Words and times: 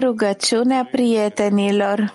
Rugăciunea 0.00 0.88
prietenilor. 0.90 2.14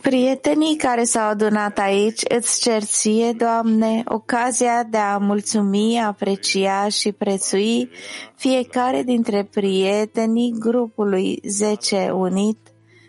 Prietenii 0.00 0.76
care 0.76 1.04
s-au 1.04 1.28
adunat 1.28 1.78
aici 1.78 2.20
îți 2.28 2.60
cer 2.60 2.82
ție, 2.82 3.32
Doamne, 3.32 4.02
ocazia 4.04 4.82
de 4.90 4.96
a 4.96 5.18
mulțumi, 5.18 6.00
aprecia 6.00 6.88
și 6.88 7.12
prețui 7.12 7.90
fiecare 8.34 9.02
dintre 9.02 9.44
prietenii 9.44 10.54
grupului 10.58 11.40
10 11.44 12.10
unit, 12.10 12.58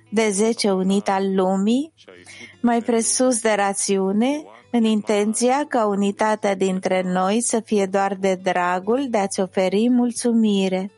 de 0.10 0.30
10 0.32 0.72
unit 0.72 1.10
al 1.10 1.36
lumii, 1.36 1.94
mai 2.62 2.82
presus 2.82 3.42
de 3.42 3.54
rațiune, 3.56 4.44
în 4.71 4.85
intenția 4.85 5.65
ca 5.69 5.87
unitatea 5.87 6.55
dintre 6.55 7.03
noi 7.03 7.41
să 7.41 7.61
fie 7.61 7.87
doar 7.87 8.15
de 8.15 8.35
dragul 8.35 9.07
de 9.11 9.19
a-ți 9.19 9.41
oferi 9.41 9.89
mulțumire. 9.89 10.91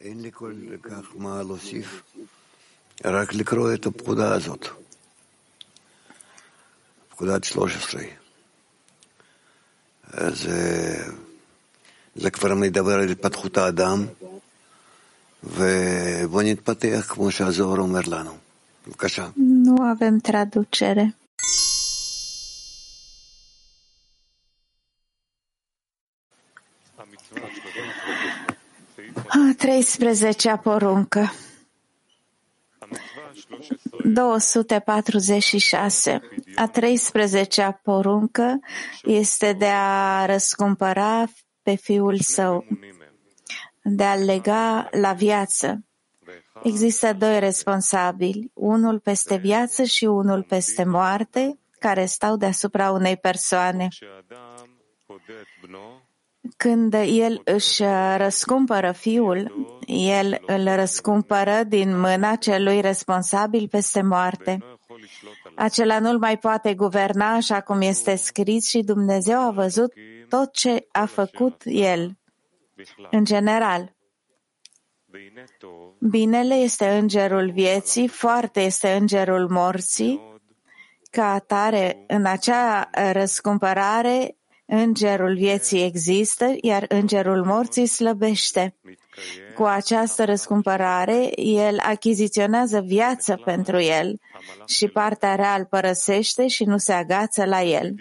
אין 0.00 0.20
לי 0.20 0.30
כל 0.32 0.54
כך 0.82 1.16
מה 1.16 1.42
להוסיף, 1.42 2.02
רק 3.04 3.34
לקרוא 3.34 3.74
את 3.74 3.86
הפקודה 3.86 4.34
הזאת, 4.34 4.66
פקודת 7.08 7.44
13. 7.44 8.02
זה, 10.28 10.96
זה 12.14 12.30
כבר 12.30 12.54
מדבר 12.54 12.92
על 12.92 13.08
התפתחות 13.08 13.58
האדם, 13.58 14.06
Nu 19.33 19.83
avem 19.83 20.17
traducere. 20.17 21.15
A 29.27 29.55
13-a 29.57 30.57
poruncă 30.57 31.31
246. 34.03 36.21
A 36.55 36.71
13-a 36.71 37.71
poruncă 37.71 38.59
este 39.03 39.53
de 39.53 39.67
a 39.67 40.25
răscumpăra 40.25 41.25
pe 41.61 41.75
fiul 41.75 42.19
său, 42.19 42.65
de 43.83 44.03
a 44.03 44.15
lega 44.15 44.89
la 44.91 45.13
viață. 45.13 45.85
Există 46.63 47.13
doi 47.13 47.39
responsabili, 47.39 48.51
unul 48.53 48.99
peste 48.99 49.35
viață 49.35 49.83
și 49.83 50.05
unul 50.05 50.43
peste 50.43 50.83
moarte, 50.83 51.59
care 51.79 52.05
stau 52.05 52.35
deasupra 52.35 52.91
unei 52.91 53.17
persoane. 53.17 53.87
Când 56.57 56.93
el 56.93 57.41
își 57.43 57.83
răscumpără 58.17 58.91
fiul, 58.91 59.67
el 59.87 60.41
îl 60.45 60.75
răscumpără 60.75 61.63
din 61.67 61.99
mâna 61.99 62.35
celui 62.35 62.81
responsabil 62.81 63.67
peste 63.67 64.01
moarte. 64.01 64.57
Acela 65.55 65.99
nu-l 65.99 66.17
mai 66.17 66.37
poate 66.37 66.73
guverna 66.73 67.33
așa 67.33 67.61
cum 67.61 67.81
este 67.81 68.15
scris 68.15 68.67
și 68.67 68.79
Dumnezeu 68.79 69.39
a 69.39 69.51
văzut 69.51 69.93
tot 70.29 70.51
ce 70.53 70.87
a 70.91 71.05
făcut 71.05 71.61
el. 71.65 72.11
În 73.11 73.23
general, 73.23 73.95
binele 75.99 76.55
este 76.55 76.89
îngerul 76.89 77.51
vieții, 77.51 78.07
foarte 78.07 78.59
este 78.59 78.91
îngerul 78.91 79.49
morții, 79.49 80.39
ca 81.11 81.33
atare, 81.33 82.03
în 82.07 82.25
acea 82.25 82.89
răscumpărare, 83.11 84.35
Îngerul 84.73 85.35
vieții 85.35 85.83
există, 85.83 86.55
iar 86.61 86.85
îngerul 86.87 87.43
morții 87.45 87.85
slăbește. 87.85 88.75
Cu 89.55 89.63
această 89.63 90.25
răscumpărare, 90.25 91.41
el 91.41 91.79
achiziționează 91.79 92.81
viață 92.81 93.41
pentru 93.45 93.79
el 93.79 94.19
și 94.65 94.87
partea 94.87 95.35
rea 95.35 95.55
îl 95.55 95.65
părăsește 95.65 96.47
și 96.47 96.63
nu 96.63 96.77
se 96.77 96.93
agață 96.93 97.45
la 97.45 97.61
el. 97.61 97.95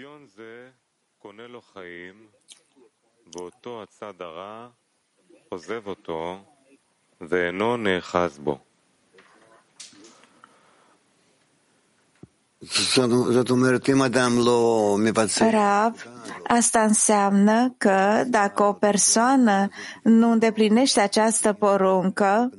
Rav, 15.51 16.07
asta 16.47 16.83
înseamnă 16.83 17.75
că 17.79 18.25
dacă 18.27 18.63
o 18.63 18.73
persoană 18.73 19.69
nu 20.03 20.31
îndeplinește 20.31 21.01
această 21.01 21.53
poruncă, 21.53 22.51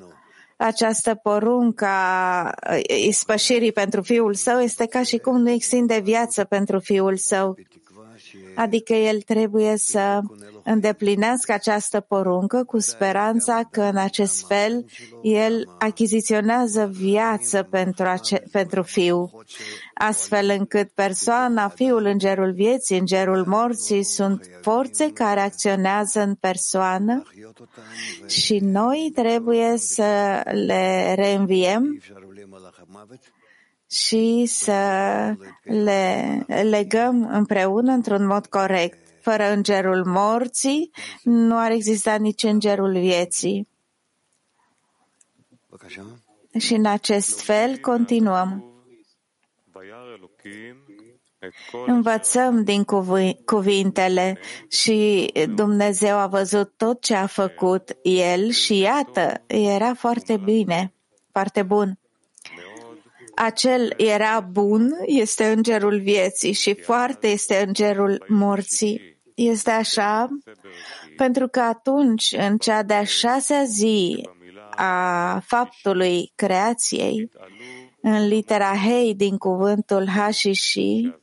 această 0.57 1.15
poruncă 1.15 1.85
a 1.85 2.53
ispășirii 3.07 3.71
pentru 3.71 4.01
fiul 4.01 4.33
său 4.33 4.59
este 4.59 4.85
ca 4.85 5.03
și 5.03 5.17
cum 5.17 5.41
nu 5.41 5.49
extinde 5.49 5.99
viață 5.99 6.43
pentru 6.43 6.79
fiul 6.79 7.17
său. 7.17 7.57
Adică 8.55 8.93
el 8.93 9.21
trebuie 9.21 9.77
să 9.77 10.21
îndeplinească 10.63 11.53
această 11.53 11.99
poruncă 11.99 12.63
cu 12.63 12.79
speranța 12.79 13.61
că 13.71 13.81
în 13.81 13.97
acest 13.97 14.47
fel 14.47 14.85
el 15.21 15.69
achiziționează 15.79 16.89
viață 16.91 17.63
pentru, 17.63 18.05
ace- 18.05 18.43
pentru 18.51 18.81
fiu, 18.81 19.31
astfel 19.93 20.49
încât 20.59 20.89
persoana, 20.89 21.67
fiul, 21.67 22.05
îngerul 22.05 22.53
vieții, 22.53 22.97
îngerul 22.97 23.45
morții 23.47 24.03
sunt 24.03 24.49
forțe 24.61 25.11
care 25.13 25.39
acționează 25.39 26.21
în 26.21 26.35
persoană 26.35 27.23
și 28.27 28.59
noi 28.59 29.11
trebuie 29.15 29.77
să 29.77 30.41
le 30.65 31.13
reînviem 31.15 32.01
și 33.91 34.45
să 34.45 34.81
le 35.63 36.45
legăm 36.63 37.27
împreună 37.31 37.91
într-un 37.91 38.25
mod 38.25 38.45
corect. 38.45 38.97
Fără 39.21 39.51
îngerul 39.51 40.05
morții, 40.05 40.91
nu 41.23 41.57
ar 41.57 41.71
exista 41.71 42.15
nici 42.15 42.43
îngerul 42.43 42.91
vieții. 42.91 43.67
Și 46.59 46.73
în 46.73 46.85
acest 46.85 47.41
fel 47.41 47.77
continuăm. 47.77 48.65
Învățăm 51.85 52.63
din 52.63 52.83
cuvintele 53.45 54.39
și 54.69 55.31
Dumnezeu 55.55 56.17
a 56.17 56.27
văzut 56.27 56.73
tot 56.77 57.01
ce 57.01 57.15
a 57.15 57.25
făcut 57.25 57.97
El 58.01 58.49
și 58.49 58.77
iată, 58.77 59.43
era 59.47 59.93
foarte 59.93 60.37
bine, 60.37 60.93
foarte 61.31 61.63
bun 61.63 62.00
acel 63.35 63.93
era 63.97 64.39
bun, 64.51 64.91
este 65.05 65.45
îngerul 65.45 65.99
vieții 65.99 66.51
și 66.51 66.73
foarte 66.73 67.27
este 67.27 67.63
îngerul 67.67 68.25
morții. 68.27 69.19
Este 69.35 69.71
așa 69.71 70.29
pentru 71.17 71.47
că 71.47 71.59
atunci, 71.59 72.35
în 72.37 72.57
cea 72.57 72.83
de-a 72.83 73.03
șasea 73.03 73.63
zi 73.63 74.29
a 74.75 75.39
faptului 75.45 76.31
creației, 76.35 77.29
în 78.01 78.27
litera 78.27 78.75
Hei 78.75 79.15
din 79.15 79.37
cuvântul 79.37 80.07
Ha 80.07 80.29
și 80.29 80.51
Și, 80.51 81.15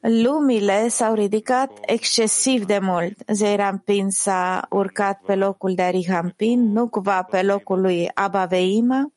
lumile 0.00 0.88
s-au 0.88 1.14
ridicat 1.14 1.78
excesiv 1.80 2.64
de 2.64 2.78
mult. 2.82 3.16
Zeirampin 3.32 4.10
s-a 4.10 4.66
urcat 4.70 5.20
pe 5.26 5.34
locul 5.34 5.74
de 5.74 5.82
Arihampin, 5.82 6.72
nu 6.72 6.88
cumva 6.88 7.22
pe 7.22 7.42
locul 7.42 7.80
lui 7.80 8.10
Abaveima, 8.14 9.12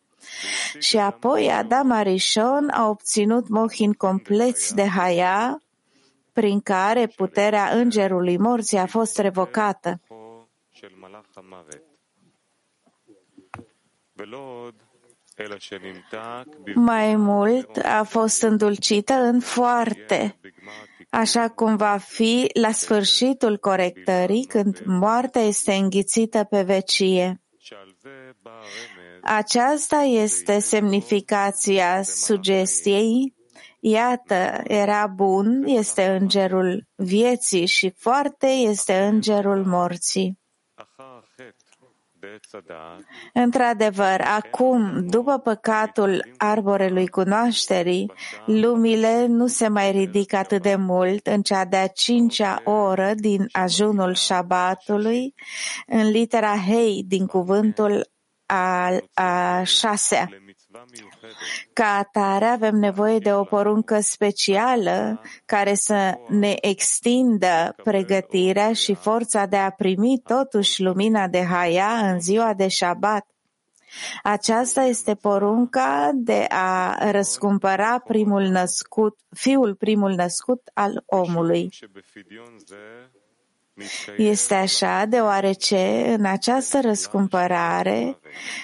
și 0.79 0.97
apoi 0.97 1.51
Adam 1.51 1.91
Arishon 1.91 2.69
a 2.69 2.89
obținut 2.89 3.47
mohin 3.47 3.93
compleți 3.93 4.75
de 4.75 4.87
Haya, 4.87 5.61
prin 6.33 6.59
care 6.61 7.07
puterea 7.07 7.69
îngerului 7.73 8.37
morții 8.37 8.77
a 8.77 8.85
fost 8.85 9.17
revocată. 9.17 9.99
Mai 16.75 17.15
mult 17.15 17.77
a 17.77 18.03
fost 18.03 18.41
îndulcită 18.41 19.13
în 19.13 19.39
foarte, 19.39 20.39
așa 21.09 21.49
cum 21.49 21.75
va 21.75 21.97
fi 21.97 22.49
la 22.53 22.71
sfârșitul 22.71 23.57
corectării, 23.57 24.45
când 24.45 24.81
moartea 24.85 25.41
este 25.41 25.73
înghițită 25.73 26.43
pe 26.43 26.61
vecie. 26.61 27.41
Aceasta 29.21 29.97
este 29.97 30.59
semnificația 30.59 32.01
sugestiei. 32.03 33.33
Iată, 33.79 34.61
era 34.63 35.07
bun, 35.07 35.63
este 35.65 36.05
îngerul 36.05 36.87
vieții 36.95 37.65
și 37.65 37.93
foarte 37.97 38.47
este 38.47 38.99
îngerul 38.99 39.65
morții. 39.65 40.39
Într-adevăr, 43.33 44.21
acum, 44.21 45.05
după 45.07 45.37
păcatul 45.37 46.25
arborelui 46.37 47.07
cunoașterii, 47.07 48.11
lumile 48.45 49.25
nu 49.25 49.47
se 49.47 49.67
mai 49.67 49.91
ridică 49.91 50.35
atât 50.35 50.61
de 50.61 50.75
mult 50.75 51.27
în 51.27 51.41
cea 51.41 51.65
de-a 51.65 51.87
cincea 51.87 52.61
oră 52.65 53.13
din 53.15 53.47
ajunul 53.51 54.13
șabatului, 54.13 55.33
în 55.87 56.09
litera 56.09 56.57
Hei 56.57 57.03
din 57.07 57.25
cuvântul 57.25 58.09
al 58.51 59.03
a 59.13 59.63
șasea. 59.63 60.29
Ca 61.73 61.85
atare 61.85 62.45
avem 62.45 62.75
nevoie 62.75 63.19
de 63.19 63.33
o 63.33 63.43
poruncă 63.43 63.99
specială 63.99 65.21
care 65.45 65.73
să 65.73 66.17
ne 66.29 66.55
extindă 66.61 67.75
pregătirea 67.83 68.73
și 68.73 68.93
forța 68.93 69.45
de 69.45 69.57
a 69.57 69.69
primi 69.69 70.21
totuși 70.23 70.81
lumina 70.81 71.27
de 71.27 71.43
Haya 71.43 72.11
în 72.11 72.19
ziua 72.19 72.53
de 72.53 72.67
Shabbat. 72.67 73.27
Aceasta 74.23 74.81
este 74.81 75.15
porunca 75.15 76.11
de 76.13 76.45
a 76.49 76.97
răscumpăra 77.11 77.99
primul 77.99 78.41
născut, 78.41 79.17
fiul 79.35 79.75
primul 79.75 80.11
născut 80.11 80.69
al 80.73 81.03
omului. 81.05 81.69
Este 84.17 84.53
așa 84.53 85.05
deoarece 85.05 86.15
în 86.17 86.25
această 86.25 86.79
răscumpărare 86.81 88.19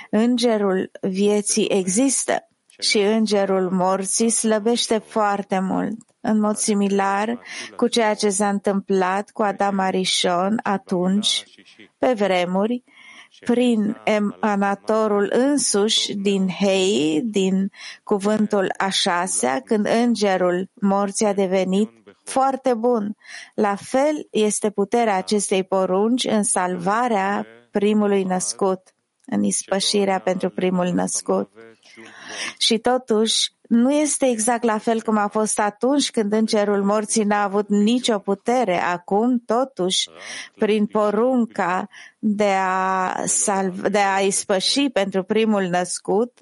îngerul 0.09 0.91
vieții 1.01 1.67
există 1.69 2.47
și 2.79 2.97
îngerul 2.97 3.69
morții 3.71 4.29
slăbește 4.29 4.97
foarte 4.97 5.59
mult, 5.59 5.97
în 6.21 6.39
mod 6.39 6.55
similar 6.55 7.39
cu 7.75 7.87
ceea 7.87 8.13
ce 8.13 8.29
s-a 8.29 8.49
întâmplat 8.49 9.29
cu 9.29 9.41
Adam 9.41 9.79
Arishon 9.79 10.59
atunci, 10.63 11.43
pe 11.97 12.13
vremuri, 12.13 12.83
prin 13.39 13.97
emanatorul 14.03 15.31
însuși 15.33 16.13
din 16.13 16.49
Hei, 16.49 17.21
din 17.23 17.71
cuvântul 18.03 18.73
a 18.77 18.89
șasea, 18.89 19.61
când 19.65 19.87
îngerul 20.03 20.69
morții 20.73 21.25
a 21.25 21.33
devenit 21.33 21.91
foarte 22.25 22.73
bun. 22.73 23.15
La 23.53 23.75
fel 23.75 24.27
este 24.31 24.69
puterea 24.69 25.15
acestei 25.15 25.63
porunci 25.63 26.23
în 26.23 26.43
salvarea 26.43 27.45
primului 27.71 28.23
născut, 28.23 28.81
în 29.25 29.43
ispășirea 29.43 30.19
pentru 30.19 30.49
primul 30.49 30.87
născut. 30.87 31.51
Și 32.57 32.77
totuși, 32.77 33.55
nu 33.61 33.93
este 33.93 34.25
exact 34.25 34.63
la 34.63 34.77
fel 34.77 35.01
cum 35.01 35.17
a 35.17 35.27
fost 35.27 35.59
atunci 35.59 36.11
când 36.11 36.33
îngerul 36.33 36.83
morții 36.83 37.23
n-a 37.23 37.43
avut 37.43 37.69
nicio 37.69 38.19
putere. 38.19 38.81
Acum, 38.81 39.43
totuși, 39.45 40.09
prin 40.55 40.85
porunca 40.85 41.87
de 42.19 42.53
a, 42.59 43.13
salv- 43.25 43.87
de 43.87 43.99
a 44.15 44.19
ispăși 44.19 44.89
pentru 44.89 45.23
primul 45.23 45.63
născut, 45.63 46.39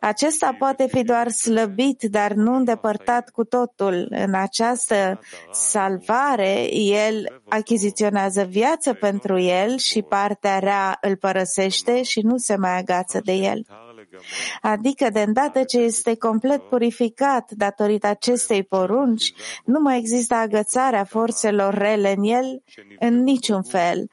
acesta 0.00 0.54
poate 0.58 0.86
fi 0.86 1.02
doar 1.02 1.28
slăbit, 1.28 2.02
dar 2.02 2.32
nu 2.32 2.54
îndepărtat 2.54 3.30
cu 3.30 3.44
totul. 3.44 4.06
În 4.10 4.34
această 4.34 5.20
salvare, 5.52 6.74
el 6.74 7.40
achiziționează 7.48 8.42
viață 8.42 8.92
pentru 8.92 9.38
el 9.38 9.76
și 9.76 10.02
partea 10.02 10.58
rea 10.58 10.98
îl 11.00 11.16
părăsește 11.16 12.02
și 12.02 12.20
nu 12.20 12.36
se 12.36 12.56
mai 12.56 12.78
agață 12.78 13.20
de 13.24 13.32
el. 13.32 13.66
Adică, 14.60 15.10
de 15.12 15.20
îndată 15.20 15.62
ce 15.62 15.78
este 15.78 16.16
complet 16.16 16.62
purificat 16.62 17.50
datorită 17.50 18.06
acestei 18.06 18.62
porunci, 18.62 19.32
nu 19.64 19.80
mai 19.80 19.98
există 19.98 20.34
agățarea 20.34 21.04
forțelor 21.04 21.74
rele 21.74 22.14
în 22.16 22.24
el 22.24 22.62
în 22.98 23.22
niciun 23.22 23.62
fel 23.62 24.08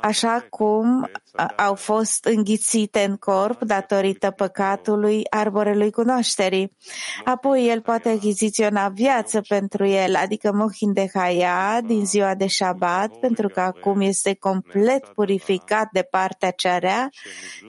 așa 0.00 0.46
cum 0.50 1.10
au 1.56 1.74
fost 1.74 2.24
înghițite 2.24 3.04
în 3.08 3.16
corp 3.16 3.62
datorită 3.62 4.30
păcatului 4.30 5.22
arborelui 5.30 5.90
cunoașterii. 5.90 6.76
Apoi 7.24 7.68
el 7.68 7.80
poate 7.80 8.08
achiziționa 8.08 8.88
viață 8.88 9.40
pentru 9.48 9.86
el, 9.86 10.14
adică 10.14 10.52
mohin 10.52 10.92
de 10.92 11.10
Haya 11.14 11.80
din 11.80 12.06
ziua 12.06 12.34
de 12.34 12.46
Shabbat, 12.46 13.18
pentru 13.18 13.48
că 13.48 13.60
acum 13.60 14.00
este 14.00 14.34
complet 14.34 15.06
purificat 15.06 15.88
de 15.92 16.02
partea 16.10 16.50
cearea, 16.50 17.08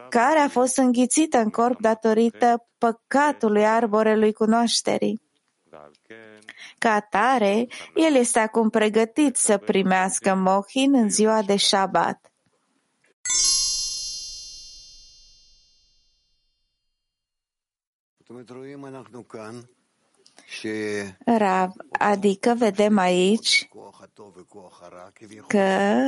care 0.10 0.40
a 0.40 0.48
fost 0.48 0.78
înghițită 0.78 1.38
în 1.38 1.50
corp 1.50 1.80
datorită 1.80 2.68
păcatului 2.78 3.66
arborelui 3.66 4.34
cunoașterii. 4.34 5.22
Ca 6.78 6.92
atare, 6.92 7.68
el 7.96 8.16
este 8.16 8.40
acum 8.40 8.70
pregătit 8.70 9.36
să 9.36 9.58
primească 9.58 10.36
mohin 10.36 10.96
în 10.96 11.10
ziua 11.10 11.42
de 11.42 11.58
Shabbat. 11.58 12.32
Rav, 21.26 21.72
adică 21.92 22.54
vedem 22.58 22.98
aici 22.98 23.70
că 25.48 25.60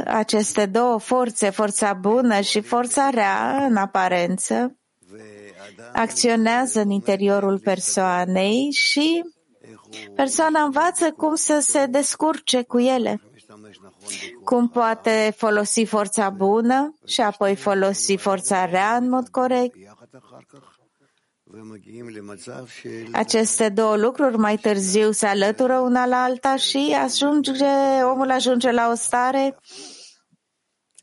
aceste 0.08 0.66
două 0.66 1.00
forțe, 1.00 1.50
forța 1.50 1.94
bună 1.94 2.42
și 2.42 2.62
forța 2.62 3.10
rea, 3.10 3.66
în 3.66 3.76
aparență, 3.76 4.76
acționează 5.94 6.80
în 6.80 6.90
interiorul 6.90 7.60
persoanei 7.60 8.72
și 8.72 9.24
Persoana 10.16 10.62
învață 10.62 11.12
cum 11.12 11.36
să 11.36 11.60
se 11.60 11.86
descurce 11.86 12.64
cu 12.64 12.80
ele, 12.80 13.22
cum 14.44 14.70
poate 14.70 15.34
folosi 15.38 15.86
forța 15.86 16.30
bună 16.30 16.96
și 17.06 17.22
apoi 17.22 17.56
folosi 17.56 18.16
forța 18.16 18.66
rea 18.66 18.96
în 18.96 19.10
mod 19.10 19.28
corect. 19.28 19.76
Aceste 23.12 23.70
două 23.70 23.96
lucruri 23.96 24.38
mai 24.38 24.58
târziu 24.58 25.12
se 25.12 25.26
alătură 25.26 25.80
una 25.80 26.06
la 26.06 26.24
alta 26.24 26.56
și 26.56 26.96
ajunge, 27.04 27.66
omul 28.04 28.32
ajunge 28.32 28.72
la 28.72 28.90
o 28.90 28.96
stare 28.96 29.58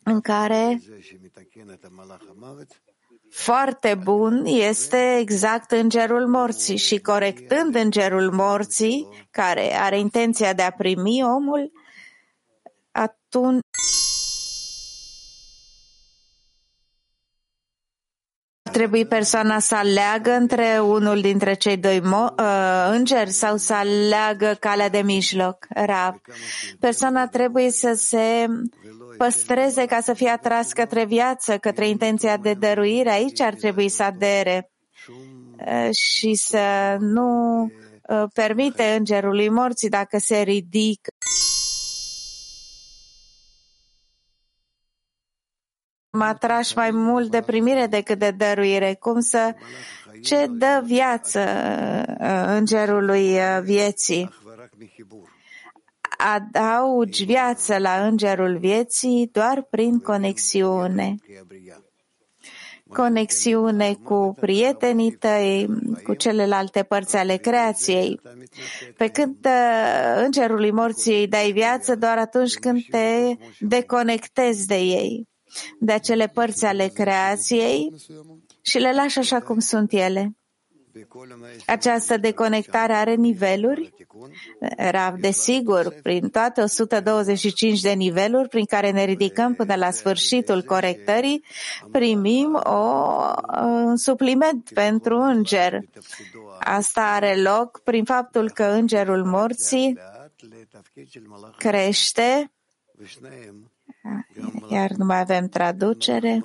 în 0.03 0.21
care 0.21 0.83
foarte 3.35 3.95
bun. 4.03 4.45
Este 4.45 5.17
exact 5.19 5.71
îngerul 5.71 6.27
morții 6.27 6.77
și 6.77 6.99
corectând 7.01 7.75
îngerul 7.75 8.31
morții, 8.33 9.09
care 9.31 9.75
are 9.79 9.99
intenția 9.99 10.53
de 10.53 10.63
a 10.63 10.71
primi 10.71 11.23
omul, 11.25 11.73
atunci 12.91 13.64
trebuie 18.75 19.05
persoana 19.05 19.59
să 19.59 19.75
aleagă 19.75 20.31
între 20.31 20.79
unul 20.81 21.21
dintre 21.21 21.55
cei 21.55 21.77
doi 21.77 22.01
mo- 22.01 22.35
uh, 22.39 22.89
îngeri 22.91 23.31
sau 23.31 23.57
să 23.57 23.75
aleagă 23.75 24.57
calea 24.61 24.89
de 24.89 25.03
mijloc, 25.03 25.67
Rav. 25.69 26.15
Persoana 26.81 27.27
trebuie 27.29 27.71
să 27.71 27.93
se 27.97 28.47
păstreze 29.19 29.87
ca 29.87 30.01
să 30.01 30.13
fie 30.13 30.29
atras 30.29 30.73
către 30.73 31.05
viață, 31.05 31.59
către 31.59 31.89
intenția 31.89 32.37
de 32.37 32.55
dăruire. 32.55 33.11
Aici 33.11 33.41
ar 33.41 33.55
trebui 33.55 33.89
să 33.89 34.03
adere 34.03 34.71
uh, 35.67 35.91
și 35.95 36.35
să 36.35 36.97
nu 36.99 37.63
uh, 37.63 38.25
permite 38.35 38.95
îngerului 38.99 39.49
morții 39.49 39.89
dacă 39.89 40.19
se 40.19 40.41
ridică. 40.41 41.11
Mă 46.15 46.25
atrași 46.25 46.77
mai 46.77 46.91
mult 46.91 47.31
de 47.31 47.41
primire 47.41 47.87
decât 47.87 48.19
de 48.19 48.31
dăruire, 48.31 48.97
cum 49.01 49.21
să 49.21 49.55
ce 50.23 50.47
dă 50.51 50.83
viață 50.85 51.41
uh, 52.21 52.45
îngerului 52.47 53.33
uh, 53.33 53.59
vieții. 53.63 54.31
Adaugi 56.19 57.25
viață 57.25 57.79
la 57.79 58.07
îngerul 58.07 58.59
vieții 58.59 59.29
doar 59.33 59.67
prin 59.71 59.99
conexiune. 59.99 61.15
Conexiune 62.89 63.95
cu 64.03 64.35
prietenii 64.41 65.13
tăi, 65.13 65.69
cu 66.05 66.15
celelalte 66.15 66.83
părți 66.83 67.17
ale 67.17 67.37
creației. 67.37 68.21
Pe 68.97 69.09
când 69.09 69.37
uh, 69.45 70.23
îngerului 70.25 70.71
morții 70.71 71.19
îi 71.19 71.29
dai 71.29 71.53
viață 71.53 71.95
doar 71.97 72.19
atunci 72.19 72.55
când 72.55 72.81
te 72.91 73.37
deconectezi 73.59 74.67
de 74.67 74.79
ei 74.79 75.33
de 75.79 75.93
acele 75.93 76.29
părți 76.29 76.65
ale 76.65 76.87
creației 76.89 77.95
și 78.61 78.79
le 78.79 78.93
lași 78.93 79.19
așa 79.19 79.41
cum 79.41 79.59
sunt 79.59 79.93
ele. 79.93 80.35
Această 81.67 82.17
deconectare 82.17 82.93
are 82.93 83.15
niveluri, 83.15 83.93
Rav, 84.77 85.15
desigur, 85.15 85.95
prin 86.03 86.29
toate 86.29 86.61
125 86.61 87.81
de 87.81 87.93
niveluri 87.93 88.49
prin 88.49 88.65
care 88.65 88.91
ne 88.91 89.05
ridicăm 89.05 89.55
până 89.55 89.75
la 89.75 89.91
sfârșitul 89.91 90.63
corectării, 90.63 91.45
primim 91.91 92.55
o, 92.65 93.13
un 93.63 93.97
supliment 93.97 94.71
pentru 94.75 95.19
înger. 95.19 95.79
Asta 96.59 97.01
are 97.01 97.41
loc 97.43 97.81
prin 97.81 98.05
faptul 98.05 98.51
că 98.51 98.65
îngerul 98.65 99.25
morții 99.25 99.99
crește 101.57 102.53
iar 104.71 104.91
nu 104.91 105.05
mai 105.05 105.21
avem 105.21 105.49
traducere. 105.49 106.45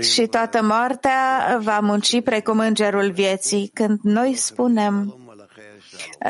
Și 0.00 0.26
toată 0.26 0.62
moartea 0.62 1.58
va 1.62 1.80
munci 1.80 2.22
precum 2.22 2.58
îngerul 2.58 3.10
vieții. 3.10 3.70
Când 3.74 4.00
noi 4.02 4.34
spunem 4.34 5.18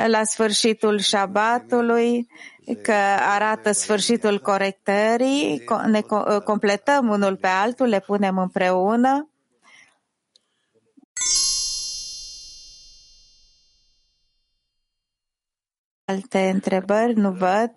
la 0.07 0.25
sfârșitul 0.25 0.99
șabatului 0.99 2.27
că 2.83 2.95
arată 3.35 3.73
sfârșitul 3.73 4.41
corectării, 4.41 5.65
ne 5.87 6.01
completăm 6.45 7.09
unul 7.09 7.37
pe 7.37 7.47
altul, 7.47 7.87
le 7.87 8.01
punem 8.01 8.39
împreună. 8.39 9.31
Alte 16.06 16.50
întrebări? 16.54 17.14
Nu 17.14 17.32
văd. 17.32 17.72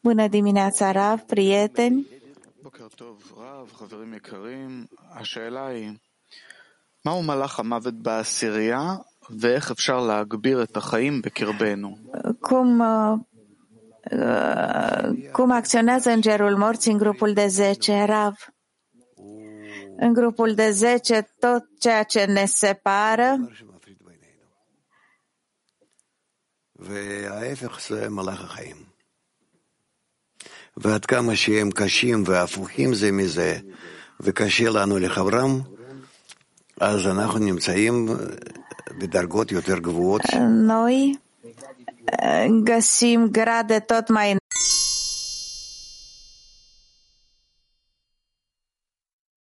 Bună 0.00 0.28
dimineața, 0.28 0.92
Rav, 0.92 1.20
prieteni. 1.20 2.06
מהו 7.04 7.22
מלאך 7.22 7.58
המוות 7.58 7.94
בעשירייה 7.94 8.96
ואיך 9.40 9.70
אפשר 9.70 10.00
להגביר 10.00 10.62
את 10.62 10.76
החיים 10.76 11.22
בקרבנו? 11.22 11.96
Cum, 12.40 12.82
cum 15.32 15.50
acționează 15.50 16.10
îngerul 16.10 16.56
morții 16.56 16.92
în 16.92 16.98
grupul 16.98 17.32
de 17.32 17.46
10, 17.46 18.04
Rav? 18.04 18.34
În 19.96 20.12
grupul 20.12 20.54
de 20.54 20.70
10, 20.70 21.28
tot 21.38 21.62
ceea 21.78 22.02
ce 22.02 22.24
ne 22.24 22.44
separă 22.44 23.36
וההפך 26.78 27.80
זה 27.88 28.08
מלאך 28.10 28.40
החיים. 28.44 28.76
ועד 30.76 31.04
כמה 31.04 31.36
שהם 31.36 31.70
קשים 31.70 32.22
והפוכים 32.26 32.94
זה 32.94 33.12
מזה, 33.12 33.58
וקשה 34.20 34.70
לנו 34.70 34.98
לחברם, 34.98 35.60
אז 36.80 37.06
אנחנו 37.06 37.38
נמצאים 37.38 38.06
בדרגות 38.98 39.52
יותר 39.52 39.78
גבוהות. 39.78 40.22
Noi 40.68 41.18
găsim 42.64 43.30
grade 43.30 43.80
tot 43.86 44.08
mai 44.08 44.36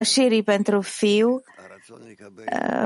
șirii 0.05 0.43
pentru 0.43 0.81
fiu, 0.81 1.43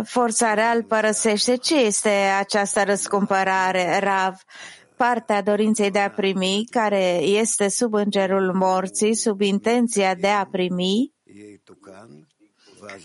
forța 0.03 0.53
real 0.53 0.83
părăsește. 0.83 1.55
Ce 1.55 1.79
este 1.79 2.09
această 2.39 2.83
răscumpărare, 2.83 3.99
Rav? 3.99 4.35
Partea 4.95 5.41
dorinței 5.41 5.91
de 5.91 5.99
a 5.99 6.09
primi, 6.09 6.65
care 6.69 7.17
este 7.17 7.67
sub 7.67 7.93
îngerul 7.93 8.53
morții, 8.53 9.13
sub 9.13 9.41
intenția 9.41 10.15
de 10.15 10.27
a 10.27 10.45
primi, 10.45 11.13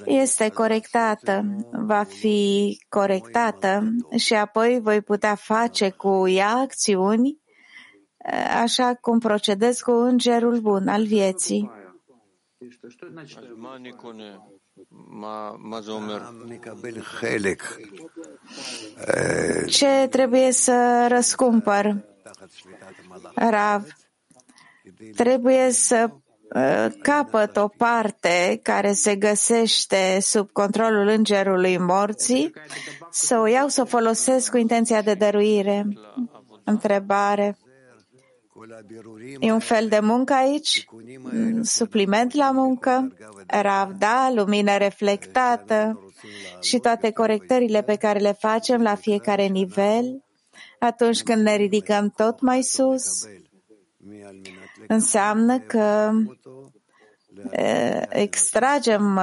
este 0.05 0.49
corectată, 0.49 1.45
va 1.73 2.03
fi 2.03 2.79
corectată 2.89 3.83
și 4.17 4.35
apoi 4.35 4.81
voi 4.83 5.03
putea 5.03 5.35
face 5.35 5.91
cu 5.91 6.29
ea 6.29 6.51
acțiuni 6.51 7.41
așa 8.63 8.95
cum 8.95 9.19
procedez 9.19 9.81
cu 9.81 9.91
îngerul 9.91 10.61
bun 10.61 10.89
al 10.89 11.05
vieții. 11.05 11.71
Ce 19.67 20.07
trebuie 20.11 20.53
să 20.53 21.07
răscumpăr? 21.09 22.05
Rav, 23.35 23.87
trebuie 25.17 25.71
să 25.71 26.11
capăt 27.03 27.57
o 27.57 27.69
parte 27.69 28.61
care 28.63 28.93
se 28.93 29.17
găsește 29.17 30.19
sub 30.21 30.51
controlul 30.53 31.07
îngerului 31.09 31.79
morții, 31.79 32.53
să 33.11 33.39
o 33.39 33.47
iau 33.47 33.69
să 33.69 33.81
o 33.81 33.85
folosesc 33.85 34.51
cu 34.51 34.57
intenția 34.57 35.03
de 35.03 35.15
dăruire. 35.15 35.87
Întrebare. 36.65 37.57
E 39.41 39.53
un 39.53 39.59
fel 39.59 39.89
de 39.89 39.99
muncă 40.01 40.33
aici? 40.33 40.87
Supliment 41.63 42.35
la 42.35 42.51
muncă? 42.51 43.17
Ravda, 43.47 44.31
lumină 44.35 44.77
reflectată 44.77 46.01
și 46.61 46.79
toate 46.79 47.11
corectările 47.11 47.83
pe 47.83 47.95
care 47.97 48.19
le 48.19 48.33
facem 48.33 48.83
la 48.83 48.95
fiecare 48.95 49.47
nivel, 49.47 50.25
atunci 50.79 51.23
când 51.23 51.43
ne 51.43 51.57
ridicăm 51.57 52.13
tot 52.17 52.41
mai 52.41 52.63
sus, 52.63 53.27
înseamnă 54.87 55.59
că 55.59 56.11
extragem 58.09 59.21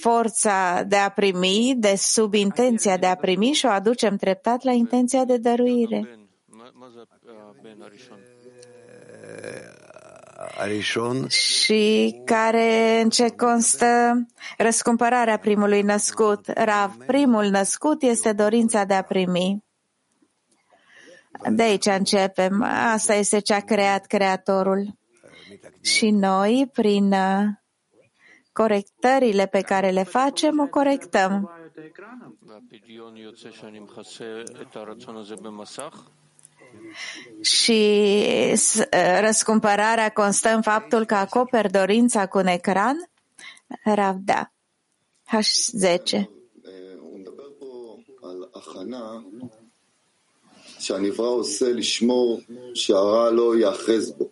forța 0.00 0.82
de 0.88 0.96
a 0.96 1.08
primi 1.08 1.74
de 1.76 1.94
sub 1.96 2.34
intenția 2.34 2.96
de 2.96 3.06
a 3.06 3.14
primi 3.14 3.52
și 3.52 3.66
o 3.66 3.68
aducem 3.68 4.16
treptat 4.16 4.62
la 4.62 4.72
intenția 4.72 5.24
de 5.24 5.36
dăruire. 5.36 6.18
Și 11.28 12.20
care 12.24 13.00
în 13.00 13.10
ce 13.10 13.30
constă 13.30 14.26
răscumpărarea 14.58 15.38
primului 15.38 15.82
născut. 15.82 16.46
Rav, 16.46 16.96
primul 17.06 17.44
născut 17.44 18.02
este 18.02 18.32
dorința 18.32 18.84
de 18.84 18.94
a 18.94 19.02
primi. 19.02 19.64
De 21.50 21.62
aici 21.62 21.86
începem. 21.86 22.62
Asta 22.92 23.14
este 23.14 23.38
ce 23.38 23.54
a 23.54 23.60
creat 23.60 24.06
Creatorul. 24.06 24.86
Și 25.80 26.10
noi, 26.10 26.70
prin 26.72 27.14
corectările 28.52 29.46
pe 29.46 29.60
care 29.60 29.90
le 29.90 30.02
facem, 30.02 30.60
o 30.60 30.66
corectăm 30.66 31.50
Și 37.41 37.81
răscumpărarea 39.21 40.09
constă 40.09 40.49
în 40.49 40.61
faptul 40.61 41.05
că 41.05 41.15
acoperi 41.15 41.71
dorința 41.71 42.27
cu 42.27 42.37
un 42.37 42.47
ecran? 42.47 43.09
Ravda. 43.83 44.51
H10. 45.27 46.27
שהנברא 50.79 51.27
עושה 51.27 51.71
לשמור 51.73 52.41
שהרע 52.73 53.29
לא 53.29 53.57
יאחז 53.57 54.11
בו. 54.11 54.25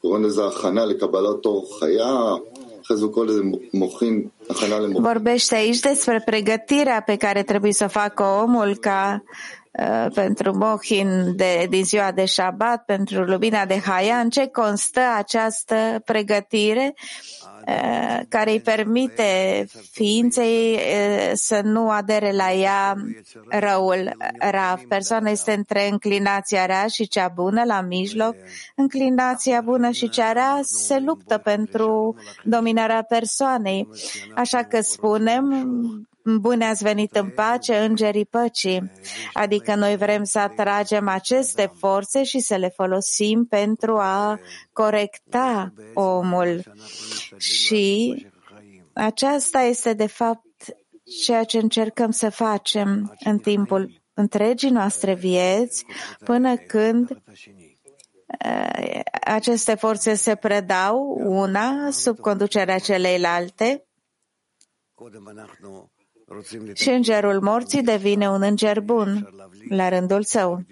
קוראים 0.00 0.24
לזה 0.24 0.46
הכנה 0.46 0.84
לקבלת 0.84 1.44
אור 1.44 1.78
חיה, 1.78 2.34
אחרי 2.82 2.96
זה 2.96 3.06
קורא 3.14 3.26
לזה 3.26 3.42
מוחין, 3.74 4.28
הכנה 4.50 4.78
למוחין. 4.78 5.02
Vorbește 5.02 5.54
aici 5.56 5.80
despre 5.80 6.22
pregătirea 6.24 7.02
pe 7.02 7.16
care 7.16 7.42
trebuie 7.42 7.72
să 7.72 7.86
facă 7.86 8.22
omul 8.22 8.76
ca 8.76 9.22
pentru 10.13 10.57
Mohin 10.57 11.35
de, 11.35 11.67
din 11.69 11.83
ziua 11.83 12.11
de 12.11 12.25
Shabbat, 12.25 12.85
pentru 12.85 13.23
lumina 13.23 13.65
de 13.65 13.79
Haya, 13.79 14.15
în 14.15 14.29
ce 14.29 14.47
constă 14.47 15.01
această 15.17 16.01
pregătire 16.05 16.93
care 18.29 18.51
îi 18.51 18.61
permite 18.61 19.65
ființei 19.91 20.79
să 21.33 21.61
nu 21.63 21.89
adere 21.89 22.31
la 22.31 22.51
ea 22.51 22.95
răul 23.49 24.17
rav. 24.39 24.81
Persoana 24.87 25.29
este 25.29 25.53
între 25.53 25.89
înclinația 25.89 26.65
rea 26.65 26.87
și 26.87 27.07
cea 27.07 27.27
bună 27.27 27.63
la 27.63 27.81
mijloc. 27.81 28.35
Înclinația 28.75 29.61
bună 29.61 29.91
și 29.91 30.09
cea 30.09 30.31
rea 30.31 30.59
se 30.61 30.99
luptă 30.99 31.37
pentru 31.37 32.15
dominarea 32.43 33.01
persoanei. 33.01 33.87
Așa 34.35 34.63
că 34.63 34.81
spunem, 34.81 36.07
Bune 36.37 36.65
ați 36.65 36.83
venit 36.83 37.15
în 37.15 37.29
pace, 37.29 37.77
îngerii 37.77 38.25
păcii. 38.25 38.91
Adică 39.33 39.75
noi 39.75 39.97
vrem 39.97 40.23
să 40.23 40.39
atragem 40.39 41.07
aceste 41.07 41.71
forțe 41.77 42.23
și 42.23 42.39
să 42.39 42.55
le 42.55 42.69
folosim 42.69 43.45
pentru 43.45 43.97
a 43.97 44.39
corecta 44.73 45.73
omul. 45.93 46.63
Și 47.37 48.15
aceasta 48.93 49.59
este 49.59 49.93
de 49.93 50.07
fapt 50.07 50.45
ceea 51.23 51.43
ce 51.43 51.57
încercăm 51.57 52.11
să 52.11 52.29
facem 52.29 53.17
în 53.23 53.37
timpul 53.37 54.01
întregii 54.13 54.69
noastre 54.69 55.13
vieți 55.13 55.85
până 56.23 56.55
când 56.55 57.21
aceste 59.23 59.75
forțe 59.75 60.13
se 60.13 60.35
predau 60.35 61.17
una 61.19 61.91
sub 61.91 62.19
conducerea 62.19 62.79
celeilalte 62.79 63.83
și 66.73 66.89
îngerul 66.89 67.41
morții 67.41 67.81
devine 67.81 68.29
un 68.29 68.41
înger 68.41 68.79
bun 68.79 69.29
la 69.69 69.89
rândul 69.89 70.23
său. 70.23 70.63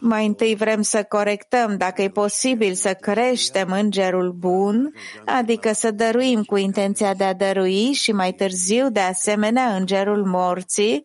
Mai 0.00 0.26
întâi 0.26 0.54
vrem 0.54 0.82
să 0.82 1.02
corectăm 1.02 1.76
dacă 1.76 2.02
e 2.02 2.08
posibil 2.08 2.74
să 2.74 2.94
creștem 2.94 3.72
îngerul 3.72 4.32
bun, 4.32 4.94
adică 5.24 5.72
să 5.72 5.90
dăruim 5.90 6.42
cu 6.42 6.56
intenția 6.56 7.14
de 7.14 7.24
a 7.24 7.34
dărui 7.34 7.92
și 7.92 8.12
mai 8.12 8.32
târziu, 8.32 8.90
de 8.90 9.00
asemenea, 9.00 9.74
îngerul 9.74 10.24
morții. 10.24 11.04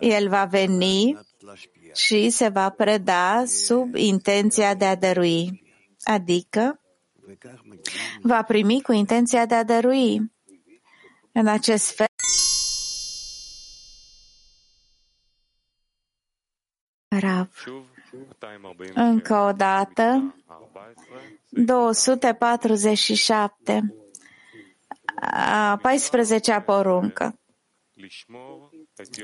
El 0.00 0.28
va 0.28 0.44
veni 0.44 1.18
și 1.94 2.30
se 2.30 2.48
va 2.48 2.68
preda 2.68 3.42
sub 3.46 3.94
intenția 3.94 4.74
de 4.74 4.84
a 4.84 4.96
dărui, 4.96 5.62
adică 6.02 6.80
va 8.22 8.42
primi 8.42 8.82
cu 8.82 8.92
intenția 8.92 9.46
de 9.46 9.54
a 9.54 9.64
dărui. 9.64 10.32
În 11.32 11.46
acest 11.46 11.94
fel, 11.94 12.06
Rav. 17.08 17.64
Încă 18.94 19.34
o 19.34 19.52
dată, 19.52 20.34
247. 21.48 23.94
A 25.30 25.80
14-a 25.80 26.60
poruncă. 26.60 27.34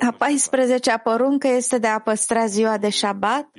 A 0.01 0.17
14-a 0.17 0.99
poruncă 0.99 1.49
este 1.49 1.79
de 1.79 1.87
a 1.87 1.99
păstra 1.99 2.47
ziua 2.47 2.79
de 2.79 2.89
șabat, 2.89 3.51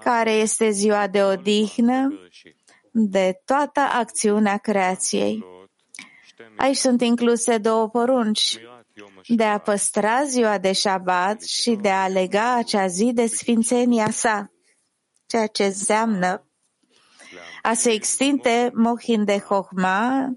care 0.00 0.30
este 0.30 0.70
ziua 0.70 1.06
de 1.06 1.22
odihnă 1.22 2.20
de 2.90 3.40
toată 3.44 3.80
acțiunea 3.80 4.56
creației. 4.56 5.44
Aici 6.56 6.76
sunt 6.76 7.00
incluse 7.00 7.58
două 7.58 7.88
porunci, 7.88 8.58
de 9.26 9.44
a 9.44 9.58
păstra 9.58 10.24
ziua 10.24 10.58
de 10.58 10.72
șabat 10.72 11.42
și 11.42 11.70
de 11.70 11.90
a 11.90 12.08
lega 12.08 12.54
acea 12.54 12.86
zi 12.86 13.10
de 13.14 13.26
sfințenia 13.26 14.10
sa, 14.10 14.50
ceea 15.26 15.46
ce 15.46 15.64
înseamnă 15.64 16.44
a 17.62 17.72
se 17.72 17.90
extinde 17.90 18.70
mohin 18.74 19.24
de 19.24 19.38
hohma, 19.38 20.28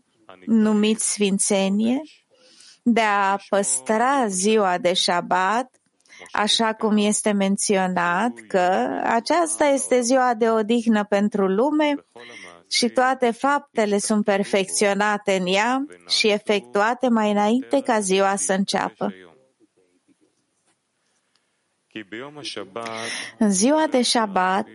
numit 0.45 0.99
sfințenie, 0.99 2.01
de 2.83 3.01
a 3.01 3.37
păstra 3.49 4.27
ziua 4.27 4.77
de 4.77 4.93
șabat, 4.93 5.81
așa 6.31 6.73
cum 6.73 6.97
este 6.97 7.31
menționat 7.31 8.31
că 8.47 8.99
aceasta 9.03 9.65
este 9.65 10.01
ziua 10.01 10.33
de 10.33 10.49
odihnă 10.49 11.03
pentru 11.03 11.47
lume 11.47 11.95
și 12.73 12.89
toate 12.89 13.31
faptele 13.31 13.97
sunt 13.97 14.23
perfecționate 14.25 15.35
în 15.35 15.45
ea 15.47 15.85
și 16.07 16.27
efectuate 16.27 17.09
mai 17.09 17.31
înainte 17.31 17.81
ca 17.81 17.99
ziua 17.99 18.35
să 18.35 18.53
înceapă. 18.53 19.13
În 23.37 23.51
ziua 23.51 23.87
de 23.89 24.01
șabat, 24.01 24.67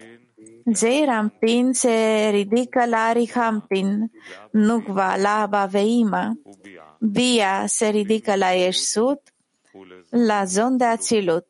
Zeirampin 0.73 1.73
se 1.73 2.29
ridică 2.31 2.87
la 2.87 2.99
Arihampin, 2.99 4.11
Nukva 4.51 5.17
la 5.17 5.47
Baveima, 5.51 6.33
Bia 6.99 7.65
se 7.67 7.89
ridică 7.89 8.37
la 8.37 8.55
Eșsut, 8.55 9.21
la 10.11 10.45
zon 10.45 10.77
de 10.77 10.85
Ațilut. 10.85 11.47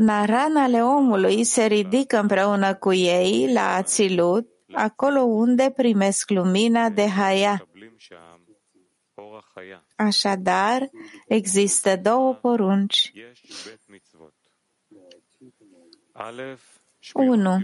Naranale 0.00 0.82
omului 0.82 1.44
se 1.44 1.64
ridică 1.64 2.18
împreună 2.18 2.74
cu 2.74 2.92
ei 2.92 3.52
la 3.52 3.74
Ațilut, 3.74 4.48
acolo 4.72 5.20
unde 5.20 5.72
primesc 5.76 6.30
lumina 6.30 6.88
de 6.88 7.08
Haya. 7.08 7.68
Așadar, 9.96 10.90
există 11.28 11.96
două 11.96 12.34
porunci. 12.34 13.12
1. 17.14 17.60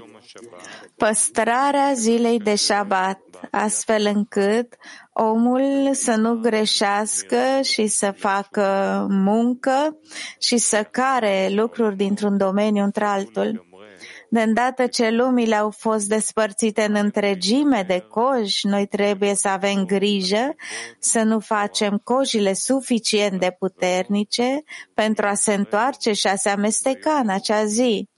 Păstrarea 0.96 1.92
zilei 1.94 2.38
de 2.38 2.54
șabat, 2.54 3.20
astfel 3.50 4.12
încât 4.14 4.74
omul 5.12 5.90
să 5.92 6.14
nu 6.14 6.34
greșească 6.34 7.60
și 7.62 7.86
să 7.86 8.10
facă 8.10 9.06
muncă 9.10 9.96
și 10.38 10.56
să 10.56 10.88
care 10.90 11.48
lucruri 11.50 11.96
dintr-un 11.96 12.36
domeniu 12.36 12.84
într-altul. 12.84 13.64
De 14.30 14.42
îndată 14.42 14.86
ce 14.86 15.10
lumile 15.10 15.54
au 15.54 15.70
fost 15.70 16.08
despărțite 16.08 16.84
în 16.84 16.94
întregime 16.94 17.84
de 17.86 18.06
coji, 18.08 18.66
noi 18.66 18.86
trebuie 18.86 19.34
să 19.34 19.48
avem 19.48 19.84
grijă 19.84 20.54
să 20.98 21.22
nu 21.22 21.40
facem 21.40 22.00
cojile 22.04 22.52
suficient 22.52 23.40
de 23.40 23.56
puternice 23.58 24.62
pentru 24.94 25.26
a 25.26 25.34
se 25.34 25.54
întoarce 25.54 26.12
și 26.12 26.26
a 26.26 26.34
se 26.34 26.48
amesteca 26.48 27.20
în 27.22 27.28
acea 27.28 27.64
zi 27.64 28.08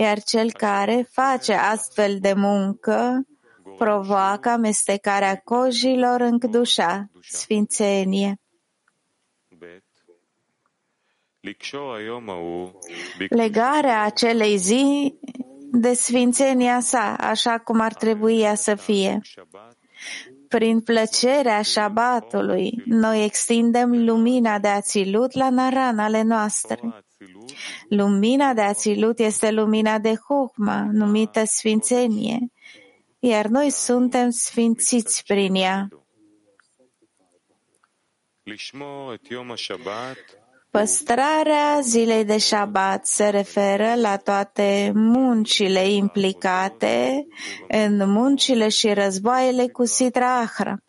iar 0.00 0.22
cel 0.22 0.52
care 0.52 1.08
face 1.10 1.52
astfel 1.52 2.18
de 2.20 2.32
muncă 2.32 3.26
provoacă 3.78 4.48
amestecarea 4.48 5.36
cojilor 5.44 6.20
în 6.20 6.38
Cdușa, 6.38 7.10
sfințenie. 7.28 8.40
Legarea 13.28 14.02
acelei 14.02 14.56
zi 14.56 15.14
de 15.72 15.92
sfințenia 15.92 16.80
sa, 16.80 17.16
așa 17.16 17.58
cum 17.58 17.80
ar 17.80 17.94
trebui 17.94 18.40
ea 18.40 18.54
să 18.54 18.74
fie. 18.74 19.20
Prin 20.48 20.80
plăcerea 20.80 21.62
șabatului, 21.62 22.82
noi 22.84 23.24
extindem 23.24 24.04
lumina 24.04 24.58
de 24.58 24.68
ațilut 24.68 25.32
la 25.32 25.50
naran 25.50 25.98
ale 25.98 26.22
noastre. 26.22 26.80
Lumina 27.88 28.54
de 28.54 28.60
Ațilut 28.60 29.18
este 29.18 29.50
lumina 29.50 29.98
de 29.98 30.14
Hokma, 30.14 30.88
numită 30.92 31.44
Sfințenie, 31.44 32.38
iar 33.18 33.46
noi 33.46 33.70
suntem 33.70 34.30
sfințiți 34.30 35.24
prin 35.26 35.54
ea. 35.54 35.88
Păstrarea 40.70 41.80
zilei 41.80 42.24
de 42.24 42.38
șabat 42.38 43.06
se 43.06 43.28
referă 43.28 43.94
la 43.94 44.16
toate 44.16 44.92
muncile 44.94 45.88
implicate 45.88 47.26
în 47.68 48.10
muncile 48.10 48.68
și 48.68 48.92
războaiele 48.92 49.68
cu 49.68 49.84
Sitra 49.84 50.38
Ahra, 50.38 50.82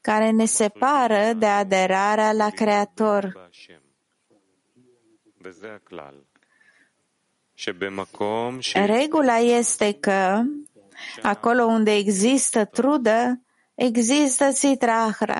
care 0.00 0.30
ne 0.30 0.44
separă 0.44 1.32
de 1.32 1.46
aderarea 1.46 2.32
la 2.32 2.50
Creator. 2.50 3.50
Regula 8.86 9.36
este 9.36 9.92
că 9.92 10.42
acolo 11.22 11.64
unde 11.64 11.94
există 11.94 12.64
trudă, 12.64 13.40
există 13.74 14.50
sitrahra, 14.50 15.38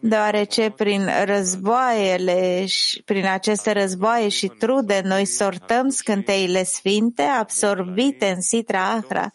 deoarece 0.00 0.70
prin 0.70 1.08
războaiele 1.24 2.66
și 2.66 3.02
prin 3.02 3.26
aceste 3.26 3.72
războaie 3.72 4.28
și 4.28 4.46
trude 4.46 5.00
noi 5.04 5.24
sortăm 5.24 5.88
scânteile 5.88 6.62
sfinte 6.64 7.22
absorbite 7.22 8.30
în 8.30 8.40
sitrahra 8.40 9.30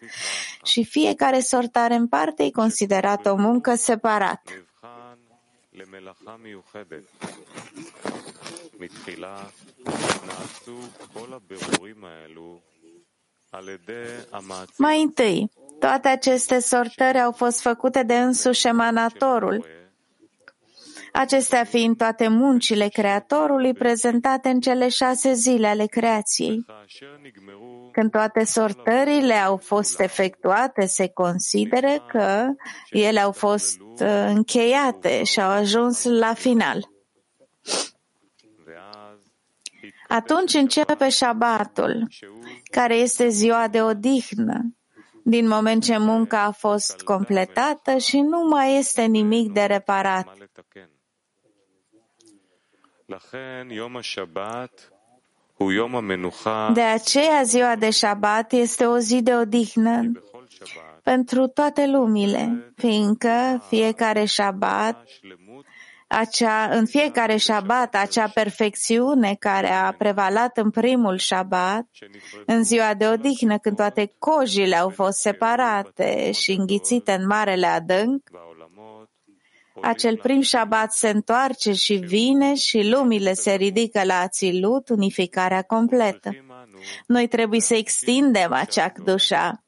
și 0.64 0.84
fiecare 0.84 1.40
sortare 1.40 1.94
în 1.94 2.08
parte 2.08 2.44
e 2.44 2.50
considerată 2.50 3.32
o 3.32 3.36
muncă 3.36 3.76
separată. 3.76 4.52
Mai 14.78 15.02
întâi, 15.02 15.52
toate 15.80 16.08
aceste 16.08 16.60
sortări 16.60 17.20
au 17.20 17.32
fost 17.32 17.62
făcute 17.62 18.04
de 18.04 18.16
însuși 18.18 18.68
emanatorul, 18.68 19.66
acestea 21.14 21.64
fiind 21.64 21.98
toate 21.98 22.28
muncile 22.28 22.88
Creatorului 22.88 23.74
prezentate 23.74 24.50
în 24.50 24.60
cele 24.60 24.90
șase 24.90 25.34
zile 25.34 25.68
ale 25.68 25.86
creației. 25.86 26.66
Când 27.92 28.12
toate 28.12 28.44
sortările 28.44 29.34
au 29.34 29.58
fost 29.58 30.00
efectuate, 30.00 30.86
se 30.86 31.08
consideră 31.08 32.06
că 32.08 32.46
ele 32.90 33.20
au 33.20 33.32
fost 33.32 33.80
uh, 33.80 34.26
încheiate 34.28 35.24
și 35.24 35.42
au 35.42 35.50
ajuns 35.50 36.04
la 36.04 36.34
final. 36.34 36.90
Atunci 40.16 40.54
începe 40.54 41.10
șabatul, 41.10 42.08
care 42.72 42.96
este 42.96 43.28
ziua 43.28 43.68
de 43.68 43.82
odihnă, 43.82 44.76
din 45.24 45.48
moment 45.48 45.84
ce 45.84 45.98
munca 45.98 46.44
a 46.44 46.52
fost 46.52 47.02
completată 47.02 47.98
și 47.98 48.20
nu 48.20 48.48
mai 48.50 48.78
este 48.78 49.02
nimic 49.06 49.52
de 49.52 49.62
reparat. 49.62 50.28
De 56.74 56.82
aceea 56.82 57.42
ziua 57.44 57.76
de 57.76 57.90
șabat 57.90 58.52
este 58.52 58.86
o 58.86 58.98
zi 58.98 59.22
de 59.22 59.36
odihnă 59.36 60.12
pentru 61.04 61.48
toate 61.48 61.88
lumile, 61.88 62.74
fiindcă 62.76 63.64
fiecare 63.68 64.26
șabat 64.26 65.08
acea, 66.08 66.70
în 66.72 66.86
fiecare 66.86 67.36
șabat, 67.38 67.96
acea 67.96 68.28
perfecțiune 68.34 69.36
care 69.40 69.72
a 69.72 69.92
prevalat 69.92 70.58
în 70.58 70.70
primul 70.70 71.18
șabat, 71.18 71.88
în 72.46 72.64
ziua 72.64 72.94
de 72.94 73.08
odihnă, 73.08 73.58
când 73.58 73.76
toate 73.76 74.14
cojile 74.18 74.76
au 74.76 74.90
fost 74.90 75.20
separate 75.20 76.32
și 76.32 76.52
înghițite 76.52 77.12
în 77.12 77.26
marele 77.28 77.66
adânc, 77.66 78.30
acel 79.82 80.18
prim 80.18 80.42
șabat 80.42 80.94
se 80.94 81.10
întoarce 81.10 81.74
și 81.74 81.94
vine 81.94 82.56
și 82.56 82.90
lumile 82.90 83.34
se 83.34 83.54
ridică 83.54 84.04
la 84.04 84.20
ațilut, 84.20 84.90
unificarea 84.90 85.62
completă. 85.62 86.30
Noi 87.08 87.28
trebuie 87.28 87.60
să 87.60 87.76
extindem 87.76 88.54
acea 88.54 88.92
dușa, 89.04 89.65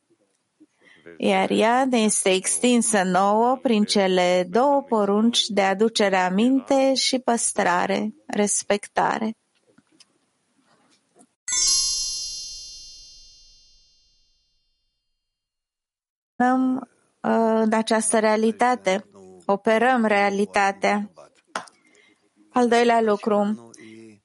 iar 1.17 1.49
ea 1.49 1.86
ne 1.86 1.97
este 1.97 2.30
extinsă 2.34 3.03
nouă 3.03 3.60
prin 3.62 3.84
cele 3.84 4.47
două 4.49 4.82
porunci 4.82 5.45
de 5.47 5.62
aducere 5.62 6.15
aminte 6.15 6.93
și 6.93 7.19
păstrare, 7.19 8.13
respectare. 8.25 9.36
În 17.62 17.71
această 17.71 18.19
realitate, 18.19 19.06
operăm 19.45 20.06
realitatea. 20.06 21.12
Al 22.49 22.67
doilea 22.67 23.01
lucru, 23.01 23.71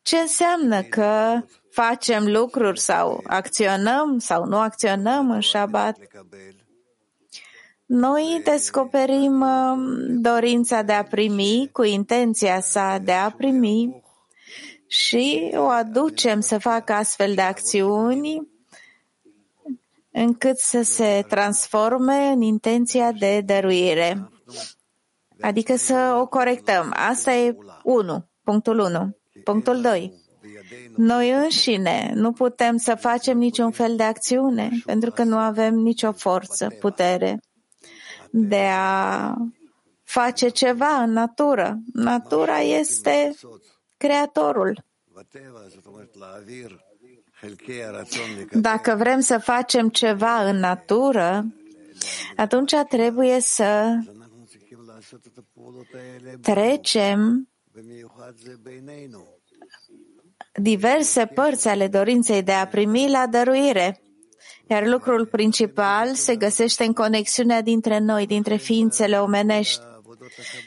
ce 0.03 0.17
înseamnă 0.17 0.83
că 0.83 1.41
facem 1.71 2.27
lucruri 2.27 2.81
sau 2.81 3.21
acționăm 3.27 4.19
sau 4.19 4.45
nu 4.45 4.59
acționăm 4.59 5.31
în 5.31 5.41
șabat? 5.41 5.97
Noi 7.95 8.41
descoperim 8.45 9.41
um, 9.41 10.21
dorința 10.21 10.83
de 10.83 10.93
a 10.93 11.03
primi 11.03 11.69
cu 11.73 11.83
intenția 11.83 12.61
sa 12.61 12.99
de 12.99 13.13
a 13.13 13.31
primi 13.31 14.03
și 14.87 15.53
o 15.55 15.63
aducem 15.65 16.41
să 16.41 16.59
facă 16.59 16.93
astfel 16.93 17.35
de 17.35 17.41
acțiuni 17.41 18.49
încât 20.11 20.59
să 20.59 20.83
se 20.83 21.25
transforme 21.29 22.29
în 22.29 22.41
intenția 22.41 23.13
de 23.13 23.41
dăruire. 23.41 24.31
Adică 25.41 25.77
să 25.77 26.17
o 26.21 26.27
corectăm. 26.27 26.93
Asta 26.97 27.35
e 27.35 27.57
1, 27.83 28.29
punctul 28.45 28.79
1. 28.79 29.17
Punctul 29.45 29.81
2. 29.81 30.13
Noi 30.97 31.31
înșine 31.31 32.13
nu 32.15 32.33
putem 32.33 32.77
să 32.77 32.95
facem 32.95 33.39
niciun 33.39 33.71
fel 33.71 33.97
de 33.97 34.03
acțiune 34.03 34.71
pentru 34.85 35.11
că 35.11 35.23
nu 35.23 35.37
avem 35.37 35.75
nicio 35.75 36.13
forță, 36.13 36.77
putere 36.81 37.41
de 38.33 38.69
a 38.71 39.35
face 40.03 40.49
ceva 40.49 41.03
în 41.03 41.11
natură. 41.11 41.79
Natura 41.93 42.59
este 42.59 43.35
creatorul. 43.97 44.85
Dacă 48.53 48.95
vrem 48.95 49.21
să 49.21 49.39
facem 49.39 49.89
ceva 49.89 50.49
în 50.49 50.57
natură, 50.57 51.45
atunci 52.37 52.75
trebuie 52.89 53.41
să 53.41 53.99
trecem 56.41 57.49
diverse 60.53 61.27
părți 61.27 61.69
ale 61.69 61.89
dorinței 61.89 62.43
de 62.43 62.53
a 62.53 62.67
primi 62.67 63.11
la 63.11 63.27
dăruire. 63.27 64.03
Iar 64.73 64.87
lucrul 64.87 65.27
principal 65.27 66.15
se 66.15 66.37
găsește 66.37 66.85
în 66.85 66.93
conexiunea 66.93 67.61
dintre 67.63 67.99
noi, 67.99 68.27
dintre 68.27 68.57
ființele 68.57 69.17
omenești. 69.21 69.81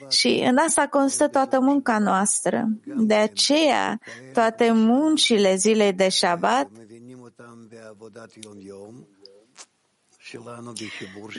Și 0.10 0.44
în 0.48 0.58
asta 0.58 0.88
constă 0.88 1.28
toată 1.28 1.60
munca 1.60 1.98
noastră. 1.98 2.68
De 2.98 3.14
aceea, 3.14 4.00
toate 4.34 4.72
muncile 4.72 5.56
zilei 5.56 5.94
de 5.94 6.10
șabat 6.10 6.70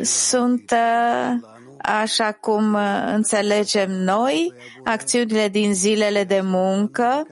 sunt 0.03 0.71
uh, 0.71 1.49
așa 1.79 2.33
cum 2.33 2.75
uh, 2.75 3.03
înțelegem 3.07 3.91
noi 3.91 4.53
acțiunile 4.85 5.49
din 5.49 5.75
zilele 5.75 6.25
de 6.25 6.41
muncă 6.43 7.27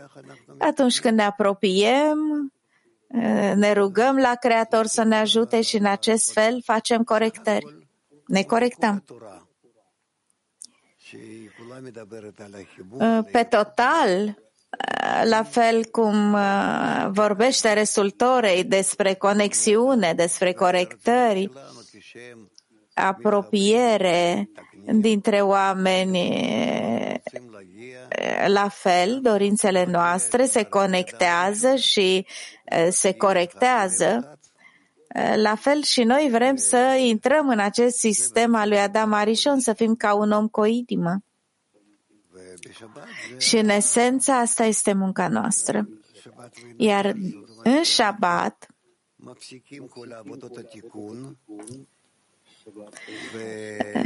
atunci 0.58 1.00
când 1.00 1.16
ne 1.16 1.24
apropiem 1.24 2.52
ne 3.54 3.72
rugăm 3.72 4.16
la 4.16 4.34
Creator 4.34 4.86
să 4.86 5.02
ne 5.02 5.16
ajute 5.16 5.60
și 5.60 5.76
în 5.76 5.84
acest 5.84 6.32
fel 6.32 6.62
facem 6.64 7.02
corectări. 7.02 7.86
Ne 8.26 8.42
corectăm. 8.42 9.04
Pe 13.32 13.42
total, 13.42 14.38
la 15.24 15.42
fel 15.42 15.84
cum 15.84 16.36
vorbește 17.10 17.72
restul 17.72 18.10
Torei 18.10 18.64
despre 18.64 19.14
conexiune, 19.14 20.12
despre 20.12 20.52
corectări, 20.52 21.50
apropiere 22.94 24.48
dintre 24.92 25.40
oameni, 25.40 26.18
la 28.46 28.68
fel, 28.68 29.20
dorințele 29.20 29.84
noastre 29.84 30.46
se 30.46 30.62
conectează 30.62 31.74
și 31.74 32.26
se 32.88 33.12
corectează. 33.12 34.38
La 35.34 35.54
fel 35.54 35.82
și 35.82 36.02
noi 36.02 36.28
vrem 36.30 36.56
să 36.56 36.96
intrăm 36.98 37.48
în 37.48 37.58
acest 37.58 37.98
sistem 37.98 38.54
al 38.54 38.68
lui 38.68 38.78
Adam 38.78 39.12
Arishon, 39.12 39.60
să 39.60 39.72
fim 39.72 39.94
ca 39.94 40.14
un 40.14 40.30
om 40.30 40.48
cu 40.48 40.64
inimă. 40.64 41.22
Și 43.38 43.56
în 43.56 43.68
esență 43.68 44.32
asta 44.32 44.64
este 44.64 44.92
munca 44.92 45.28
noastră. 45.28 45.88
Iar 46.76 47.14
în 47.62 47.84
Shabbat 47.84 48.66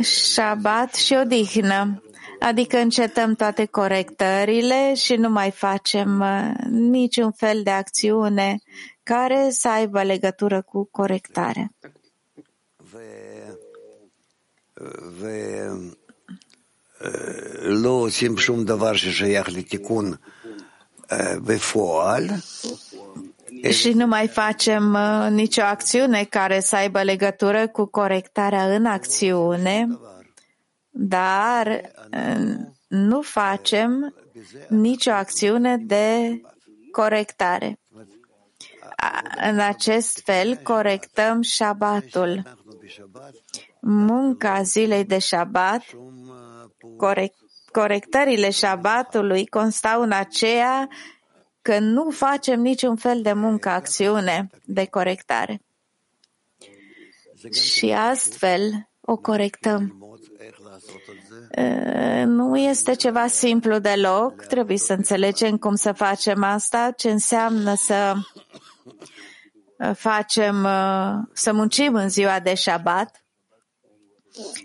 Shabbat 0.02 0.94
și 0.94 1.14
odihnă, 1.14 2.02
adică 2.39 2.77
încetăm 2.77 3.35
toate 3.35 3.65
corectările 3.65 4.93
și 4.93 5.15
nu 5.15 5.29
mai 5.29 5.51
facem 5.51 6.19
uh, 6.19 6.51
niciun 6.69 7.31
fel 7.31 7.63
de 7.63 7.69
acțiune 7.69 8.59
care 9.03 9.47
să 9.49 9.69
aibă 9.69 10.03
legătură 10.03 10.61
cu 10.61 10.83
corectare. 10.91 11.71
לא 17.63 17.89
עושים 17.89 18.37
שום 18.37 18.65
דבר 18.65 18.93
ששייך 18.95 19.49
לתיקון 19.49 20.15
בפועל, 21.45 22.29
și 23.71 23.89
nu 23.93 24.07
mai 24.07 24.27
facem 24.27 24.93
uh, 24.93 25.27
nicio 25.29 25.61
acțiune 25.61 26.23
care 26.23 26.59
să 26.59 26.75
aibă 26.75 27.01
legătură 27.01 27.67
cu 27.67 27.85
corectarea 27.85 28.75
în 28.75 28.85
acțiune, 28.85 29.87
dar 31.00 31.92
uh, 32.12 32.56
nu 32.88 33.22
facem 33.22 34.14
nicio 34.68 35.10
acțiune 35.10 35.76
de 35.76 36.40
corectare. 36.92 37.80
În 39.50 39.58
acest 39.58 40.20
fel 40.24 40.56
corectăm 40.56 41.42
șabatul. 41.42 42.42
Munca 43.80 44.62
zilei 44.62 45.04
de 45.04 45.18
șabat, 45.18 45.82
corect, 46.96 47.34
corectările 47.72 48.50
șabatului 48.50 49.46
constau 49.46 50.02
în 50.02 50.12
aceea 50.12 50.88
că 51.62 51.78
nu 51.78 52.10
facem 52.10 52.60
niciun 52.60 52.96
fel 52.96 53.22
de 53.22 53.32
muncă, 53.32 53.68
acțiune 53.68 54.50
de 54.64 54.84
corectare. 54.84 55.62
Și 57.52 57.90
astfel 57.92 58.88
o 59.00 59.16
corectăm. 59.16 59.97
Nu 62.24 62.56
este 62.56 62.94
ceva 62.94 63.26
simplu 63.26 63.78
deloc, 63.78 64.44
trebuie 64.44 64.78
să 64.78 64.92
înțelegem 64.92 65.56
cum 65.56 65.74
să 65.74 65.92
facem 65.92 66.42
asta, 66.42 66.92
ce 66.96 67.10
înseamnă 67.10 67.74
să 67.74 68.14
facem, 69.94 70.66
să 71.32 71.52
muncim 71.52 71.94
în 71.94 72.08
ziua 72.08 72.40
de 72.40 72.54
șabat 72.54 73.22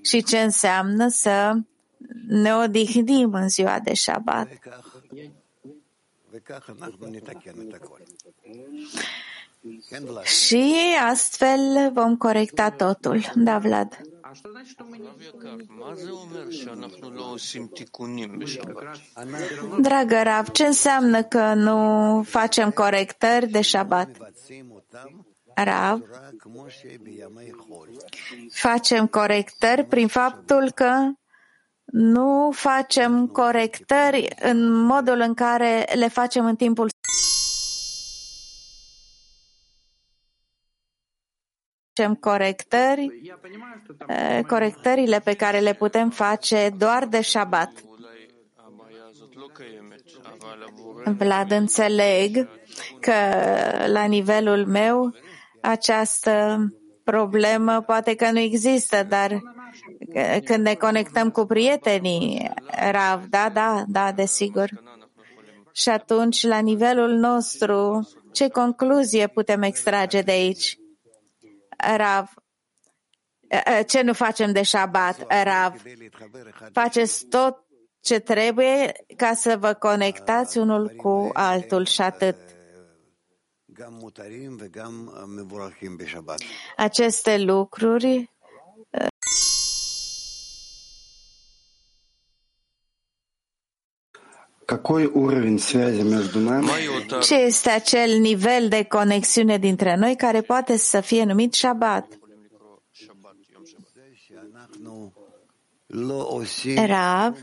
și 0.02 0.24
ce 0.24 0.40
înseamnă 0.40 1.08
să 1.08 1.54
ne 2.28 2.56
odihnim 2.56 3.34
în 3.34 3.50
ziua 3.50 3.80
de 3.80 3.94
șabat. 3.94 4.48
Și 10.24 10.74
astfel 11.10 11.92
vom 11.94 12.18
corecta 12.18 12.70
totul. 12.72 13.32
Da, 13.36 13.60
Vlad. 13.60 14.02
Dragă 19.80 20.22
Rav, 20.24 20.50
ce 20.50 20.66
înseamnă 20.66 21.24
că 21.24 21.54
nu 21.54 22.22
facem 22.24 22.72
corectări 22.72 23.48
de 23.48 23.62
șabat? 23.62 24.10
Rav, 25.56 26.02
facem 28.52 29.08
corectări 29.08 29.84
prin 29.84 30.08
faptul 30.08 30.72
că 30.72 31.12
nu 31.86 32.52
facem 32.52 33.28
corectări 33.28 34.28
în 34.42 34.72
modul 34.72 35.20
în 35.20 35.34
care 35.34 35.86
le 35.94 36.08
facem 36.08 36.46
în 36.46 36.56
timpul 36.56 36.90
facem 41.94 42.16
corectări, 42.16 43.32
corectările 44.48 45.20
pe 45.20 45.34
care 45.34 45.60
le 45.60 45.74
putem 45.74 46.10
face 46.10 46.70
doar 46.78 47.06
de 47.06 47.22
Shabbat. 47.22 47.72
Vlad, 51.18 51.52
înțeleg 51.52 52.50
că 53.00 53.14
la 53.88 54.04
nivelul 54.04 54.66
meu 54.66 55.14
această 55.62 56.58
problemă 57.04 57.82
poate 57.82 58.16
că 58.16 58.32
nu 58.32 58.40
există, 58.40 59.04
dar 59.04 59.42
când 60.44 60.66
ne 60.66 60.74
conectăm 60.74 61.30
cu 61.30 61.46
prietenii, 61.46 62.52
Rav, 62.92 63.24
da, 63.30 63.50
da, 63.54 63.84
da, 63.88 64.12
desigur. 64.12 64.70
Și 65.72 65.90
atunci, 65.90 66.44
la 66.44 66.60
nivelul 66.60 67.10
nostru, 67.10 68.08
ce 68.32 68.48
concluzie 68.50 69.28
putem 69.28 69.62
extrage 69.62 70.22
de 70.22 70.32
aici? 70.32 70.78
Rav, 71.78 72.34
ce 73.88 74.02
nu 74.02 74.14
facem 74.14 74.52
de 74.52 74.64
Shabbat, 74.64 75.44
Rav? 75.44 75.82
Faceți 76.72 77.26
tot 77.26 77.64
ce 78.02 78.20
trebuie 78.20 78.92
ca 79.18 79.34
să 79.34 79.58
vă 79.58 79.74
conectați 79.74 80.58
unul 80.58 80.90
cu 80.90 81.30
altul 81.34 81.86
și 81.86 82.02
atât. 82.02 82.36
Aceste 86.78 87.38
lucruri 87.38 88.33
Ce 97.22 97.36
este 97.36 97.70
acel 97.70 98.20
nivel 98.20 98.68
de 98.68 98.84
conexiune 98.84 99.58
dintre 99.58 99.96
noi 99.96 100.16
care 100.16 100.42
poate 100.42 100.78
să 100.78 101.02
fie 101.02 101.24
numit 101.24 101.54
Shabbat? 101.54 102.08
Rav, 106.86 107.38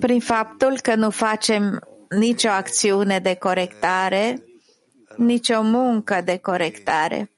prin 0.00 0.20
faptul 0.20 0.80
că 0.80 0.94
nu 0.94 1.10
facem 1.10 1.80
nicio 2.08 2.48
acțiune 2.48 3.18
de 3.18 3.34
corectare, 3.34 4.44
nicio 5.16 5.62
muncă 5.62 6.20
de 6.24 6.36
corectare, 6.36 7.30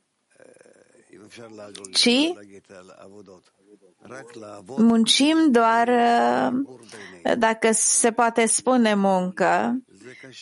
ci 1.93 2.33
muncim 4.77 5.51
doar, 5.51 5.91
dacă 7.39 7.69
se 7.73 8.11
poate 8.11 8.47
spune 8.47 8.95
muncă, 8.95 9.83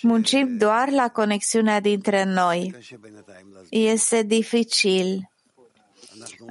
muncim 0.03 0.57
doar 0.57 0.91
la 0.91 1.09
conexiunea 1.09 1.81
dintre 1.81 2.25
noi. 2.25 2.75
Este 3.71 4.23
dificil 4.23 5.31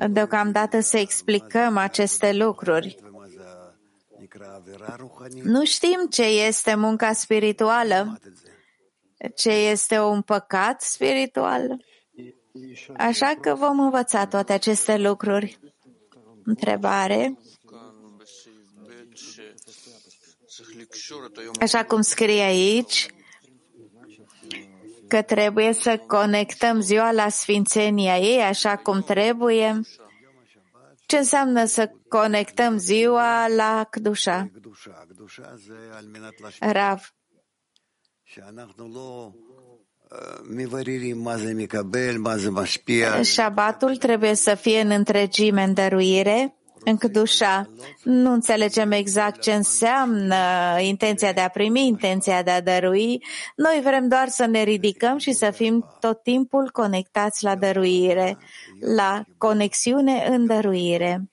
deocamdată 0.09 0.79
să 0.79 0.97
explicăm 0.97 1.77
aceste 1.77 2.33
lucruri. 2.33 2.97
Nu 5.43 5.65
știm 5.65 6.07
ce 6.09 6.23
este 6.23 6.75
munca 6.75 7.13
spirituală, 7.13 8.19
ce 9.35 9.49
este 9.49 9.99
un 9.99 10.21
păcat 10.21 10.81
spiritual. 10.81 11.83
Așa 12.97 13.33
că 13.41 13.55
vom 13.55 13.79
învăța 13.79 14.25
toate 14.25 14.53
aceste 14.53 14.97
lucruri. 14.97 15.59
Întrebare. 16.49 17.37
Așa 21.59 21.85
cum 21.85 22.01
scrie 22.01 22.41
aici, 22.41 23.07
că 25.07 25.21
trebuie 25.21 25.73
să 25.73 25.97
conectăm 25.97 26.79
ziua 26.81 27.11
la 27.11 27.29
sfințenia 27.29 28.17
ei 28.17 28.41
așa 28.41 28.75
cum 28.77 29.01
trebuie. 29.01 29.81
Ce 31.05 31.17
înseamnă 31.17 31.65
să 31.65 31.91
conectăm 32.07 32.77
ziua 32.77 33.47
la 33.47 33.87
Kdusha? 33.89 34.49
Rav. 36.59 37.13
Șabatul 43.23 43.95
trebuie 43.95 44.35
să 44.35 44.55
fie 44.55 44.81
în 44.81 44.89
întregime 44.89 45.63
în 45.63 45.73
dăruire, 45.73 46.59
în 46.83 46.97
Kdusha. 46.97 47.69
Nu 48.03 48.31
înțelegem 48.31 48.91
exact 48.91 49.41
ce 49.41 49.51
înseamnă 49.53 50.35
intenția 50.79 51.33
de 51.33 51.41
a 51.41 51.47
primi, 51.47 51.87
intenția 51.87 52.43
de 52.43 52.51
a 52.51 52.61
dărui. 52.61 53.23
Noi 53.55 53.81
vrem 53.83 54.07
doar 54.07 54.27
să 54.27 54.45
ne 54.45 54.63
ridicăm 54.63 55.17
și 55.17 55.31
să 55.31 55.51
fim 55.51 55.85
tot 55.99 56.23
timpul 56.23 56.69
conectați 56.71 57.43
la 57.43 57.55
dăruire, 57.55 58.37
la 58.95 59.23
conexiune 59.37 60.27
în 60.29 60.45
dăruire. 60.45 61.29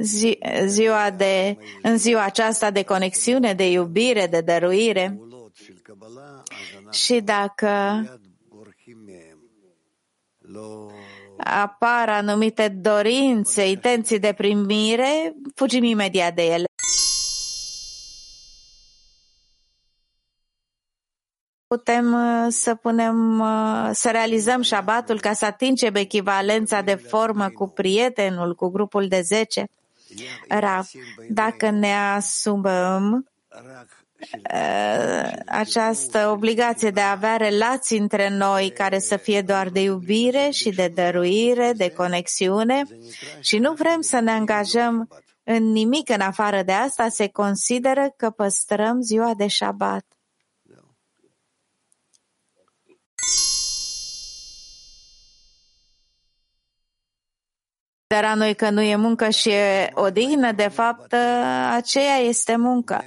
Zi, 0.00 0.38
ziua 0.66 1.10
de, 1.10 1.56
în 1.82 1.96
ziua 1.98 2.24
aceasta 2.24 2.70
de 2.70 2.82
conexiune, 2.82 3.54
de 3.54 3.70
iubire, 3.70 4.26
de 4.26 4.40
dăruire. 4.40 5.20
Și 6.90 7.20
dacă 7.20 7.68
apar 11.36 12.08
anumite 12.08 12.68
dorințe, 12.68 13.68
intenții 13.68 14.18
de 14.18 14.32
primire, 14.36 15.34
fugim 15.54 15.82
imediat 15.84 16.34
de 16.34 16.42
ele. 16.42 16.64
Putem 21.72 22.12
uh, 22.12 22.46
să 22.48 22.74
punem, 22.74 23.40
uh, 23.40 23.90
să 23.92 24.10
realizăm 24.10 24.62
șabatul 24.62 25.20
ca 25.20 25.32
să 25.32 25.44
atingem 25.44 25.94
echivalența 25.94 26.80
de 26.80 26.94
formă 26.94 27.48
cu 27.48 27.68
prietenul, 27.68 28.54
cu 28.54 28.68
grupul 28.68 29.08
de 29.08 29.20
10? 29.20 29.68
Rav, 30.48 30.90
dacă 31.28 31.70
ne 31.70 31.92
asumăm 31.94 33.28
uh, 34.54 35.32
această 35.46 36.28
obligație 36.28 36.90
de 36.90 37.00
a 37.00 37.10
avea 37.10 37.36
relații 37.36 37.98
între 37.98 38.28
noi 38.28 38.70
care 38.70 38.98
să 38.98 39.16
fie 39.16 39.42
doar 39.42 39.68
de 39.68 39.80
iubire 39.80 40.48
și 40.50 40.70
de 40.70 40.92
dăruire, 40.94 41.72
de 41.76 41.90
conexiune 41.90 42.82
și 43.40 43.58
nu 43.58 43.72
vrem 43.72 44.00
să 44.00 44.20
ne 44.20 44.30
angajăm 44.30 45.08
în 45.44 45.70
nimic 45.70 46.08
în 46.08 46.20
afară 46.20 46.62
de 46.62 46.72
asta, 46.72 47.08
se 47.08 47.28
consideră 47.28 48.12
că 48.16 48.30
păstrăm 48.30 49.00
ziua 49.00 49.34
de 49.36 49.46
șabat. 49.46 50.04
Dar 58.20 58.34
noi 58.34 58.54
că 58.54 58.70
nu 58.70 58.80
e 58.80 58.96
muncă 58.96 59.30
și 59.30 59.48
e 59.48 59.90
odihnă, 59.94 60.52
de 60.52 60.68
fapt, 60.68 61.14
aceea 61.70 62.16
este 62.16 62.56
munca. 62.56 63.04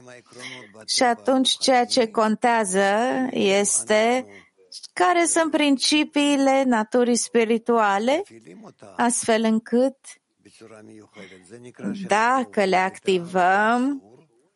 Și 0.85 1.03
atunci 1.03 1.57
ceea 1.57 1.85
ce 1.85 2.07
contează 2.07 2.83
este 3.31 4.25
care 4.93 5.25
sunt 5.25 5.51
principiile 5.51 6.63
naturii 6.63 7.15
spirituale, 7.15 8.23
astfel 8.95 9.43
încât 9.43 9.95
dacă 12.07 12.63
le 12.63 12.75
activăm 12.75 14.03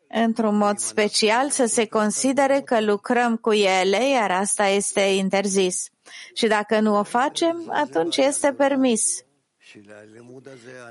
într-un 0.07 0.57
mod 0.57 0.77
special, 0.77 1.49
să 1.49 1.65
se 1.65 1.85
considere 1.85 2.61
că 2.61 2.81
lucrăm 2.81 3.35
cu 3.35 3.51
ele, 3.51 4.09
iar 4.09 4.31
asta 4.31 4.67
este 4.67 5.01
interzis. 5.01 5.89
Și 6.33 6.47
dacă 6.47 6.79
nu 6.79 6.97
o 6.97 7.03
facem, 7.03 7.63
atunci 7.67 8.17
este 8.17 8.53
permis. 8.53 9.23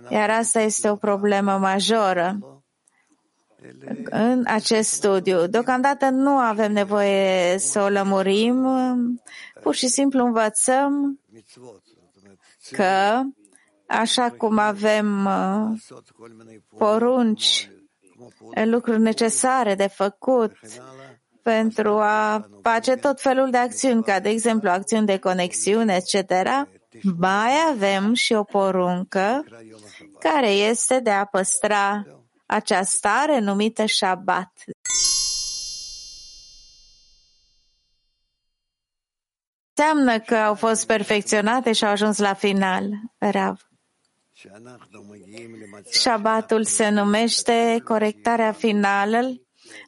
Iar 0.09 0.31
asta 0.31 0.61
este 0.61 0.91
o 0.91 0.97
problemă 0.97 1.59
majoră 1.59 2.39
în 4.05 4.43
acest 4.47 4.91
studiu. 4.91 5.47
Deocamdată 5.47 6.09
nu 6.09 6.37
avem 6.37 6.73
nevoie 6.73 7.59
să 7.59 7.81
o 7.81 7.89
lămurim, 7.89 8.67
pur 9.63 9.75
și 9.75 9.87
simplu 9.89 10.25
învățăm 10.25 11.21
că 12.71 13.21
așa 13.87 14.31
cum 14.31 14.59
avem 14.59 15.25
uh, 15.25 15.81
porunci, 16.77 17.71
lucruri 18.65 19.01
necesare 19.01 19.75
de 19.75 19.87
făcut 19.87 20.53
pentru 21.43 21.99
a 21.99 22.49
face 22.63 22.97
tot 22.97 23.21
felul 23.21 23.51
de 23.51 23.57
acțiuni, 23.57 24.03
ca 24.03 24.21
de 24.21 24.29
exemplu 24.29 24.71
acțiuni 24.71 25.07
de 25.07 25.19
conexiune, 25.19 25.95
etc., 25.95 26.31
mai 27.03 27.53
avem 27.71 28.15
și 28.15 28.33
o 28.33 28.43
poruncă 28.43 29.45
care 30.19 30.51
este 30.51 31.01
de 31.01 31.11
a 31.11 31.25
păstra 31.25 32.07
acea 32.47 32.83
stare 32.83 33.39
numită 33.39 33.87
Shabbat. 33.87 34.53
Înseamnă 39.75 40.21
că 40.21 40.37
au 40.37 40.55
fost 40.55 40.87
perfecționate 40.87 41.73
și 41.73 41.85
au 41.85 41.91
ajuns 41.91 42.19
la 42.19 42.35
final, 42.35 42.91
Rav. 43.19 43.69
Shabbatul 45.91 46.65
se 46.65 46.89
numește 46.89 47.83
corectarea 47.85 48.53
finală 48.53 49.33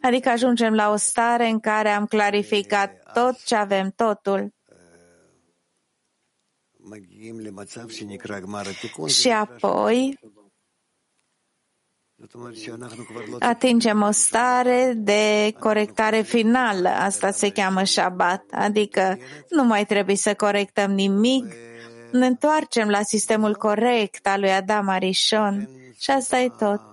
Adică 0.01 0.29
ajungem 0.29 0.75
la 0.75 0.91
o 0.91 0.97
stare 0.97 1.49
în 1.49 1.61
care 1.61 1.89
am 1.89 2.07
clarificat 2.07 3.13
tot 3.13 3.45
ce 3.45 3.55
avem, 3.55 3.93
totul. 3.97 4.55
Și 9.07 9.29
apoi? 9.29 10.19
Atingem 13.39 14.03
o 14.03 14.11
stare 14.11 14.93
de 14.97 15.55
corectare 15.59 16.21
finală. 16.21 16.89
Asta 16.89 17.31
se 17.31 17.51
cheamă 17.51 17.85
Shabbat, 17.85 18.45
adică 18.51 19.19
nu 19.49 19.65
mai 19.65 19.87
trebuie 19.87 20.17
să 20.17 20.35
corectăm 20.35 20.91
nimic, 20.91 21.45
ne 22.13 22.27
întoarcem 22.27 22.89
la 22.89 23.03
sistemul 23.03 23.57
corect 23.57 24.27
al 24.27 24.41
lui 24.41 24.51
Adam 24.51 24.89
Arishon 24.89 25.69
și 25.99 26.11
asta 26.11 26.39
e 26.39 26.49
tot. 26.49 26.90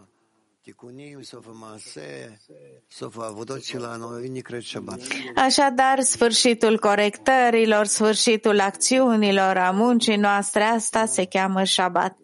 Așadar, 5.36 6.00
sfârșitul 6.00 6.80
corectărilor, 6.80 7.86
sfârșitul 7.86 8.60
acțiunilor, 8.60 9.58
a 9.58 9.72
muncii 9.72 10.16
noastre, 10.16 10.64
asta 10.64 11.06
se 11.06 11.26
cheamă 11.26 11.64
Shabbat. 11.64 12.18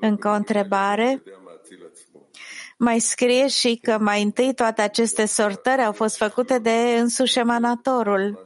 Încă 0.00 0.28
o 0.28 0.32
întrebare? 0.32 1.22
Mai 2.78 2.98
scrie 2.98 3.48
și 3.48 3.78
că 3.82 3.98
mai 3.98 4.22
întâi 4.22 4.54
toate 4.54 4.82
aceste 4.82 5.26
sortări 5.26 5.82
au 5.82 5.92
fost 5.92 6.16
făcute 6.16 6.58
de 6.58 6.96
însuși 6.98 7.38
emanatorul. 7.38 8.44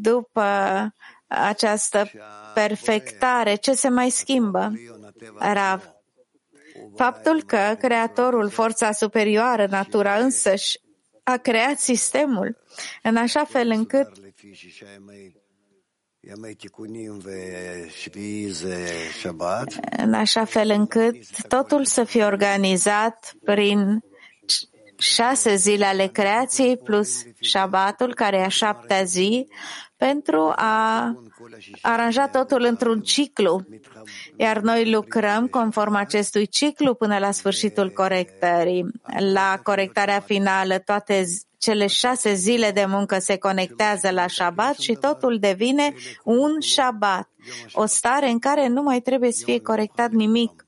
După 0.00 0.42
această 1.26 2.10
perfectare, 2.54 3.54
ce 3.54 3.72
se 3.72 3.88
mai 3.88 4.10
schimbă? 4.10 4.72
Rav. 5.38 5.93
Faptul 6.96 7.42
că 7.42 7.76
Creatorul, 7.78 8.48
forța 8.48 8.92
superioară, 8.92 9.66
natura 9.70 10.18
însăși, 10.18 10.78
a 11.22 11.36
creat 11.36 11.78
sistemul 11.78 12.56
în 13.02 13.16
așa 13.16 13.44
fel 13.44 13.70
încât 13.70 14.08
în 19.96 20.14
așa 20.14 20.44
fel 20.44 20.70
încât 20.70 21.46
totul 21.48 21.84
să 21.84 22.04
fie 22.04 22.24
organizat 22.24 23.34
prin 23.44 24.00
șase 24.98 25.54
zile 25.54 25.84
ale 25.84 26.06
creației 26.06 26.76
plus 26.76 27.22
Shabbatul, 27.40 28.14
care 28.14 28.36
e 28.36 28.44
a 28.44 28.48
șaptea 28.48 29.02
zi, 29.02 29.48
pentru 29.96 30.52
a 30.56 31.14
aranja 31.80 32.28
totul 32.28 32.62
într-un 32.62 33.00
ciclu. 33.00 33.66
Iar 34.36 34.58
noi 34.58 34.90
lucrăm 34.90 35.46
conform 35.46 35.94
acestui 35.94 36.46
ciclu 36.46 36.94
până 36.94 37.18
la 37.18 37.30
sfârșitul 37.30 37.90
corectării. 37.90 38.86
La 39.32 39.60
corectarea 39.62 40.20
finală, 40.20 40.78
toate 40.78 41.24
cele 41.58 41.86
șase 41.86 42.34
zile 42.34 42.70
de 42.70 42.84
muncă 42.84 43.18
se 43.18 43.36
conectează 43.36 44.10
la 44.10 44.28
Shabbat 44.28 44.78
și 44.78 44.92
totul 44.92 45.38
devine 45.38 45.94
un 46.24 46.60
Shabbat, 46.60 47.28
o 47.72 47.86
stare 47.86 48.28
în 48.28 48.38
care 48.38 48.68
nu 48.68 48.82
mai 48.82 49.00
trebuie 49.00 49.32
să 49.32 49.42
fie 49.44 49.60
corectat 49.60 50.10
nimic, 50.10 50.66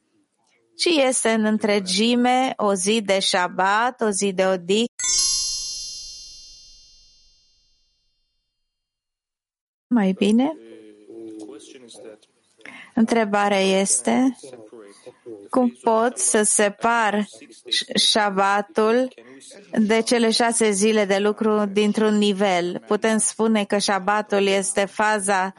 ci 0.76 0.84
este 1.06 1.30
în 1.30 1.44
întregime 1.44 2.52
o 2.56 2.74
zi 2.74 3.00
de 3.04 3.18
Shabbat, 3.20 4.00
o 4.00 4.10
zi 4.10 4.32
de 4.32 4.46
odihnă. 4.46 4.86
Mai 9.86 10.12
bine? 10.12 10.56
Întrebarea 12.94 13.60
este 13.60 14.36
cum 15.50 15.68
pot 15.70 16.18
să 16.18 16.42
separ 16.42 17.26
șabatul 17.94 19.14
de 19.78 20.00
cele 20.00 20.30
șase 20.30 20.70
zile 20.70 21.04
de 21.04 21.18
lucru 21.18 21.64
dintr-un 21.64 22.14
nivel. 22.14 22.82
Putem 22.86 23.18
spune 23.18 23.64
că 23.64 23.78
șabatul 23.78 24.46
este 24.46 24.84
faza 24.84 25.54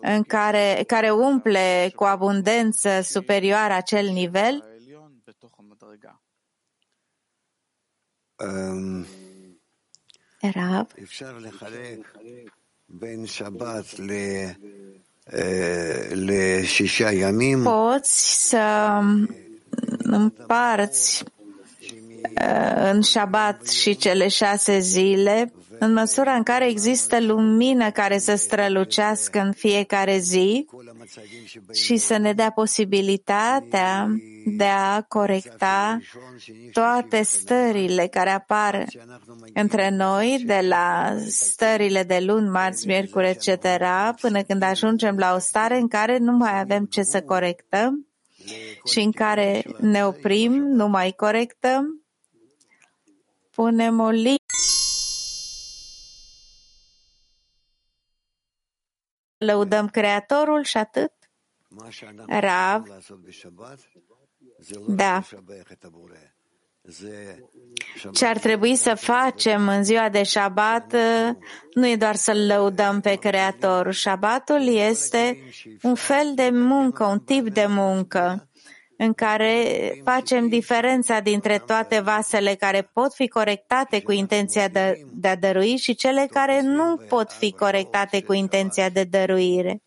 în 0.00 0.22
care, 0.22 0.84
care 0.86 1.10
umple 1.10 1.92
cu 1.94 2.04
abundență 2.04 3.00
superioară 3.00 3.72
acel 3.72 4.06
nivel? 4.06 4.64
Um, 8.36 9.06
Rav. 10.40 10.86
Poți 17.62 18.48
să 18.48 18.98
împarți 20.02 21.24
în 22.92 23.02
Shabbat 23.02 23.68
și 23.68 23.96
cele 23.96 24.28
șase 24.28 24.78
zile, 24.78 25.52
în 25.78 25.92
măsura 25.92 26.32
în 26.32 26.42
care 26.42 26.68
există 26.68 27.20
lumină 27.20 27.90
care 27.90 28.18
să 28.18 28.34
strălucească 28.34 29.40
în 29.40 29.52
fiecare 29.52 30.18
zi 30.18 30.66
și 31.72 31.96
să 31.96 32.16
ne 32.16 32.32
dea 32.32 32.50
posibilitatea 32.50 34.08
de 34.46 34.64
a 34.64 35.02
corecta 35.02 35.98
toate 36.72 37.22
stările 37.22 38.06
care 38.06 38.30
apar 38.30 38.84
între 39.54 39.90
noi, 39.90 40.42
de 40.46 40.60
la 40.68 41.16
stările 41.26 42.02
de 42.02 42.18
luni, 42.18 42.48
marți, 42.48 42.86
miercuri, 42.86 43.28
etc., 43.28 43.64
până 44.20 44.42
când 44.42 44.62
ajungem 44.62 45.16
la 45.16 45.34
o 45.34 45.38
stare 45.38 45.76
în 45.76 45.88
care 45.88 46.18
nu 46.18 46.32
mai 46.32 46.60
avem 46.60 46.84
ce 46.84 47.02
să 47.02 47.22
corectăm 47.22 48.06
și 48.84 49.00
în 49.00 49.12
care 49.12 49.62
ne 49.80 50.04
oprim, 50.04 50.52
nu 50.52 50.88
mai 50.88 51.12
corectăm, 51.12 52.04
punem 53.50 54.00
o 54.00 54.08
li 54.08 54.39
lăudăm 59.46 59.88
Creatorul 59.88 60.64
și 60.64 60.76
atât. 60.76 61.12
Rav, 62.26 62.84
da. 64.88 65.22
Ce 68.12 68.26
ar 68.26 68.38
trebui 68.38 68.76
să 68.76 68.94
facem 68.94 69.68
în 69.68 69.84
ziua 69.84 70.08
de 70.08 70.22
Shabbat 70.22 70.94
nu 71.74 71.86
e 71.86 71.96
doar 71.96 72.14
să-L 72.14 72.46
lăudăm 72.46 73.00
pe 73.00 73.14
Creator. 73.14 73.92
Shabbatul 73.92 74.66
este 74.66 75.42
un 75.82 75.94
fel 75.94 76.32
de 76.34 76.50
muncă, 76.52 77.04
un 77.04 77.20
tip 77.20 77.48
de 77.48 77.66
muncă 77.68 78.49
în 79.02 79.12
care 79.12 79.64
facem 80.04 80.48
diferența 80.48 81.20
dintre 81.20 81.62
toate 81.66 82.00
vasele 82.00 82.54
care 82.54 82.90
pot 82.92 83.14
fi 83.14 83.28
corectate 83.28 84.02
cu 84.02 84.12
intenția 84.12 84.68
de, 84.68 85.04
de 85.12 85.28
a 85.28 85.36
dărui 85.36 85.76
și 85.76 85.94
cele 85.94 86.28
care 86.30 86.60
nu 86.62 86.96
pot 87.08 87.32
fi 87.32 87.52
corectate 87.52 88.22
cu 88.22 88.32
intenția 88.32 88.88
de 88.88 89.04
dăruire. 89.04 89.82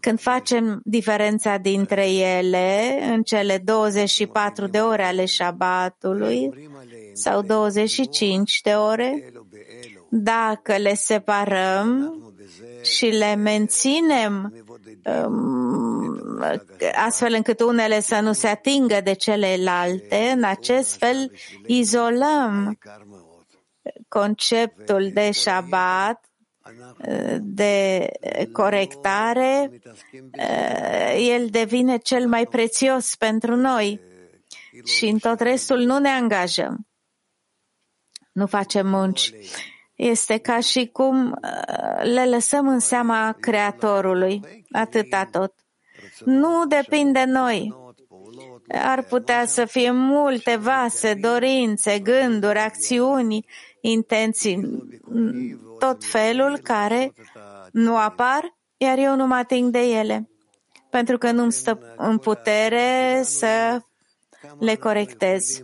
Când 0.00 0.20
facem 0.20 0.80
diferența 0.84 1.56
dintre 1.56 2.10
ele 2.10 2.98
în 3.10 3.22
cele 3.22 3.60
24 3.64 4.66
de 4.66 4.78
ore 4.78 5.02
ale 5.02 5.24
șabatului 5.24 6.50
sau 7.12 7.42
25 7.42 8.60
de 8.62 8.70
ore, 8.70 9.32
dacă 10.10 10.76
le 10.76 10.94
separăm 10.94 12.12
și 12.82 13.06
le 13.06 13.34
menținem 13.34 14.52
um, 15.26 15.97
astfel 16.94 17.32
încât 17.32 17.60
unele 17.60 18.00
să 18.00 18.20
nu 18.20 18.32
se 18.32 18.46
atingă 18.46 19.00
de 19.00 19.12
celelalte, 19.12 20.32
în 20.36 20.44
acest 20.44 20.96
fel 20.96 21.32
izolăm 21.66 22.78
conceptul 24.08 25.10
de 25.12 25.30
Shabbat 25.30 26.24
de 27.40 28.10
corectare, 28.52 29.80
el 31.18 31.46
devine 31.46 31.96
cel 31.96 32.28
mai 32.28 32.46
prețios 32.46 33.14
pentru 33.14 33.56
noi 33.56 34.00
și 34.84 35.06
în 35.06 35.18
tot 35.18 35.40
restul 35.40 35.78
nu 35.78 35.98
ne 35.98 36.08
angajăm. 36.08 36.86
Nu 38.32 38.46
facem 38.46 38.88
munci. 38.88 39.32
Este 39.94 40.38
ca 40.38 40.60
și 40.60 40.86
cum 40.92 41.40
le 42.02 42.26
lăsăm 42.26 42.68
în 42.68 42.78
seama 42.78 43.36
Creatorului, 43.40 44.40
atâta 44.72 45.24
tot. 45.24 45.52
Nu 46.24 46.66
depinde 46.66 47.24
noi. 47.24 47.74
Ar 48.68 49.02
putea 49.02 49.46
să 49.46 49.64
fie 49.64 49.90
multe 49.90 50.56
vase, 50.56 51.14
dorințe, 51.14 51.98
gânduri, 51.98 52.58
acțiuni, 52.58 53.46
intenții, 53.80 54.60
tot 55.78 56.04
felul 56.04 56.58
care 56.62 57.12
nu 57.72 57.96
apar, 57.96 58.56
iar 58.76 58.98
eu 58.98 59.16
nu 59.16 59.26
mă 59.26 59.34
ating 59.34 59.70
de 59.70 59.78
ele, 59.82 60.28
pentru 60.90 61.18
că 61.18 61.30
nu-mi 61.30 61.52
stă 61.52 61.94
în 61.96 62.18
putere 62.18 63.20
să 63.22 63.80
le 64.58 64.74
corectez. 64.74 65.62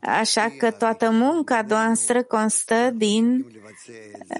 Așa 0.00 0.52
că 0.58 0.70
toată 0.70 1.10
munca 1.10 1.64
noastră 1.68 2.22
constă 2.22 2.90
din 2.94 3.46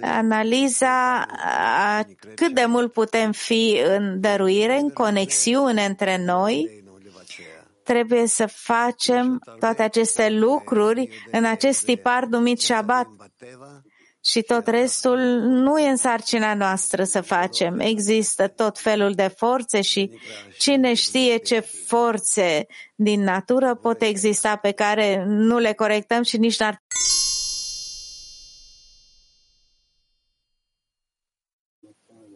analiza 0.00 1.26
a 1.44 2.05
cât 2.34 2.55
de 2.55 2.64
mult 2.64 2.92
putem 2.92 3.32
fi 3.32 3.80
în 3.96 4.20
dăruire, 4.20 4.78
în 4.78 4.90
conexiune 4.90 5.84
între 5.84 6.24
noi. 6.24 6.82
trebuie 7.82 8.26
să 8.26 8.46
facem 8.46 9.42
toate 9.59 9.82
aceste 9.82 10.30
lucruri 10.30 11.09
în 11.30 11.44
acest 11.44 11.84
tipar 11.84 12.24
numit 12.24 12.61
Shabbat 12.61 13.07
Și 14.25 14.41
tot 14.41 14.67
restul 14.67 15.19
nu 15.41 15.80
e 15.80 15.89
în 15.89 15.95
sarcina 15.95 16.53
noastră 16.53 17.03
să 17.03 17.21
facem. 17.21 17.80
Există 17.80 18.47
tot 18.47 18.80
felul 18.80 19.13
de 19.13 19.27
forțe 19.38 19.82
și 19.82 20.11
cine 20.57 20.93
știe 20.93 21.38
ce 21.38 21.59
forțe 21.59 22.67
din 22.95 23.23
natură 23.23 23.75
pot 23.75 24.01
exista 24.01 24.55
pe 24.55 24.71
care 24.71 25.23
nu 25.27 25.57
le 25.57 25.73
corectăm 25.73 26.23
și 26.23 26.38
nici 26.38 26.59
n-ar 26.59 26.82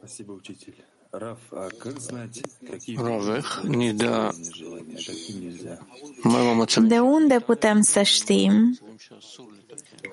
Спасибо, 0.06 0.34
учитель. 0.34 0.76
Раф, 1.14 1.39
а 1.52 1.70
как 1.80 2.00
знать, 2.00 2.41
какие 2.72 2.98
Ravech, 2.98 3.64
ni 3.64 3.94
da 3.94 4.32
желания, 4.54 4.98
а 4.98 5.04
какие 5.12 5.38
нельзя? 5.39 5.78
mai 6.24 6.41
vă 6.41 6.54
mulțumim. 6.54 6.89
De 6.89 7.00
unde 7.00 7.39
putem 7.39 7.82
să 7.82 8.02
știm 8.02 8.52
eh, 8.52 10.12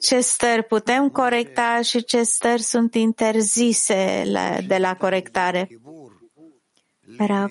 ce 0.00 0.20
stări 0.20 0.62
putem 0.62 1.08
corecta 1.08 1.80
și 1.82 2.04
ce 2.04 2.22
stări 2.22 2.62
sunt 2.62 2.94
interzise 2.94 4.22
la, 4.26 4.58
de 4.66 4.76
la 4.76 4.96
corectare? 4.96 5.68
Rav, 7.18 7.50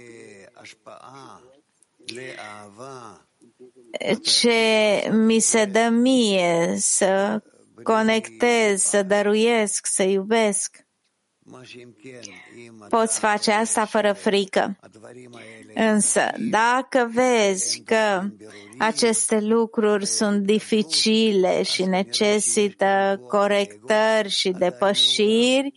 ce 4.23 5.09
mi 5.11 5.39
se 5.39 5.65
dă 5.65 5.89
mie 5.91 6.75
să 6.77 7.41
conectez, 7.83 8.81
să 8.81 9.03
dăruiesc, 9.03 9.85
să 9.85 10.03
iubesc. 10.03 10.85
Poți 12.89 13.19
face 13.19 13.51
asta 13.51 13.85
fără 13.85 14.13
frică. 14.13 14.77
Însă, 15.75 16.21
dacă 16.37 17.09
vezi 17.13 17.81
că 17.81 18.21
aceste 18.77 19.39
lucruri 19.39 20.05
sunt 20.05 20.41
dificile 20.41 21.63
și 21.63 21.83
necesită 21.83 23.21
corectări 23.27 24.29
și 24.29 24.49
depășiri, 24.49 25.73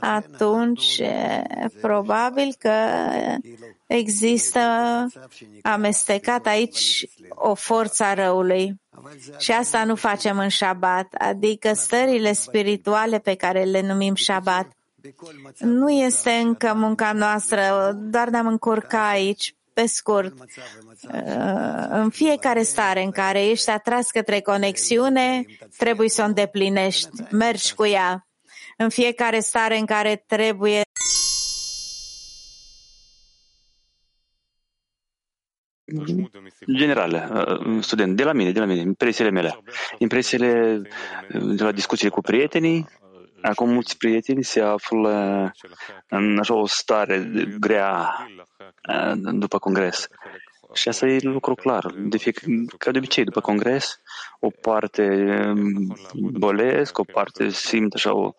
atunci 0.00 0.98
e 0.98 1.42
probabil 1.80 2.54
că 2.58 2.74
există 3.86 4.60
amestecat 5.62 6.46
aici 6.46 7.06
o 7.28 7.54
forță 7.54 8.04
a 8.04 8.14
răului. 8.14 8.80
Și 9.38 9.52
asta 9.52 9.84
nu 9.84 9.94
facem 9.94 10.38
în 10.38 10.48
Shabbat, 10.48 11.14
adică 11.18 11.72
stările 11.74 12.32
spirituale 12.32 13.18
pe 13.18 13.34
care 13.34 13.62
le 13.62 13.80
numim 13.80 14.14
Shabbat. 14.14 14.68
Nu 15.58 15.90
este 15.90 16.30
încă 16.30 16.72
munca 16.74 17.12
noastră, 17.12 17.92
doar 17.94 18.28
ne-am 18.28 18.46
încurcat 18.46 19.10
aici, 19.10 19.54
pe 19.72 19.86
scurt. 19.86 20.34
În 21.90 22.10
fiecare 22.10 22.62
stare 22.62 23.02
în 23.02 23.10
care 23.10 23.44
ești 23.44 23.70
atras 23.70 24.10
către 24.10 24.40
conexiune, 24.40 25.44
trebuie 25.76 26.08
să 26.08 26.22
o 26.22 26.24
îndeplinești, 26.24 27.08
mergi 27.30 27.74
cu 27.74 27.86
ea. 27.86 28.26
În 28.76 28.88
fiecare 28.88 29.40
stare 29.40 29.78
în 29.78 29.86
care 29.86 30.24
trebuie 30.26 30.82
generale, 36.74 37.28
uh, 37.32 37.82
student, 37.82 38.16
de 38.16 38.24
la 38.24 38.32
mine, 38.32 38.52
de 38.52 38.58
la 38.58 38.64
mine, 38.64 38.80
impresiile 38.80 39.30
mele. 39.30 39.58
Impresiile 39.98 40.82
uh, 41.34 41.56
de 41.56 41.62
la 41.62 41.72
discuțiile 41.72 42.10
cu 42.10 42.20
prietenii. 42.20 42.86
Acum 43.42 43.70
mulți 43.70 43.96
prieteni 43.96 44.44
se 44.44 44.60
află 44.60 45.52
în 46.08 46.38
așa 46.38 46.54
o 46.54 46.66
stare 46.66 47.30
grea 47.60 48.16
uh, 48.88 49.12
după 49.16 49.58
congres. 49.58 50.08
Și 50.72 50.88
asta 50.88 51.06
e 51.06 51.18
lucru 51.22 51.54
clar. 51.54 51.92
De 51.96 52.16
fie, 52.16 52.32
ca 52.78 52.90
de 52.90 52.98
obicei, 52.98 53.24
după 53.24 53.40
congres, 53.40 54.00
o 54.40 54.50
parte 54.50 55.02
um, 55.46 55.96
bolesc, 56.14 56.98
o 56.98 57.04
parte 57.04 57.48
simt 57.48 57.94
așa 57.94 58.14
o 58.14 58.34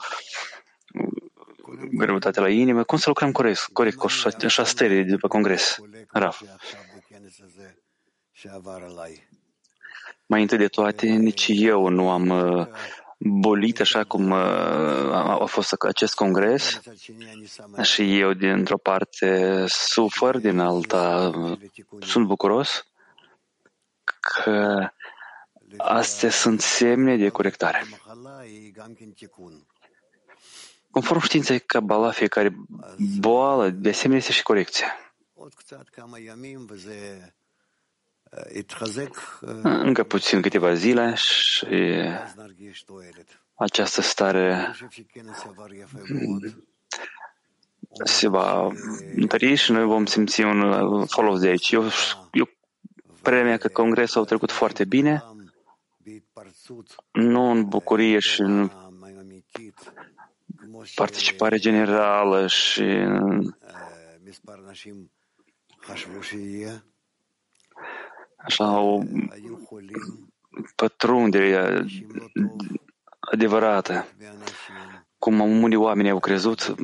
greutate 1.91 2.39
la 2.39 2.49
inimă. 2.49 2.83
Cum 2.83 2.97
să 2.97 3.05
lucrăm 3.07 3.31
corect, 3.31 3.59
corect 3.73 3.95
cu 3.95 4.05
așa, 4.05 4.29
așa 4.43 4.63
stări 4.63 5.03
după 5.03 5.27
congres? 5.27 5.77
Raf. 6.11 6.41
Mai 10.25 10.41
întâi 10.41 10.57
de 10.57 10.67
toate, 10.67 11.07
nici 11.07 11.45
eu 11.49 11.87
nu 11.87 12.09
am 12.09 12.29
uh, 12.29 12.67
bolit 13.23 13.79
așa 13.79 14.03
cum 14.03 14.31
uh, 14.31 14.37
a 15.41 15.45
fost 15.45 15.73
acest 15.79 16.13
congres 16.13 16.81
și 17.81 18.19
eu 18.19 18.33
dintr-o 18.33 18.77
parte 18.77 19.63
sufăr, 19.67 20.37
din 20.37 20.59
alta 20.59 21.31
sunt 21.99 22.27
bucuros 22.27 22.85
că 24.19 24.87
astea 25.77 26.29
sunt 26.29 26.61
semne 26.61 27.17
de 27.17 27.29
corectare. 27.29 27.83
Conform 30.91 31.19
științei 31.19 31.59
Kabbalah, 31.59 32.13
fiecare 32.13 32.55
boală 33.19 33.69
de 33.69 33.89
asemenea 33.89 34.17
este 34.17 34.31
și 34.31 34.43
corecție. 34.43 34.85
Încă 39.61 40.03
puțin 40.03 40.41
câteva 40.41 40.73
zile 40.73 41.13
și 41.15 41.65
această 43.55 44.01
stare 44.01 44.75
se 48.03 48.27
va 48.27 48.67
întări 49.15 49.55
și 49.55 49.71
noi 49.71 49.85
vom 49.85 50.05
simți 50.05 50.41
un 50.41 51.05
folos 51.05 51.39
de 51.39 51.47
aici. 51.47 51.71
Eu, 51.71 51.83
eu 52.31 52.49
părerea 53.21 53.45
mea 53.45 53.57
că 53.57 53.67
congresul 53.67 54.21
a 54.21 54.25
trecut 54.25 54.51
foarte 54.51 54.85
bine, 54.85 55.23
nu 57.11 57.51
în 57.51 57.67
bucurie 57.67 58.19
și 58.19 58.41
în 58.41 58.71
participare 60.95 61.57
generală 61.57 62.47
și 62.47 62.81
în 62.81 63.53
așa 68.43 68.79
o 68.79 69.01
pătrundere 70.75 71.85
adevărată. 73.19 74.07
Cum 75.17 75.39
unii 75.39 75.77
oameni 75.77 76.09
au 76.09 76.19
crezut, 76.19 76.75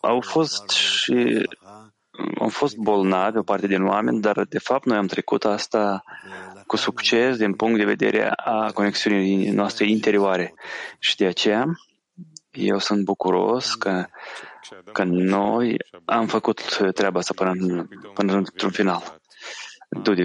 au 0.00 0.20
fost 0.20 0.70
și 0.70 1.48
au 2.38 2.48
fost 2.48 2.76
bolnavi 2.76 3.38
o 3.38 3.42
parte 3.42 3.66
din 3.66 3.84
oameni, 3.84 4.20
dar 4.20 4.44
de 4.44 4.58
fapt 4.58 4.84
noi 4.84 4.96
am 4.96 5.06
trecut 5.06 5.44
asta 5.44 6.02
cu 6.66 6.76
succes 6.76 7.36
din 7.36 7.54
punct 7.54 7.78
de 7.78 7.84
vedere 7.84 8.32
a 8.36 8.70
conexiunii 8.74 9.50
noastre 9.50 9.88
interioare. 9.88 10.54
Și 10.98 11.16
de 11.16 11.26
aceea 11.26 11.66
eu 12.50 12.78
sunt 12.78 13.04
bucuros 13.04 13.74
că, 13.74 14.06
că 14.92 15.04
noi 15.04 15.76
am 16.04 16.26
făcut 16.26 16.78
treaba 16.94 17.18
asta 17.18 17.34
până, 17.36 17.88
până 18.14 18.32
într-un 18.32 18.70
final. 18.70 19.20
Dudi, 20.02 20.22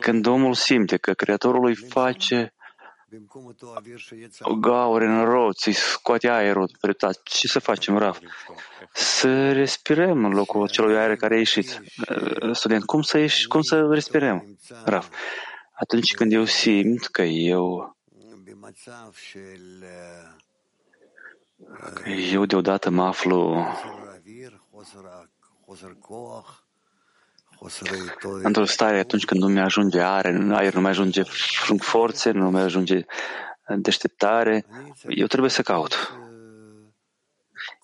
când 0.00 0.26
omul 0.26 0.54
simte 0.54 0.96
că 0.96 1.12
Creatorul 1.12 1.64
îi 1.66 1.74
face 1.74 2.54
o 4.40 4.54
gaură 4.54 5.04
în 5.04 5.24
roți, 5.24 5.68
îi 5.68 5.74
scoate 5.74 6.28
aerul 6.28 6.70
pretat, 6.80 7.22
ce 7.22 7.46
să 7.46 7.58
facem, 7.58 7.98
Raf? 7.98 8.20
Să 8.92 9.52
respirăm 9.52 10.24
în 10.24 10.32
locul 10.32 10.68
celui 10.68 10.96
aer 10.96 11.16
care 11.16 11.34
a 11.34 11.38
ieșit. 11.38 11.82
Student, 12.52 12.84
cum 12.84 13.02
să, 13.02 13.18
ieși, 13.18 13.46
cum 13.46 13.62
să 13.62 13.86
respirăm, 13.90 14.58
Raf? 14.84 15.08
Atunci 15.72 16.14
când 16.14 16.32
eu 16.32 16.44
simt 16.44 17.06
că 17.06 17.22
eu 17.22 17.96
că 21.94 22.08
eu 22.10 22.44
deodată 22.44 22.90
mă 22.90 23.02
aflu 23.02 23.66
într-o 28.42 28.64
stare 28.64 28.98
atunci 28.98 29.24
când 29.24 29.40
nu 29.40 29.48
mi 29.48 29.60
ajunge 29.60 30.00
aer, 30.00 30.24
în 30.24 30.52
aer 30.52 30.74
nu 30.74 30.80
mai 30.80 30.90
ajunge 30.90 31.22
forțe, 31.78 32.30
nu 32.30 32.50
mai 32.50 32.62
ajunge 32.62 33.04
deșteptare, 33.76 34.66
eu 35.08 35.26
trebuie 35.26 35.50
să 35.50 35.62
caut. 35.62 36.18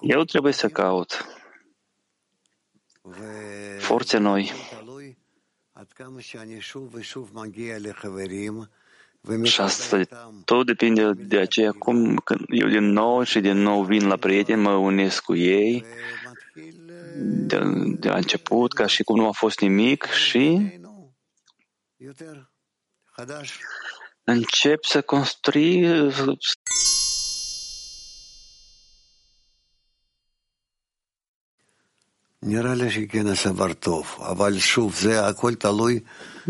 Eu 0.01 0.25
trebuie 0.25 0.53
să 0.53 0.69
caut. 0.69 1.25
Forțe 3.79 4.19
noi. 4.19 4.53
Și 9.43 9.61
asta 9.61 10.01
tot 10.45 10.67
depinde 10.67 11.11
de 11.13 11.39
aceea 11.39 11.73
cum 11.73 12.17
când 12.17 12.41
eu 12.49 12.69
din 12.69 12.85
nou 12.85 13.23
și 13.23 13.41
din 13.41 13.57
nou 13.57 13.83
vin 13.83 14.07
la 14.07 14.17
prieteni, 14.17 14.63
mă 14.63 14.73
unesc 14.73 15.23
cu 15.23 15.35
ei 15.37 15.85
de, 17.21 17.59
de 17.99 18.09
la 18.09 18.17
început, 18.17 18.73
ca 18.73 18.87
și 18.87 19.03
cum 19.03 19.17
nu 19.17 19.27
a 19.27 19.33
fost 19.33 19.61
nimic 19.61 20.05
și 20.05 20.79
încep 24.25 24.85
să 24.85 25.03
construi 25.03 25.87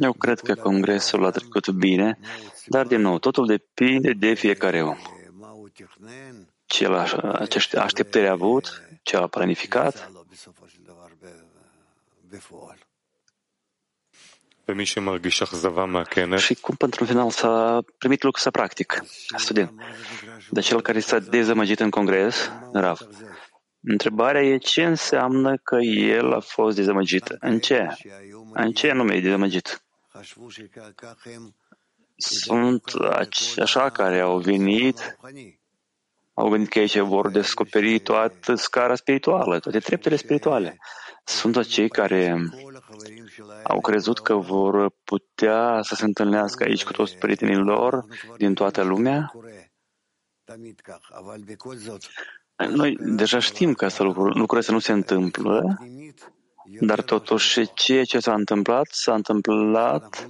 Eu 0.01 0.13
cred 0.13 0.41
că 0.41 0.55
Congresul 0.55 1.25
a 1.25 1.31
trecut 1.31 1.69
bine, 1.71 2.19
dar, 2.67 2.87
din 2.87 3.01
nou, 3.01 3.19
totul 3.19 3.47
depinde 3.47 4.13
de 4.13 4.35
fiecare 4.35 4.83
om. 4.83 4.97
Ce, 6.67 6.87
a, 6.87 7.47
ce 7.47 7.79
așteptări 7.79 8.27
a 8.27 8.31
avut, 8.31 8.83
ce 9.03 9.17
a 9.17 9.27
planificat 9.27 10.20
și 16.37 16.55
cum 16.55 16.75
pentru 16.75 17.05
final 17.05 17.31
s-a 17.31 17.83
primit 17.99 18.23
lucrul 18.23 18.43
să 18.43 18.51
practic, 18.51 19.03
student. 19.37 19.73
De 20.51 20.61
cel 20.61 20.81
care 20.81 21.01
s-a 21.01 21.19
dezamăgit 21.19 21.81
în 21.81 21.91
congres, 21.91 22.51
Rav, 22.73 22.99
întrebarea 23.83 24.43
e 24.43 24.59
ce 24.59 24.85
înseamnă 24.85 25.57
că 25.57 25.77
el 25.77 26.33
a 26.33 26.41
fost 26.41 26.77
dezamăgit. 26.77 27.37
În 27.41 27.59
ce? 27.59 27.87
În 28.53 28.73
ce 28.73 28.91
anume 28.91 29.15
e 29.15 29.21
dezamăgit? 29.21 29.83
Sunt 32.17 32.83
așa 33.57 33.91
care 33.91 34.21
au 34.21 34.39
venit, 34.39 35.17
au 36.35 36.49
gândit 36.49 36.71
că 36.71 36.79
aici 36.79 36.99
vor 36.99 37.31
descoperi 37.31 37.99
toată 37.99 38.55
scara 38.55 38.95
spirituală, 38.95 39.59
toate 39.59 39.79
treptele 39.79 40.17
spirituale. 40.17 40.79
Sunt 41.25 41.57
acei 41.57 41.89
care 41.89 42.51
au 43.63 43.81
crezut 43.81 44.19
că 44.19 44.35
vor 44.35 44.93
putea 45.05 45.81
să 45.83 45.95
se 45.95 46.05
întâlnească 46.05 46.65
aici 46.65 46.85
cu 46.85 46.93
toți 46.93 47.17
prietenii 47.17 47.57
lor 47.57 48.05
din 48.37 48.55
toată 48.55 48.83
lumea. 48.83 49.33
Noi 52.69 52.97
deja 53.01 53.39
știm 53.39 53.75
că 53.75 53.85
asta 53.85 54.05
lucru, 54.05 54.23
lucrurile 54.25 54.61
să 54.61 54.73
nu 54.73 54.79
se 54.79 54.93
întâmplă, 54.93 55.79
dar 56.81 57.03
totuși 57.03 57.73
ceea 57.75 58.05
ce 58.05 58.19
s-a 58.19 58.35
întâmplat, 58.35 58.87
s-a 58.91 59.15
întâmplat 59.15 60.29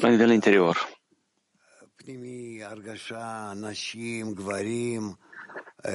la 0.00 0.08
nivel 0.08 0.30
interior. 0.30 0.88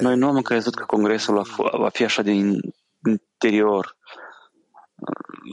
Noi 0.00 0.16
nu 0.16 0.26
am 0.26 0.42
crezut 0.42 0.74
că 0.74 0.84
Congresul 0.84 1.46
va 1.56 1.88
fi 1.88 2.04
așa 2.04 2.22
din 2.22 2.60
interior. 3.06 3.96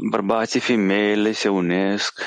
Bărbații, 0.09 0.59
femeile 0.59 1.31
se 1.31 1.49
unesc. 1.49 2.21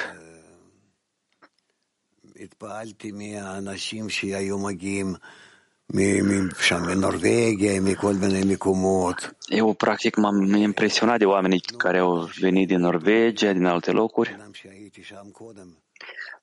Eu, 9.46 9.72
practic, 9.72 10.16
m-am 10.16 10.54
impresionat 10.54 11.18
de 11.18 11.24
oamenii 11.24 11.60
care 11.60 11.98
au 11.98 12.28
venit 12.40 12.68
din 12.68 12.80
Norvegia, 12.80 13.52
din 13.52 13.64
alte 13.64 13.90
locuri, 13.90 14.36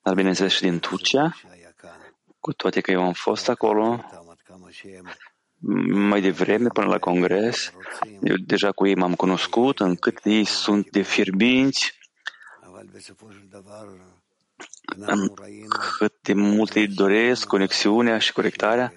dar 0.02 0.14
bineînțeles 0.14 0.54
și 0.54 0.62
din 0.62 0.80
Turcia, 0.80 1.36
cu 2.40 2.54
toate 2.54 2.82
că 2.82 2.92
eu 2.92 3.04
am 3.04 3.14
fost 3.14 3.50
acolo 3.50 4.04
mai 6.11 6.21
devreme, 6.21 6.69
până 6.69 6.87
la 6.87 6.99
congres. 6.99 7.73
Eu 8.23 8.35
deja 8.37 8.73
cu 8.73 8.87
ei 8.87 8.95
m-am 8.95 9.15
cunoscut, 9.15 9.81
încât 9.81 10.25
ei 10.25 10.45
sunt 10.45 10.91
de 10.91 11.03
fierbinți, 11.03 11.99
cât 15.99 16.23
de 16.23 16.33
mult 16.35 16.75
îi 16.75 16.89
doresc 16.89 17.47
conexiunea 17.47 18.19
și 18.19 18.33
corectarea. 18.33 18.93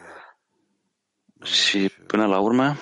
Și 1.43 1.89
până 2.07 2.25
la 2.25 2.39
urmă, 2.39 2.77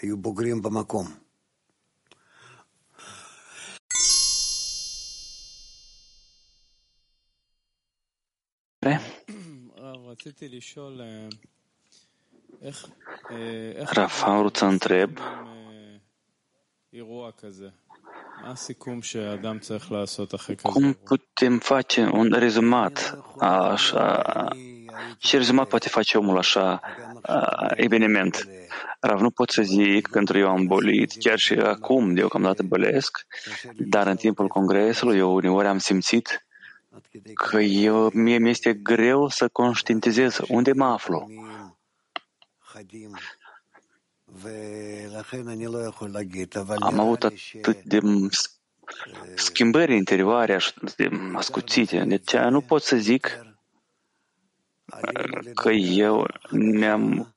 היו 0.00 0.16
בוגרים 0.16 0.62
במקום. 0.62 1.06
Raf, 13.85 14.23
am 14.23 14.37
vrut 14.37 14.55
să 14.55 14.65
întreb. 14.65 15.19
cum 20.61 20.93
putem 20.93 21.59
face 21.59 22.01
un 22.01 22.31
rezumat? 22.31 23.19
Așa, 23.37 24.21
ce 25.17 25.37
rezumat 25.37 25.67
poate 25.67 25.89
face 25.89 26.17
omul 26.17 26.37
așa 26.37 26.81
eveniment? 27.75 28.47
Rav, 28.99 29.19
nu 29.19 29.29
pot 29.29 29.49
să 29.49 29.61
zic 29.61 30.07
că 30.07 30.17
într 30.17 30.35
eu 30.35 30.49
am 30.49 30.65
bolit, 30.65 31.11
chiar 31.19 31.37
și 31.37 31.53
acum 31.53 32.13
deocamdată 32.13 32.63
bălesc, 32.63 33.25
dar 33.77 34.07
în 34.07 34.15
timpul 34.15 34.47
congresului 34.47 35.17
eu 35.17 35.33
uneori 35.33 35.67
am 35.67 35.77
simțit 35.77 36.45
că 37.33 37.59
eu, 37.59 38.09
mie 38.13 38.37
mi-este 38.37 38.73
greu 38.73 39.29
să 39.29 39.47
conștientizez 39.47 40.39
unde 40.47 40.73
mă 40.73 40.85
aflu. 40.85 41.27
Am 46.79 46.99
avut 46.99 47.23
atât 47.23 47.83
de 47.83 47.99
schimbări 49.35 49.95
interioare 49.95 50.59
de 50.95 51.09
ascuțite, 51.33 52.03
deci 52.03 52.35
nu 52.35 52.61
pot 52.61 52.81
să 52.81 52.95
zic 52.95 53.39
că 55.53 55.69
eu 55.71 56.27
mi-am 56.51 57.35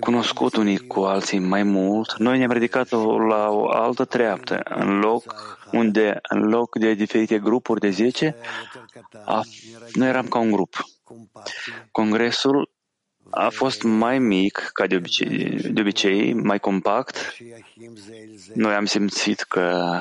cunoscut 0.00 0.56
unii 0.56 0.86
cu 0.86 1.00
alții 1.00 1.38
mai 1.38 1.62
mult, 1.62 2.16
noi 2.18 2.38
ne-am 2.38 2.50
ridicat 2.50 2.90
la 3.28 3.48
o 3.50 3.68
altă 3.68 4.04
treaptă, 4.04 4.60
în 4.64 4.98
loc 4.98 5.34
unde, 5.72 6.18
în 6.28 6.40
loc 6.40 6.78
de 6.78 6.94
diferite 6.94 7.38
grupuri 7.38 7.80
de 7.80 7.90
10, 7.90 8.36
a, 9.24 9.42
noi 9.92 10.08
eram 10.08 10.28
ca 10.28 10.38
un 10.38 10.50
grup. 10.50 10.84
Congresul 11.90 12.70
a 13.30 13.48
fost 13.48 13.82
mai 13.82 14.18
mic 14.18 14.70
ca 14.72 14.86
de 14.86 14.96
obicei, 14.96 15.60
de 15.72 15.80
obicei, 15.80 16.32
mai 16.32 16.60
compact. 16.60 17.36
Noi 18.54 18.74
am 18.74 18.84
simțit 18.84 19.40
că 19.40 19.98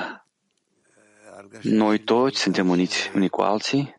noi 1.62 2.00
toți 2.00 2.40
suntem 2.40 2.70
uniți 2.70 3.12
unii 3.16 3.30
cu 3.30 3.42
alții. 3.42 3.96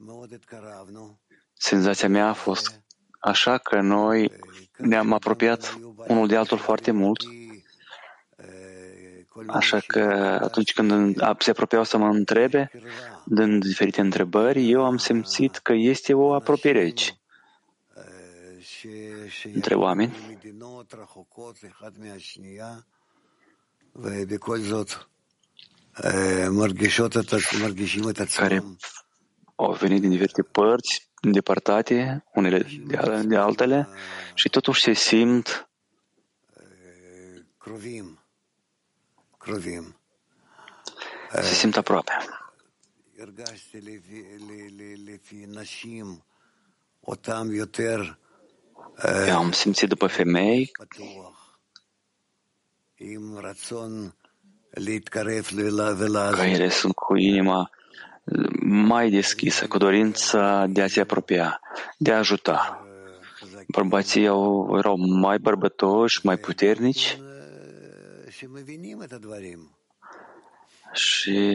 Senzația 1.53 2.09
mea 2.09 2.29
a 2.29 2.33
fost 2.33 2.83
așa 3.21 3.59
că 3.59 3.81
noi 3.81 4.33
ne-am 4.79 5.13
apropiat 5.13 5.79
unul 6.09 6.27
de 6.27 6.37
altul 6.37 6.59
foarte 6.59 6.91
mult. 6.91 7.23
Așa 9.47 9.81
că 9.87 10.01
atunci 10.43 10.73
când 10.73 11.17
se 11.39 11.51
apropiau 11.51 11.85
să 11.85 11.97
mă 11.99 12.07
întrebe, 12.07 12.71
dând 13.25 13.65
diferite 13.65 14.01
întrebări, 14.01 14.71
eu 14.71 14.85
am 14.85 14.97
simțit 14.97 15.57
că 15.57 15.73
este 15.73 16.15
o 16.15 16.33
apropiere 16.35 16.79
aici 16.79 17.17
între 19.55 19.75
oameni 19.75 20.39
care 28.35 28.65
au 29.55 29.73
venit 29.73 30.01
din 30.01 30.11
diferite 30.11 30.43
părți, 30.43 31.08
îndepărtate, 31.21 32.25
unele 32.35 32.59
de, 32.87 33.23
de 33.27 33.37
altele, 33.37 33.89
și 34.35 34.49
totuși 34.49 34.83
se 34.83 34.93
simt 34.93 35.69
se 41.31 41.55
simt 41.55 41.77
aproape. 41.77 42.13
Eu 49.27 49.37
am 49.37 49.53
simțit 49.53 49.89
după 49.89 50.07
femei. 50.07 50.71
că 56.35 56.43
ele 56.43 56.69
sunt 56.69 56.95
cu 56.95 57.17
inima 57.17 57.71
mai 58.63 59.11
deschisă, 59.11 59.67
cu 59.67 59.79
dorința 59.79 60.67
de 60.69 60.83
a 60.83 60.87
se 60.87 61.01
apropia, 61.01 61.61
de 61.97 62.13
a 62.13 62.19
ajuta. 62.19 62.83
Bărbații 63.69 64.25
erau 64.25 64.97
mai 64.97 65.39
bărbătoși, 65.39 66.27
mai 66.27 66.37
puternici 66.37 67.19
și, 70.93 71.55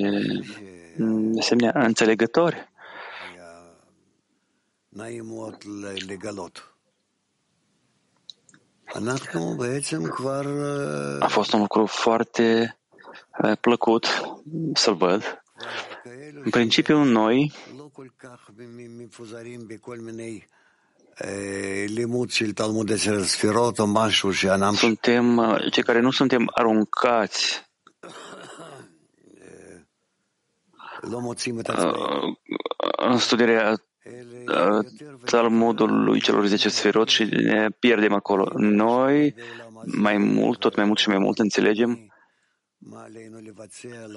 de 0.97 1.39
asemenea, 1.39 1.85
înțelegători. 1.85 2.71
A 11.19 11.27
fost 11.27 11.53
un 11.53 11.59
lucru 11.59 11.85
foarte 11.85 12.77
plăcut 13.61 14.05
să-l 14.73 14.95
văd. 14.95 15.42
În 16.43 16.49
principiu, 16.49 17.03
noi 17.03 17.53
suntem 24.75 25.37
uh, 25.37 25.71
cei 25.71 25.83
care 25.83 25.99
nu 25.99 26.11
suntem 26.11 26.51
aruncați. 26.53 27.71
Uh, 31.83 32.35
în 32.97 33.17
studierea 33.17 33.71
uh, 33.71 34.85
Talmudului 35.25 36.21
celor 36.21 36.45
10 36.45 36.69
sferot 36.69 37.07
și 37.07 37.23
ne 37.23 37.69
pierdem 37.79 38.13
acolo. 38.13 38.51
Noi 38.55 39.35
mai 39.85 40.17
mult, 40.17 40.59
tot 40.59 40.75
mai 40.75 40.85
mult 40.85 40.97
și 40.97 41.09
mai 41.09 41.17
mult 41.17 41.39
înțelegem? 41.39 42.13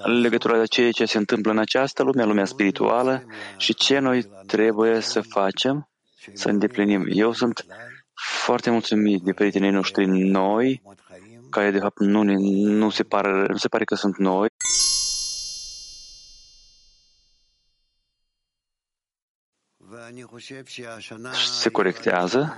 Legătura 0.03 0.57
de 0.57 0.65
ceea 0.65 0.91
ce 0.91 1.05
se 1.05 1.17
întâmplă 1.17 1.51
în 1.51 1.57
această 1.57 2.03
lume, 2.03 2.23
lumea 2.23 2.45
spirituală 2.45 3.25
și 3.57 3.73
ce 3.73 3.99
noi 3.99 4.29
trebuie 4.45 4.99
să 4.99 5.21
facem, 5.21 5.89
să 6.33 6.49
îndeplinim. 6.49 7.05
Eu 7.09 7.33
sunt 7.33 7.65
foarte 8.13 8.69
mulțumit 8.69 9.21
de 9.21 9.33
prietenii 9.33 9.69
noștri 9.69 10.05
noi, 10.05 10.81
care 11.49 11.71
de 11.71 11.79
fapt 11.79 11.99
nu, 11.99 12.23
ne, 12.23 12.33
nu, 12.77 12.89
se 12.89 13.03
pare, 13.03 13.45
nu 13.47 13.57
se 13.57 13.67
pare 13.67 13.83
că 13.83 13.95
sunt 13.95 14.17
noi. 14.17 14.47
Se 21.33 21.69
corectează 21.69 22.55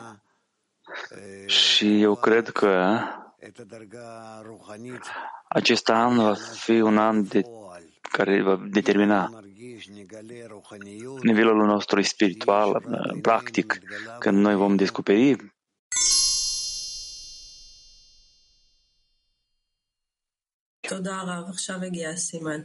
și 1.45 2.01
eu 2.01 2.16
cred 2.16 2.49
că 2.49 2.99
acest 5.49 5.88
an 5.88 6.16
va 6.16 6.34
fi 6.34 6.80
un 6.80 6.99
an 6.99 7.28
de, 7.28 7.45
care 8.11 8.42
va 8.42 8.61
determina 8.70 9.30
nivelul 11.22 11.66
nostru 11.66 12.03
spiritual, 12.03 12.82
practic, 13.22 13.78
când 14.18 14.38
noi 14.38 14.55
vom 14.55 14.76
descoperi 14.76 15.36
תודה 20.88 21.20
רב, 21.22 21.45
עכשיו 21.49 21.76
הגיע 21.82 22.11
הסימן. 22.11 22.61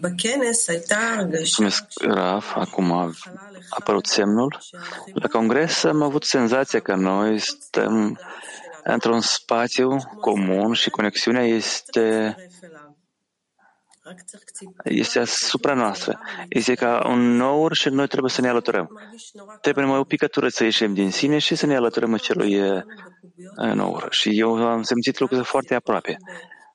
בכנס 0.00 0.70
הייתה 0.70 1.14
הרגשה 1.14 1.62
Mulțumesc, 1.62 1.84
Raf. 2.00 2.44
Acum 2.54 2.92
a 2.92 3.10
apărut 3.68 4.06
semnul. 4.06 4.58
La 5.14 5.28
congres 5.28 5.84
am 5.84 6.02
avut 6.02 6.24
senzația 6.24 6.80
că 6.80 6.94
noi 6.94 7.38
stăm 7.38 8.18
într-un 8.87 9.21
spațiu 9.21 9.97
comun 10.19 10.73
și 10.73 10.89
conexiunea 10.89 11.43
este 11.43 12.35
este 14.83 15.19
asupra 15.19 15.73
noastră. 15.73 16.19
Este 16.49 16.73
ca 16.73 17.07
un 17.07 17.35
nour 17.35 17.73
și 17.73 17.89
noi 17.89 18.07
trebuie 18.07 18.31
să 18.31 18.41
ne 18.41 18.49
alăturăm. 18.49 18.99
Trebuie 19.61 19.83
numai 19.85 19.99
o 19.99 20.03
picătură 20.03 20.47
să 20.47 20.63
ieșim 20.63 20.93
din 20.93 21.11
sine 21.11 21.37
și 21.37 21.55
să 21.55 21.65
ne 21.65 21.75
alăturăm 21.75 22.15
celui 22.15 22.83
nour. 23.55 24.07
Și 24.09 24.39
eu 24.39 24.67
am 24.67 24.81
simțit 24.83 25.19
lucrurile 25.19 25.47
foarte 25.47 25.75
aproape. 25.75 26.17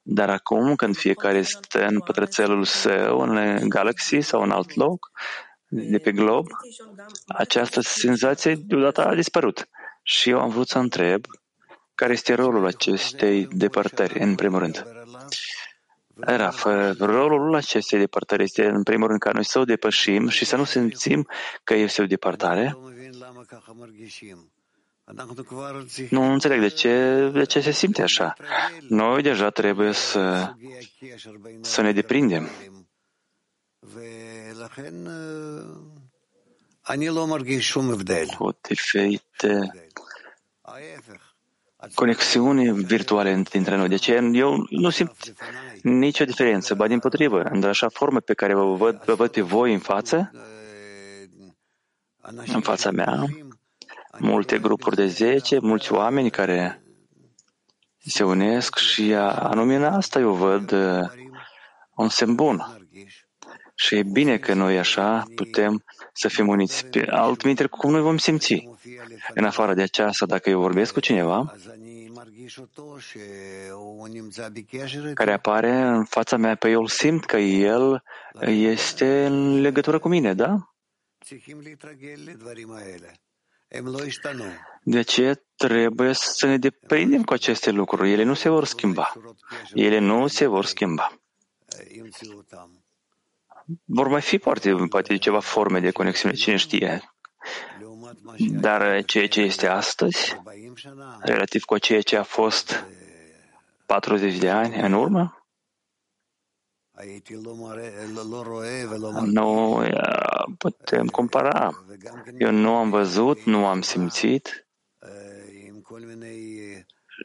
Dar 0.02 0.30
acum, 0.30 0.74
când 0.74 0.96
fiecare 0.96 1.42
stă 1.42 1.86
în 1.86 2.00
pătrățelul 2.00 2.64
său, 2.64 3.18
în 3.20 3.68
galaxie 3.68 4.20
sau 4.20 4.42
în 4.42 4.50
alt 4.50 4.74
loc, 4.74 5.10
de 5.68 5.98
pe 5.98 6.12
glob, 6.12 6.46
această 7.26 7.80
senzație 7.80 8.54
deodată 8.54 9.06
a 9.06 9.14
dispărut. 9.14 9.68
Și 10.02 10.30
eu 10.30 10.40
am 10.40 10.48
vrut 10.48 10.68
să 10.68 10.78
întreb 10.78 11.24
care 12.00 12.12
este 12.12 12.34
rolul 12.34 12.66
acestei 12.66 13.46
depărtări, 13.46 14.20
în 14.20 14.34
primul 14.34 14.58
rând. 14.58 14.86
Raf, 16.16 16.66
rolul 16.98 17.54
acestei 17.54 17.98
depărtări 17.98 18.42
este, 18.42 18.64
în 18.66 18.82
primul 18.82 19.06
rând, 19.06 19.20
ca 19.20 19.30
noi 19.32 19.44
să 19.44 19.58
o 19.58 19.64
depășim 19.64 20.28
și 20.28 20.44
să 20.44 20.56
nu 20.56 20.64
simțim 20.64 21.28
că 21.64 21.74
este 21.74 22.02
o 22.02 22.06
depărtare. 22.06 22.78
Nu 26.10 26.32
înțeleg 26.32 26.60
de 26.60 26.68
ce, 26.68 27.28
de 27.32 27.44
ce 27.44 27.60
se 27.60 27.70
simte 27.70 28.02
așa. 28.02 28.34
Noi 28.88 29.22
deja 29.22 29.50
trebuie 29.50 29.92
să, 29.92 30.52
să 31.60 31.80
ne 31.80 31.92
deprindem. 31.92 32.48
Cu 38.38 38.58
diferite 38.68 39.70
conexiuni 41.94 42.72
virtuale 42.72 43.42
dintre 43.50 43.76
noi. 43.76 43.88
De 43.88 43.96
ce 43.96 44.30
eu 44.32 44.66
nu 44.70 44.90
simt 44.90 45.34
nicio 45.82 46.24
diferență, 46.24 46.74
ba 46.74 46.86
din 46.86 46.98
potrivă, 46.98 47.42
în 47.42 47.64
așa 47.64 47.88
formă 47.88 48.20
pe 48.20 48.34
care 48.34 48.54
vă 48.54 48.74
văd, 48.74 49.02
vă 49.04 49.14
văd 49.14 49.30
pe 49.30 49.40
voi 49.40 49.72
în 49.72 49.78
față, 49.78 50.30
în 52.46 52.60
fața 52.60 52.90
mea, 52.90 53.24
multe 54.18 54.58
grupuri 54.58 54.96
de 54.96 55.06
zece, 55.06 55.58
mulți 55.58 55.92
oameni 55.92 56.30
care 56.30 56.82
se 57.98 58.24
unesc 58.24 58.76
și 58.76 59.14
anume 59.14 59.74
în 59.74 59.84
asta 59.84 60.18
eu 60.18 60.32
văd 60.32 60.74
un 61.94 62.08
semn 62.08 62.34
bun. 62.34 62.86
Și 63.74 63.94
e 63.94 64.02
bine 64.02 64.38
că 64.38 64.54
noi 64.54 64.78
așa 64.78 65.24
putem 65.34 65.84
să 66.12 66.28
fim 66.28 66.48
uniți. 66.48 66.86
Pe 66.86 67.06
altminte, 67.10 67.66
cum 67.66 67.90
noi 67.90 68.00
vom 68.00 68.16
simți? 68.16 68.68
În 69.34 69.44
afară 69.44 69.74
de 69.74 69.82
aceasta, 69.82 70.26
dacă 70.26 70.50
eu 70.50 70.60
vorbesc 70.60 70.92
cu 70.92 71.00
cineva 71.00 71.54
care 75.14 75.32
apare 75.32 75.70
în 75.70 76.04
fața 76.04 76.36
mea, 76.36 76.54
pe 76.54 76.68
eu 76.70 76.86
simt 76.86 77.24
că 77.24 77.36
el 77.36 78.02
este 78.46 79.26
în 79.26 79.60
legătură 79.60 79.98
cu 79.98 80.08
mine, 80.08 80.34
da? 80.34 80.72
De 84.82 84.98
aceea 84.98 85.34
trebuie 85.56 86.12
să 86.12 86.46
ne 86.46 86.58
deprindem 86.58 87.22
cu 87.22 87.32
aceste 87.32 87.70
lucruri. 87.70 88.12
Ele 88.12 88.22
nu 88.22 88.34
se 88.34 88.48
vor 88.48 88.64
schimba. 88.64 89.12
Ele 89.74 89.98
nu 89.98 90.26
se 90.26 90.46
vor 90.46 90.64
schimba. 90.64 91.20
Vor 93.84 94.08
mai 94.08 94.20
fi 94.20 94.38
poate, 94.38 94.74
poate 94.88 95.16
ceva 95.16 95.40
forme 95.40 95.80
de 95.80 95.90
conexiune, 95.90 96.34
cine 96.34 96.56
știe. 96.56 97.09
Dar 98.50 99.04
ceea 99.04 99.28
ce 99.28 99.40
este 99.40 99.66
astăzi, 99.66 100.40
relativ 101.20 101.64
cu 101.64 101.78
ceea 101.78 102.02
ce 102.02 102.16
a 102.16 102.22
fost 102.22 102.84
40 103.86 104.38
de 104.38 104.50
ani 104.50 104.76
în 104.76 104.92
urmă, 104.92 105.34
nu 109.22 109.82
putem 110.58 111.06
compara. 111.06 111.84
Eu 112.38 112.50
nu 112.50 112.74
am 112.74 112.90
văzut, 112.90 113.42
nu 113.44 113.66
am 113.66 113.80
simțit 113.80 114.66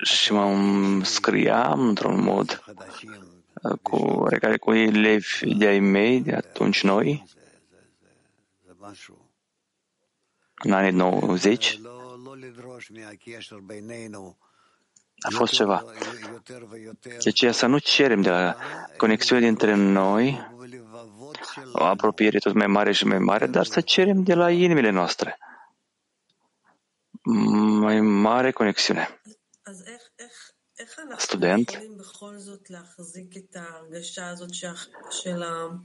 și 0.04 0.32
mă 0.32 1.04
scriam 1.04 1.88
într-un 1.88 2.24
mod 2.24 2.64
cu, 3.82 4.24
care 4.40 4.58
cu 4.58 4.74
elevi 4.74 5.56
de-ai 5.58 5.80
mei 5.80 6.22
de 6.22 6.34
atunci 6.34 6.84
noi, 6.84 7.26
în 10.66 10.74
anii 10.74 10.92
90, 10.92 11.80
a 15.20 15.30
fost 15.30 15.54
ceva. 15.54 15.86
De 17.02 17.30
aceea 17.30 17.52
să 17.52 17.66
nu 17.66 17.78
cerem 17.78 18.22
de 18.22 18.30
la 18.30 18.56
conexiune 18.98 19.42
dintre 19.42 19.76
noi 19.76 20.52
o 21.74 21.84
apropiere 21.84 22.38
tot 22.38 22.54
mai 22.54 22.68
mare 22.68 22.92
și 22.92 23.06
mai 23.06 23.20
mare, 23.20 23.48
dar 23.48 23.66
să 23.66 23.82
cerem 23.82 24.24
de 24.24 24.34
la 24.34 24.52
inimile 24.52 24.90
noastre 24.90 25.38
mai 27.80 28.02
mare 28.02 28.52
conexiune. 28.52 29.22
Student. 31.18 31.82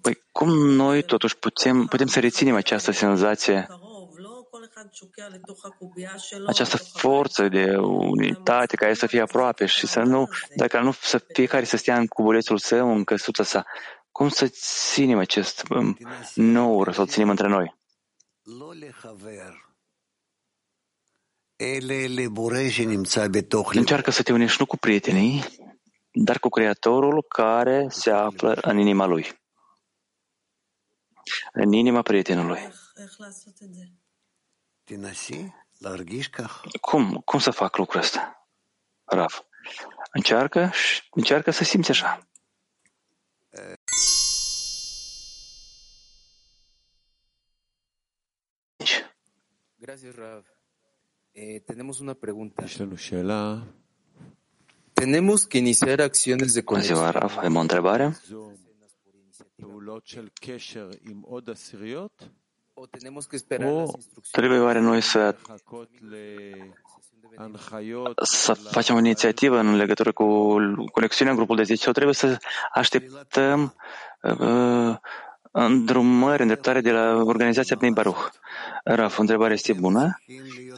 Păi 0.00 0.22
cum 0.32 0.48
noi 0.58 1.02
totuși 1.02 1.36
putem, 1.36 1.86
putem 1.86 2.06
să 2.06 2.20
reținem 2.20 2.54
această 2.54 2.90
senzație 2.90 3.66
această 6.46 6.76
forță 6.76 7.48
de 7.48 7.76
unitate 7.76 8.76
care 8.76 8.94
să 8.94 9.06
fie 9.06 9.20
aproape 9.20 9.66
și 9.66 9.86
să 9.86 10.00
nu, 10.00 10.28
dacă 10.56 10.80
nu, 10.80 10.92
să 10.92 11.18
fiecare 11.18 11.64
să 11.64 11.76
stea 11.76 11.98
în 11.98 12.06
cubulețul 12.06 12.58
său, 12.58 12.92
în 12.92 13.04
căsuța 13.04 13.42
sa. 13.42 13.66
Cum 14.12 14.28
să 14.28 14.48
ținem 14.48 15.18
acest 15.18 15.62
um, 15.70 15.98
nou, 16.34 16.92
să-l 16.92 17.06
ținem 17.06 17.28
între 17.28 17.48
noi? 17.48 17.78
Încearcă 23.78 24.10
să 24.10 24.22
te 24.22 24.32
unești 24.32 24.56
nu 24.60 24.66
cu 24.66 24.76
prietenii, 24.76 25.44
dar 26.12 26.38
cu 26.38 26.48
Creatorul 26.48 27.24
care 27.28 27.86
se 27.88 28.10
află 28.10 28.58
în 28.60 28.78
inima 28.78 29.06
lui, 29.06 29.40
în 31.52 31.72
inima 31.72 32.02
prietenului. 32.02 32.58
Cum, 36.80 37.22
cum 37.24 37.38
să 37.38 37.50
fac 37.50 37.76
lucrul 37.76 38.00
ăsta? 38.00 38.48
Rav. 39.04 39.44
Încearcă, 40.12 40.72
încearcă 41.10 41.50
să 41.50 41.64
simți 41.64 41.90
așa. 41.90 42.30
Gracias, 49.76 50.14
Rav. 50.14 50.44
Tenemos 51.64 51.98
una 51.98 52.14
pregunta. 52.14 52.64
Tenemos 54.92 55.44
que 55.44 55.58
iniciar 55.58 56.00
acciones 56.00 56.52
de 56.52 56.60
Bună 56.60 56.80
ziua, 56.80 56.98
conexión. 56.98 57.20
Raf. 57.20 57.36
Avem 57.36 57.56
o 57.56 57.60
întrebare? 57.60 58.16
O 62.82 62.86
tenemos 62.86 63.26
que 63.26 63.36
esperar 63.36 63.68
las 63.68 63.90
O 63.90 63.96
instrucciones. 63.96 64.30
trebuie 64.30 64.58
oare 64.60 64.80
noi 64.80 65.00
să, 65.00 65.36
să 68.22 68.52
facem 68.52 68.94
o 68.94 68.98
inițiativă 68.98 69.58
în 69.58 69.76
legătură 69.76 70.12
cu 70.12 70.24
conexiunea 70.92 71.32
în 71.32 71.38
grupul 71.38 71.56
de 71.56 71.62
10 71.62 71.82
sau 71.82 71.92
trebuie 71.92 72.14
să 72.14 72.36
așteptăm 72.72 73.74
uh, 74.22 74.96
îndrumări, 75.50 76.42
îndreptare 76.42 76.80
de 76.80 76.90
la 76.90 77.14
organizația 77.16 77.76
Bnei 77.76 77.90
Baruch? 77.90 78.28
Raf, 78.84 79.18
întrebarea 79.18 79.54
este 79.54 79.72
bună. 79.72 80.20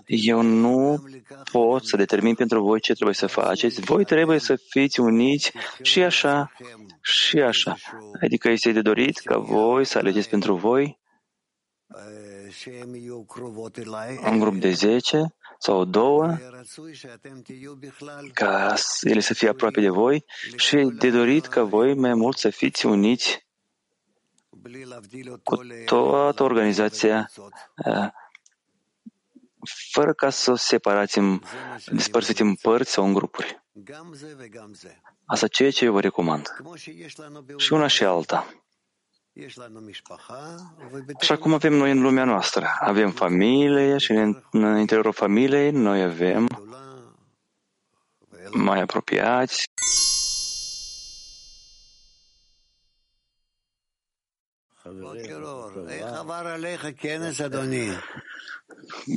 Eu 0.06 0.40
nu 0.40 1.04
pot 1.52 1.86
să 1.86 1.96
determin 1.96 2.34
pentru 2.34 2.62
voi 2.62 2.80
ce 2.80 2.92
trebuie 2.92 3.14
să 3.14 3.26
faceți. 3.26 3.80
Voi 3.80 4.04
trebuie 4.04 4.38
să 4.38 4.56
fiți 4.68 5.00
uniți 5.00 5.52
și 5.82 6.02
așa, 6.02 6.52
și 7.00 7.38
așa. 7.40 7.76
Adică 8.22 8.48
este 8.48 8.72
de 8.72 8.82
dorit 8.82 9.18
ca 9.18 9.36
voi 9.38 9.84
să 9.84 9.98
alegeți 9.98 10.28
pentru 10.28 10.54
voi 10.54 11.00
un 14.30 14.38
grup 14.38 14.54
de 14.54 14.72
10 14.72 15.34
sau 15.58 15.84
două, 15.84 16.36
ca 18.32 18.74
ele 19.00 19.20
să 19.20 19.34
fie 19.34 19.48
aproape 19.48 19.80
de 19.80 19.88
voi 19.88 20.24
și 20.56 20.76
de 20.76 21.10
dorit 21.10 21.46
ca 21.46 21.62
voi 21.62 21.94
mai 21.94 22.14
mult 22.14 22.36
să 22.36 22.50
fiți 22.50 22.86
uniți 22.86 23.46
cu 25.42 25.56
toată 25.84 26.42
organizația, 26.42 27.30
uh, 27.86 28.08
fără 29.90 30.12
ca 30.12 30.30
să 30.30 30.50
o 30.50 30.56
separați 30.56 31.18
în, 31.18 31.40
despărțiți 31.86 32.40
în 32.40 32.54
părți 32.54 32.90
sau 32.90 33.04
în 33.04 33.12
grupuri. 33.12 33.62
Asta 35.24 35.48
ceea 35.48 35.70
ce 35.70 35.84
eu 35.84 35.92
vă 35.92 36.00
recomand. 36.00 36.46
Și 37.56 37.72
una 37.72 37.86
și 37.86 38.04
alta. 38.04 38.61
Așa 41.20 41.36
cum 41.36 41.54
avem 41.54 41.72
noi 41.72 41.90
în 41.90 42.00
lumea 42.00 42.24
noastră. 42.24 42.66
Avem 42.78 43.10
familie 43.10 43.98
și 43.98 44.12
în, 44.12 44.42
în 44.50 44.78
interiorul 44.78 45.12
familiei 45.12 45.70
noi 45.70 46.02
avem 46.02 46.46
mai 48.52 48.80
apropiați. 48.80 49.64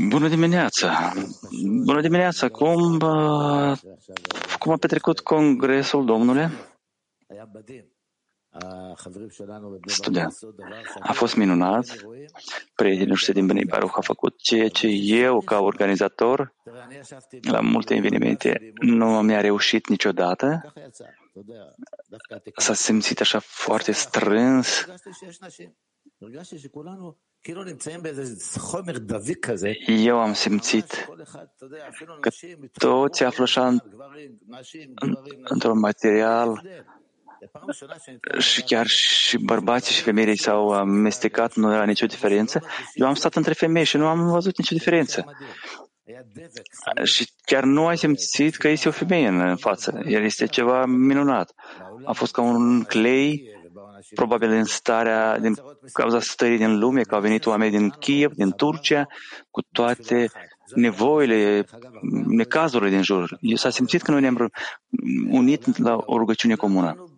Bună 0.10 0.28
dimineața! 0.28 1.14
Bună 1.86 2.02
dimineața! 2.02 2.50
Cum, 2.50 2.94
uh, 2.94 3.78
cum 4.60 4.72
a 4.72 4.78
petrecut 4.78 5.20
congresul, 5.20 6.06
domnule? 6.06 6.52
Student. 9.86 10.38
A 11.00 11.14
fost 11.14 11.36
minunat. 11.36 12.06
Prietenii 12.76 13.08
noștri 13.08 13.34
din 13.34 13.48
Bnei 13.48 13.66
Baruch 13.66 13.98
a 13.98 14.02
făcut 14.02 14.38
ceea 14.38 14.70
ce 14.70 14.88
eu, 14.88 15.42
ca 15.42 15.60
organizator, 15.60 16.54
la 17.42 17.60
multe 17.60 17.96
evenimente, 17.96 18.74
nu 18.80 19.22
mi-a 19.22 19.42
reușit 19.42 19.88
niciodată. 19.88 20.74
S-a 22.56 22.74
simțit 22.74 23.20
așa 23.20 23.40
foarte 23.40 23.92
strâns. 23.92 24.86
Eu 29.88 30.20
am 30.20 30.34
simțit 30.34 31.10
că 32.20 32.30
toți 32.72 33.24
află 33.24 33.44
așa 33.44 33.68
în, 33.68 33.80
în, 34.96 35.18
într-un 35.44 35.80
material 35.80 36.62
și 38.38 38.64
chiar 38.64 38.88
și 38.88 39.38
bărbații 39.38 39.94
și 39.94 40.02
femeile 40.02 40.36
s-au 40.36 40.70
amestecat, 40.70 41.56
nu 41.56 41.74
era 41.74 41.86
nicio 41.86 42.06
diferență. 42.06 42.62
Eu 42.94 43.08
am 43.08 43.14
stat 43.14 43.36
între 43.36 43.54
femei 43.54 43.84
și 43.84 43.98
nu 43.98 44.08
am 44.08 44.30
văzut 44.32 44.58
nicio 44.58 44.76
diferență. 44.76 45.26
Și 47.04 47.30
chiar 47.46 47.64
nu 47.64 47.88
ai 47.88 47.98
simțit 47.98 48.56
că 48.56 48.68
este 48.68 48.88
o 48.88 48.92
femeie 48.92 49.28
în 49.28 49.56
față. 49.56 50.02
El 50.06 50.24
este 50.24 50.46
ceva 50.46 50.86
minunat. 50.86 51.54
A 52.04 52.12
fost 52.12 52.34
ca 52.34 52.42
un 52.42 52.84
clay, 52.84 53.50
probabil 54.16 54.50
din 54.50 54.64
starea, 54.64 55.40
din 55.40 55.56
cauza 55.94 56.20
stării 56.20 56.58
din 56.58 56.80
lume, 56.80 57.02
că 57.02 57.16
au 57.16 57.22
venit 57.22 57.46
oameni 57.46 57.78
din 57.78 57.90
Kiev, 57.90 58.32
din 58.34 58.52
Turcia, 58.52 59.08
cu 59.52 59.62
toate 59.72 60.30
nevoile, 60.74 61.66
necazurile 62.26 62.90
din 62.90 63.02
jur. 63.02 63.38
Eu 63.42 63.56
s-a 63.56 63.70
simțit 63.70 64.02
că 64.02 64.12
noi 64.12 64.22
ne-am 64.22 64.50
unit 65.30 65.78
la 65.78 65.98
o 66.06 66.18
rugăciune 66.18 66.56
comună. 66.56 67.15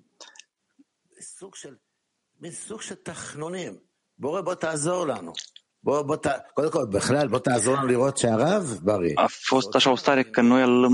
סוג 1.36 1.54
של, 1.54 1.74
מין 2.40 2.52
סוג 2.52 2.82
של 2.82 2.94
תחנונים. 2.94 3.76
בורא, 4.18 4.40
בוא 4.40 4.54
תעזור 4.54 5.06
לנו. 5.06 5.32
בוא, 5.82 6.02
בוא, 6.02 6.16
ת... 6.16 6.26
קודם 6.54 6.70
כל, 6.70 6.86
בכלל, 6.92 7.28
בוא 7.28 7.38
תעזור 7.38 7.74
לנו 7.74 7.86
לראות 7.86 8.16
שהרב 8.16 8.78
בריא. 8.82 9.14
A 9.18 9.28
fost 9.28 9.74
așa 9.74 9.90
o 9.90 9.96
stare 9.96 10.22
că 10.22 10.40
noi 10.40 10.62
îl, 10.62 10.84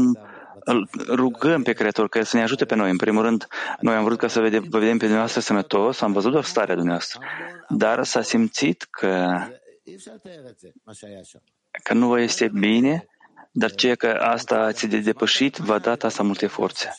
îl 0.65 0.89
rugăm 1.09 1.63
pe 1.63 1.73
Creator 1.73 2.09
că 2.09 2.19
El 2.19 2.25
să 2.25 2.37
ne 2.37 2.43
ajute 2.43 2.65
pe 2.65 2.75
noi. 2.75 2.91
În 2.91 2.97
primul 2.97 3.23
rând, 3.23 3.47
noi 3.81 3.95
am 3.95 4.05
vrut 4.05 4.19
ca 4.19 4.29
să 4.29 4.41
vedem, 4.41 4.65
vă 4.69 4.79
vedem 4.79 4.97
pe 4.97 5.05
dumneavoastră 5.05 5.41
sănătos, 5.41 6.01
am 6.01 6.13
văzut 6.13 6.33
doar 6.33 6.45
starea 6.45 6.75
dumneavoastră. 6.75 7.21
Dar 7.69 8.05
s-a 8.05 8.23
simțit 8.23 8.87
că, 8.91 9.39
אי 9.87 9.95
אפשר 9.95 10.13
לתאר 10.15 10.49
את 10.51 10.59
זה, 10.59 10.69
מה 10.87 10.95
שהיה 10.95 11.25
שם. 11.25 11.43
că 11.83 11.95
nu 11.95 12.09
vă 12.09 12.21
este 12.21 12.49
bine, 12.49 13.07
dar 13.53 13.71
ceea 13.71 13.95
că 13.95 14.07
asta 14.07 14.57
ați 14.57 14.87
de 14.87 14.99
depășit 14.99 15.57
v-a 15.57 15.79
dat 15.79 16.03
asta 16.03 16.23
multe 16.23 16.47
forțe. 16.47 16.95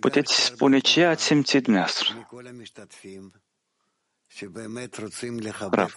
Puteți 0.00 0.44
spune 0.44 0.78
ce 0.78 1.04
ați 1.04 1.24
simțit 1.24 1.62
dumneavoastră. 1.62 2.28
Rav, 5.70 5.94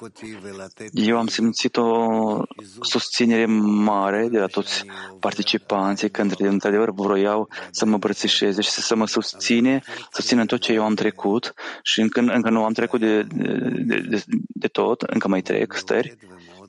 eu 0.91 1.17
am 1.17 1.27
simțit 1.27 1.77
o 1.77 2.43
susținere 2.81 3.45
mare 3.45 4.27
de 4.27 4.39
la 4.39 4.45
toți 4.45 4.85
participanții 5.19 6.09
când 6.09 6.39
într-adevăr 6.39 6.91
vroiau 6.91 7.49
să 7.71 7.85
mă 7.85 7.93
îmbrățișeze 7.93 8.61
și 8.61 8.69
să 8.69 8.95
mă 8.95 9.07
susține, 9.07 9.81
susțină 10.11 10.45
tot 10.45 10.59
ce 10.59 10.73
eu 10.73 10.83
am 10.83 10.95
trecut 10.95 11.53
și 11.83 12.01
încă, 12.01 12.19
încă 12.19 12.49
nu 12.49 12.63
am 12.63 12.73
trecut 12.73 12.99
de, 12.99 13.23
de, 13.23 13.99
de, 13.99 14.23
de 14.47 14.67
tot, 14.67 15.01
încă 15.01 15.27
mai 15.27 15.41
trec 15.41 15.73
stări. 15.73 16.17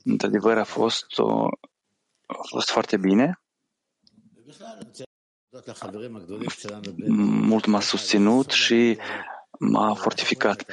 Într-adevăr 0.05 0.59
a 0.59 0.65
fost, 0.65 1.19
o, 1.19 1.45
a 2.27 2.47
fost 2.51 2.71
foarte 2.71 2.97
bine 2.97 3.41
mult 7.51 7.67
m-a 7.67 7.81
susținut 7.81 8.51
și 8.51 8.99
m-a 9.59 9.95
fortificat. 9.95 10.65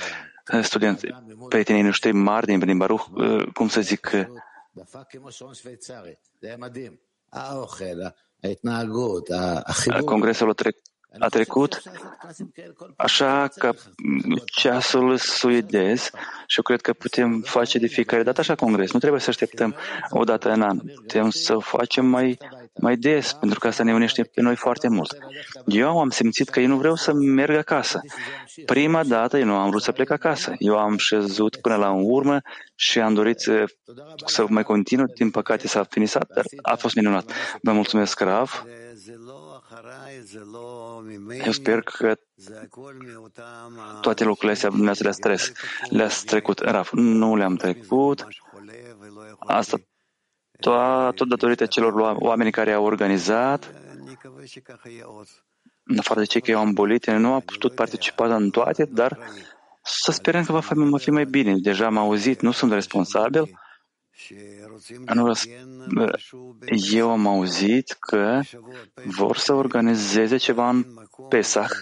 Studenți, 0.62 1.08
prietenii 1.50 1.82
noștri 1.82 2.12
mari 2.12 2.46
din 2.46 2.60
Benin 2.60 2.78
Baruch, 2.78 3.06
eh, 3.18 3.46
cum 3.54 3.68
să 3.68 3.82
zic, 3.82 4.10
eh, 4.14 4.28
eh, 9.86 10.04
congresul 10.04 10.54
trecut 10.54 10.95
a 11.20 11.28
trecut 11.28 11.82
așa 12.96 13.48
ca 13.56 13.74
ceasul 14.46 15.18
suedez 15.18 16.10
și 16.48 16.58
eu 16.58 16.64
cred 16.64 16.82
că 16.82 16.94
putem 16.94 17.42
face 17.42 17.78
de 17.78 17.88
fiecare 17.88 18.24
dată 18.24 18.40
așa 18.40 18.56
congres. 18.56 18.92
Nu 18.92 19.00
trebuie 19.00 19.22
să 19.22 19.30
așteptăm 19.30 19.76
o 20.10 20.24
dată 20.24 20.52
în 20.52 20.62
an. 20.62 20.80
Putem 20.80 21.30
să 21.30 21.56
o 21.56 21.60
facem 21.60 22.06
mai, 22.06 22.38
mai 22.80 22.96
des, 22.96 23.34
pentru 23.34 23.60
că 23.60 23.68
asta 23.68 23.84
ne 23.84 23.94
unește 23.94 24.24
pe 24.24 24.42
noi 24.42 24.56
foarte 24.56 24.88
mult. 24.90 25.18
Eu 25.66 26.00
am 26.00 26.10
simțit 26.10 26.50
că 26.50 26.60
eu 26.60 26.68
nu 26.68 26.78
vreau 26.78 26.96
să 26.96 27.14
merg 27.14 27.56
acasă. 27.56 28.00
Prima 28.66 29.04
dată 29.04 29.38
eu 29.38 29.46
nu 29.46 29.56
am 29.56 29.70
vrut 29.70 29.82
să 29.82 29.92
plec 29.92 30.10
acasă. 30.10 30.54
Eu 30.58 30.78
am 30.78 30.98
șezut 30.98 31.56
până 31.56 31.76
la 31.76 31.92
urmă 31.92 32.42
și 32.76 33.00
am 33.00 33.14
dorit 33.14 33.40
să, 33.40 33.64
să 34.26 34.46
mai 34.50 34.64
continu. 34.64 35.04
Din 35.16 35.32
păcate 35.32 35.68
s-a 35.68 35.84
finisat, 35.84 36.28
dar 36.34 36.46
a 36.62 36.76
fost 36.76 36.96
minunat. 36.96 37.32
Vă 37.62 37.72
mulțumesc, 37.72 38.20
Rav. 38.20 38.66
Eu 41.46 41.52
sper 41.52 41.82
că 41.82 42.16
toate 44.02 44.24
lucrurile 44.24 44.52
astea 44.52 44.70
dumneavoastră 44.70 45.08
le-ați, 45.08 45.20
tres, 45.20 45.52
le-ați 45.90 46.26
trecut. 46.26 46.60
Raf, 46.60 46.92
nu 46.92 47.36
le-am 47.36 47.56
trecut. 47.56 48.28
Asta 49.40 49.78
to- 50.60 51.14
tot 51.16 51.28
datorită 51.28 51.66
celor 51.66 52.16
oameni 52.20 52.52
care 52.52 52.74
au 52.74 52.84
organizat. 52.84 53.74
În 55.84 55.98
afară 55.98 56.20
de 56.20 56.26
cei 56.26 56.42
care 56.42 56.58
au 56.58 56.64
îmbolit, 56.64 57.08
nu 57.08 57.34
am 57.34 57.42
putut 57.42 57.76
participa 57.76 58.36
în 58.36 58.50
toate, 58.50 58.86
dar 58.86 59.20
să 59.84 60.12
sperăm 60.12 60.44
că 60.46 60.52
va 60.52 60.60
fi, 60.60 60.74
va 60.74 60.98
fi 60.98 61.10
mai 61.10 61.26
bine. 61.26 61.56
Deja 61.58 61.86
am 61.86 61.98
auzit, 61.98 62.42
nu 62.42 62.52
sunt 62.52 62.72
responsabil, 62.72 63.60
nu 65.14 65.26
răs... 65.26 65.46
Eu 66.92 67.12
am 67.12 67.28
auzit 67.28 67.92
că 68.00 68.42
vor 69.06 69.38
să 69.38 69.54
organizeze 69.54 70.38
ceva 70.38 70.70
în 70.70 70.86
Pesach, 71.30 71.74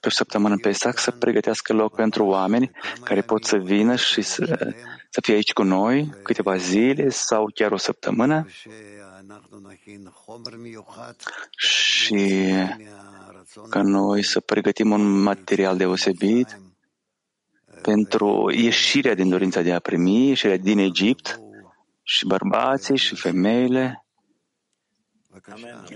pe 0.00 0.06
o 0.06 0.10
săptămână 0.10 0.54
în 0.54 0.60
Pesach, 0.60 0.98
să 0.98 1.10
pregătească 1.10 1.72
loc 1.72 1.94
pentru 1.94 2.24
oameni 2.24 2.70
care 3.04 3.20
pot 3.20 3.44
să 3.44 3.56
vină 3.56 3.96
și 3.96 4.22
să, 4.22 4.74
să 5.10 5.20
fie 5.20 5.34
aici 5.34 5.52
cu 5.52 5.62
noi 5.62 6.14
câteva 6.22 6.56
zile 6.56 7.08
sau 7.08 7.50
chiar 7.54 7.72
o 7.72 7.76
săptămână 7.76 8.46
și 11.56 12.52
ca 13.68 13.82
noi 13.82 14.22
să 14.22 14.40
pregătim 14.40 14.90
un 14.90 15.22
material 15.22 15.76
deosebit 15.76 16.60
pentru 17.82 18.50
ieșirea 18.54 19.14
din 19.14 19.28
dorința 19.28 19.62
de 19.62 19.72
a 19.72 19.78
primi, 19.78 20.26
ieșirea 20.28 20.56
din 20.56 20.78
Egipt 20.78 21.40
și 22.02 22.26
bărbații 22.26 22.96
și 22.96 23.14
femeile, 23.16 24.04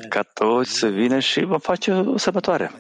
ca 0.09 0.23
toți 0.23 0.73
să 0.73 0.89
vină 0.89 1.19
și 1.19 1.45
vom 1.45 1.59
face 1.59 1.93
o 1.93 2.17
sărbătoare. 2.17 2.71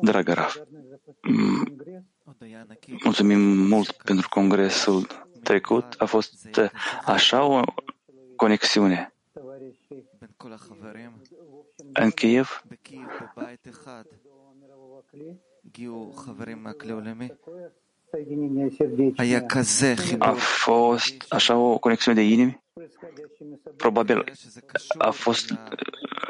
Dragă 0.00 0.32
Raf, 0.32 0.56
mulțumim 3.02 3.40
mult 3.40 3.92
pentru 3.92 4.28
congresul 4.28 5.27
trecut. 5.50 5.94
A 5.98 6.04
fost 6.04 6.60
așa 7.04 7.44
o 7.44 7.60
conexiune. 8.36 9.12
În 11.92 12.10
Kiev 12.10 12.62
a 20.18 20.32
fost 20.32 21.24
așa 21.28 21.56
o 21.56 21.78
conexiune 21.78 22.20
de 22.20 22.26
inimi? 22.26 22.62
Probabil 23.76 24.32
a 24.98 25.10
fost 25.10 25.54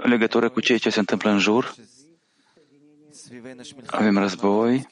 legătură 0.02 0.48
cu 0.48 0.60
ceea 0.60 0.78
ce 0.78 0.90
se 0.90 0.98
întâmplă 0.98 1.30
în 1.30 1.38
jur. 1.38 1.74
Avem 3.86 4.18
război 4.18 4.88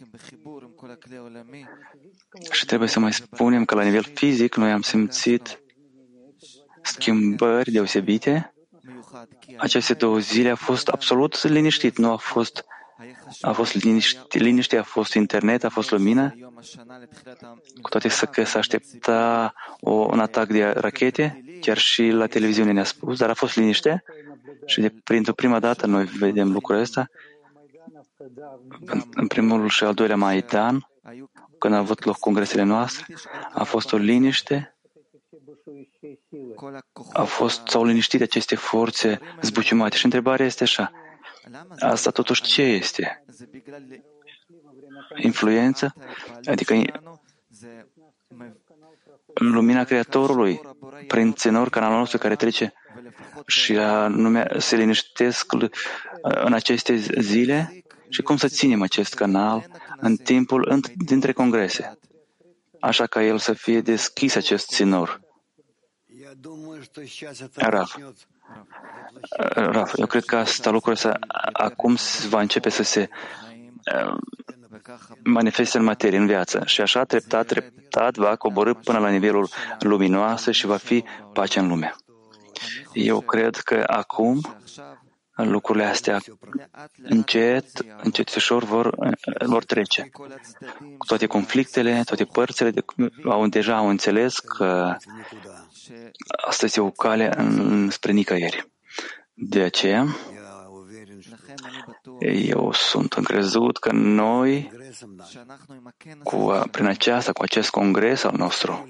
și 2.51 2.65
trebuie 2.65 2.89
să 2.89 3.01
mai 3.01 3.13
spunem 3.13 3.65
că 3.65 3.75
la 3.75 3.83
nivel 3.83 4.03
fizic 4.15 4.55
noi 4.55 4.71
am 4.71 4.83
simțit 4.83 5.61
schimbări 6.83 7.71
deosebite. 7.71 8.55
Aceste 9.57 9.95
două 9.95 10.19
zile 10.19 10.51
a 10.51 10.55
fost 10.55 10.89
absolut 10.89 11.43
liniștit, 11.43 11.97
nu 11.97 12.13
a 12.13 12.17
fost 12.17 12.65
a 13.41 13.53
fost 13.53 13.75
liniște, 13.75 14.39
liniște, 14.39 14.77
a 14.77 14.83
fost 14.83 15.15
internet, 15.15 15.65
a 15.65 15.69
fost 15.69 15.91
lumină, 15.91 16.35
cu 17.81 17.89
toate 17.89 18.09
că 18.31 18.45
se 18.45 18.59
aștepta 18.59 19.53
o, 19.81 19.91
un 19.91 20.21
atac 20.21 20.49
de 20.49 20.65
rachete, 20.65 21.45
chiar 21.61 21.79
și 21.79 22.03
la 22.03 22.27
televiziune 22.27 22.73
ne-a 22.73 22.85
spus, 22.85 23.19
dar 23.19 23.31
a 23.31 23.35
fost 23.35 23.57
liniște 23.57 24.05
și 24.67 24.81
de 24.81 24.95
printr-o 25.05 25.33
prima 25.33 25.61
dată 25.61 25.87
noi 25.87 26.05
vedem 26.05 26.53
lucrul 26.53 26.79
ăsta. 26.79 27.09
În, 28.87 29.03
în 29.15 29.27
primul 29.27 29.69
și 29.69 29.85
al 29.85 29.95
doilea 29.95 30.17
Maidan, 30.17 30.89
când 31.59 31.75
a 31.75 31.79
avut 31.79 32.05
loc 32.05 32.19
congresele 32.19 32.63
noastre, 32.63 33.15
a 33.53 33.65
fost 33.65 33.93
o 33.93 33.97
liniște, 33.97 34.77
a 37.13 37.25
fost, 37.25 37.67
s-au 37.67 37.85
liniștit 37.85 38.21
aceste 38.21 38.55
forțe 38.55 39.21
zbuciumate. 39.43 39.97
Și 39.97 40.05
întrebarea 40.05 40.47
este 40.47 40.63
așa, 40.63 40.93
asta 41.79 42.11
totuși 42.11 42.43
ce 42.43 42.63
este? 42.63 43.25
Influență? 45.17 45.95
Adică 46.45 46.75
lumina 49.35 49.85
Creatorului 49.85 50.61
prin 51.07 51.33
ținor, 51.33 51.69
canalul 51.71 51.99
nostru 51.99 52.19
care 52.19 52.37
trece 52.37 52.73
și 53.47 53.79
anume 53.79 54.47
se 54.59 54.77
liniștesc 54.77 55.53
în 56.23 56.53
aceste 56.53 56.97
zile 57.21 57.86
și 58.17 58.23
cum 58.23 58.37
să 58.37 58.49
ținem 58.49 58.83
acest 58.83 59.15
canal 59.15 59.67
în 59.97 60.17
timpul 60.17 60.81
dintre 60.95 61.33
congrese, 61.33 61.99
așa 62.81 63.07
ca 63.07 63.23
el 63.23 63.39
să 63.39 63.53
fie 63.53 63.81
deschis 63.81 64.35
acest 64.35 64.69
ținor. 64.69 65.21
Raf, 67.55 67.97
Raf, 69.55 69.93
eu 69.97 70.07
cred 70.07 70.25
că 70.25 70.37
asta 70.37 70.71
lucrul 70.71 70.93
ăsta 70.93 71.19
acum 71.53 71.97
va 72.29 72.41
începe 72.41 72.69
să 72.69 72.83
se 72.83 73.09
manifeste 75.25 75.79
în 75.79 75.85
materie, 75.85 76.19
în 76.19 76.27
viață. 76.27 76.63
Și 76.65 76.81
așa, 76.81 77.05
treptat, 77.05 77.47
treptat, 77.47 78.17
va 78.17 78.37
coborâ 78.37 78.75
până 78.75 78.99
la 78.99 79.09
nivelul 79.09 79.49
luminoasă 79.79 80.51
și 80.51 80.67
va 80.67 80.77
fi 80.77 81.05
pace 81.33 81.59
în 81.59 81.69
lume. 81.69 81.95
Eu 82.93 83.21
cred 83.21 83.57
că 83.57 83.85
acum 83.87 84.41
lucrurile 85.45 85.85
astea 85.85 86.21
încet, 87.03 87.67
încet 88.03 88.29
și 88.29 88.37
ușor 88.37 88.65
vor, 88.65 89.17
vor 89.47 89.65
trece. 89.65 90.11
Cu 90.99 91.07
toate 91.07 91.27
conflictele, 91.27 92.03
toate 92.05 92.25
părțile 92.25 92.71
de, 92.71 92.85
au, 93.25 93.47
deja 93.47 93.77
au 93.77 93.89
înțeles 93.89 94.39
că 94.39 94.97
asta 96.47 96.65
este 96.65 96.81
o 96.81 96.91
cale 96.91 97.33
în, 97.37 97.91
spre 97.91 98.13
nicăieri. 98.13 98.71
De 99.35 99.63
aceea, 99.63 100.07
eu 102.21 102.73
sunt 102.73 103.13
încrezut 103.13 103.79
că 103.79 103.93
noi, 103.93 104.73
cu, 106.23 106.61
prin 106.71 106.87
aceasta, 106.87 107.33
cu 107.33 107.43
acest 107.43 107.71
congres 107.71 108.25
al 108.25 108.35
nostru, 108.37 108.89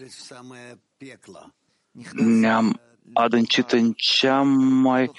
ne-am 2.12 2.80
adâncit 3.13 3.71
în 3.71 3.93
cea 3.95 4.41
mai, 4.81 5.11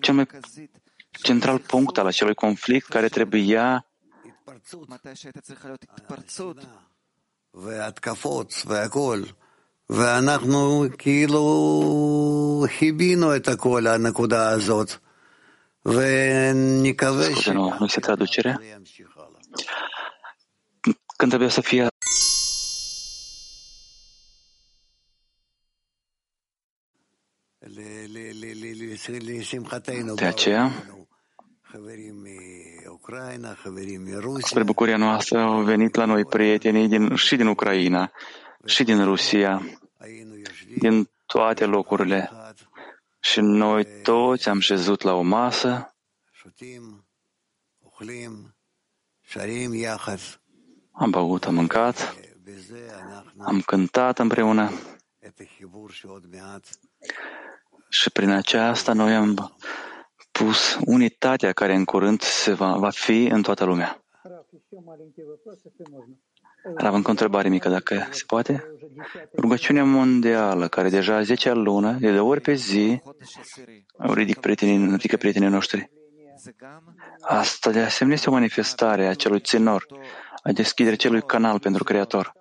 cel 0.00 0.14
mai 0.14 0.26
central 1.22 1.58
punct 1.58 1.98
al 1.98 2.06
acelui 2.06 2.34
conflict 2.34 2.86
care 2.88 3.08
trebuia 3.08 3.86
ואנחנו 9.90 10.86
כאילו 10.98 11.46
חיבינו 12.78 13.36
את 13.36 13.48
הכל, 13.48 13.86
הנקודה 13.86 14.48
הזאת, 14.48 14.94
ונקווה 15.86 17.36
ש... 17.36 17.48
Nu 17.48 17.84
este 17.84 18.00
traducere? 18.00 18.56
Când 21.16 21.30
trebuie 21.30 21.48
să 21.48 21.60
fie 21.60 21.86
De 30.15 30.25
aceea, 30.25 30.71
spre 34.41 34.63
bucuria 34.63 34.97
noastră 34.97 35.39
au 35.39 35.61
venit 35.61 35.95
la 35.95 36.05
noi 36.05 36.25
prietenii 36.25 36.87
din, 36.87 37.15
și 37.15 37.35
din 37.35 37.47
Ucraina, 37.47 38.11
și 38.65 38.83
din 38.83 39.03
Rusia, 39.03 39.61
din 40.77 41.09
toate 41.25 41.65
locurile. 41.65 42.31
Și 43.19 43.39
noi 43.39 43.87
toți 44.03 44.49
am 44.49 44.59
șezut 44.59 45.01
la 45.01 45.13
o 45.13 45.21
masă, 45.21 45.95
am 50.91 51.09
băut, 51.09 51.45
am 51.45 51.53
mâncat, 51.53 52.15
am 53.37 53.61
cântat 53.61 54.19
împreună 54.19 54.71
și 57.93 58.09
prin 58.09 58.29
aceasta 58.29 58.93
noi 58.93 59.15
am 59.15 59.57
pus 60.31 60.77
unitatea 60.85 61.51
care 61.51 61.73
în 61.75 61.85
curând 61.85 62.21
se 62.21 62.53
va, 62.53 62.77
va 62.77 62.89
fi 62.89 63.23
în 63.23 63.41
toată 63.41 63.65
lumea. 63.65 64.03
Am 66.77 66.93
încă 66.93 67.07
o 67.07 67.11
întrebare 67.11 67.49
mică, 67.49 67.69
dacă 67.69 68.07
se 68.11 68.23
poate. 68.27 68.63
Rugăciunea 69.37 69.83
mondială, 69.83 70.67
care 70.67 70.89
deja 70.89 71.21
10 71.21 71.51
lună, 71.51 71.97
de 71.99 72.11
două 72.11 72.29
ori 72.29 72.41
pe 72.41 72.53
zi, 72.53 73.01
ridic 73.97 74.39
prietenii, 74.39 74.89
ridică 74.91 75.17
prietenii 75.17 75.49
noștri. 75.49 75.91
Asta 77.21 77.71
de 77.71 77.79
asemenea 77.79 78.17
este 78.17 78.29
o 78.29 78.33
manifestare 78.33 79.05
a 79.05 79.09
acelui 79.09 79.39
ținor, 79.39 79.85
a 80.43 80.51
deschiderea 80.51 80.97
acelui 80.97 81.21
canal 81.21 81.59
pentru 81.59 81.83
Creator. 81.83 82.33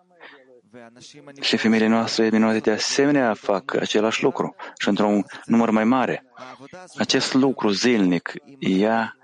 Și 1.41 1.57
femeile 1.57 1.87
noastre 1.87 2.29
minunate 2.31 2.59
de 2.59 2.71
asemenea 2.71 3.35
fac 3.35 3.75
același 3.75 4.23
lucru 4.23 4.55
și 4.79 4.89
într-un 4.89 5.25
număr 5.45 5.71
mai 5.71 5.85
mare. 5.85 6.25
Acest 6.97 7.35
lucru 7.35 7.69
zilnic, 7.69 8.33
ea 8.59 9.17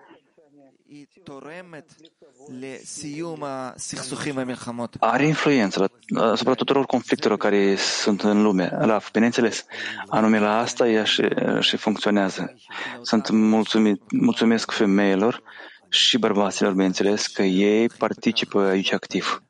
are 5.01 5.26
influență 5.26 5.90
la, 6.09 6.30
asupra 6.30 6.55
tuturor 6.55 6.86
conflictelor 6.86 7.36
care 7.36 7.76
sunt 7.76 8.22
în 8.22 8.42
lume. 8.42 8.70
La, 8.80 9.01
bineînțeles, 9.12 9.64
anume 10.09 10.38
la 10.38 10.59
asta 10.59 10.88
ea 10.88 11.05
și, 11.05 11.28
și 11.61 11.76
funcționează. 11.76 12.55
Sunt 13.03 13.30
mulțumit, 13.30 14.03
mulțumesc 14.11 14.70
femeilor 14.70 15.42
și 15.88 16.18
bărbaților, 16.18 16.72
bineînțeles, 16.72 17.26
că 17.26 17.42
ei 17.42 17.88
participă 17.88 18.61
aici 18.61 18.92
activ. 18.92 19.42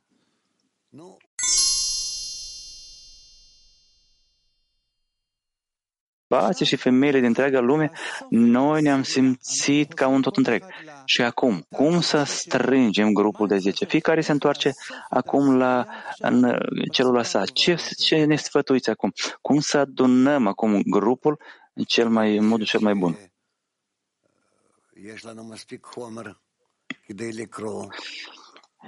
Bărbații 6.28 6.66
și 6.66 6.76
femeile 6.76 7.18
din 7.18 7.26
întreaga 7.26 7.60
lume, 7.60 7.90
noi 8.28 8.82
ne-am 8.82 9.02
simțit 9.02 9.92
ca 9.92 10.06
un 10.06 10.22
tot 10.22 10.36
întreg. 10.36 10.64
Și 11.04 11.22
acum, 11.22 11.66
cum 11.70 12.00
să 12.00 12.22
strângem 12.22 13.12
grupul 13.12 13.46
de 13.46 13.58
10? 13.58 13.84
Fiecare 13.84 14.20
se 14.20 14.32
întoarce 14.32 14.72
acum 15.08 15.56
la 15.56 15.86
în 16.18 16.58
celula 16.92 17.22
sa. 17.22 17.44
Ce, 17.44 17.74
ce 17.98 18.24
ne 18.24 18.36
sfătuiți 18.36 18.90
acum? 18.90 19.12
Cum 19.40 19.60
să 19.60 19.78
adunăm 19.78 20.46
acum 20.46 20.82
grupul 20.82 21.40
în, 21.74 21.84
cel 21.84 22.08
mai, 22.08 22.36
în 22.36 22.46
modul 22.46 22.66
cel 22.66 22.80
mai 22.80 22.94
bun? 22.94 23.18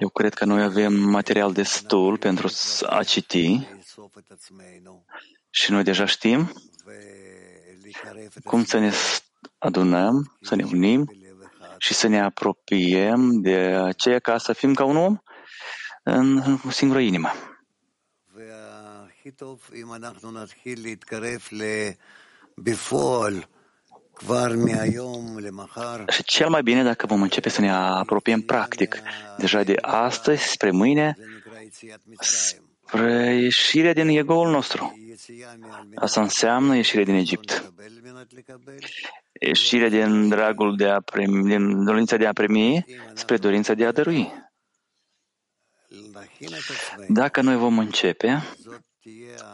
Eu 0.01 0.09
cred 0.09 0.35
că 0.35 0.45
noi 0.45 0.63
avem 0.63 0.93
material 0.93 1.53
destul 1.53 2.19
pentru 2.19 2.49
a 2.87 3.03
citi 3.03 3.69
și 5.51 5.71
noi 5.71 5.83
deja 5.83 6.05
știm 6.05 6.53
cum 8.45 8.65
să 8.65 8.79
ne 8.79 8.93
adunăm, 9.59 10.37
să 10.41 10.55
ne 10.55 10.65
unim 10.65 11.11
și 11.79 11.95
să 11.95 12.07
ne 12.07 12.21
apropiem 12.21 13.41
de 13.41 13.57
aceea 13.85 14.19
ca 14.19 14.39
să 14.39 14.53
fim 14.53 14.75
ca 14.75 14.85
un 14.85 14.97
om 14.97 15.19
în 16.03 16.59
o 16.67 16.71
singură 16.71 17.01
inimă. 17.01 17.33
Și 26.09 26.23
cel 26.23 26.49
mai 26.49 26.63
bine 26.63 26.83
dacă 26.83 27.07
vom 27.07 27.23
începe 27.23 27.49
să 27.49 27.61
ne 27.61 27.71
apropiem 27.73 28.41
practic, 28.41 29.03
deja 29.39 29.63
de 29.63 29.75
astăzi 29.81 30.43
spre 30.43 30.71
mâine, 30.71 31.17
spre 32.19 33.35
ieșirea 33.35 33.93
din 33.93 34.09
egoul 34.09 34.51
nostru. 34.51 34.99
Asta 35.95 36.21
înseamnă 36.21 36.77
ieșirea 36.77 37.05
din 37.05 37.15
Egipt. 37.15 37.73
Ieșirea 39.41 39.89
din 39.89 40.29
dragul 40.29 40.77
de 40.77 40.89
a 40.89 41.01
primi, 41.01 41.49
din 41.49 41.85
dorința 41.85 42.17
de 42.17 42.27
a 42.27 42.33
primi 42.33 42.85
spre 43.15 43.37
dorința 43.37 43.75
de 43.75 43.87
a 43.87 43.93
dărui. 43.93 44.33
Dacă 47.09 47.41
noi 47.41 47.57
vom 47.57 47.79
începe 47.79 48.43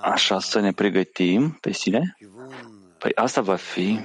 așa 0.01 0.41
să 0.41 0.61
ne 0.61 0.73
pregătim 0.73 1.51
pe 1.51 1.73
sine, 1.73 2.17
păi 2.99 3.15
asta 3.15 3.41
va 3.41 3.57
fi 3.57 4.01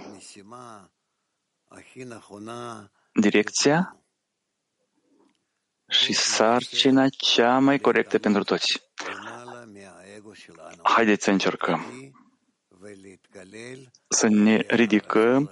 direcția 3.13 3.95
și 5.87 6.13
sarcina 6.13 7.09
cea 7.09 7.59
mai 7.59 7.79
corectă 7.79 8.19
pentru 8.19 8.43
toți. 8.43 8.81
Haideți 10.83 11.23
să 11.23 11.31
încercăm 11.31 11.85
să 14.07 14.27
ne 14.27 14.63
ridicăm 14.67 15.51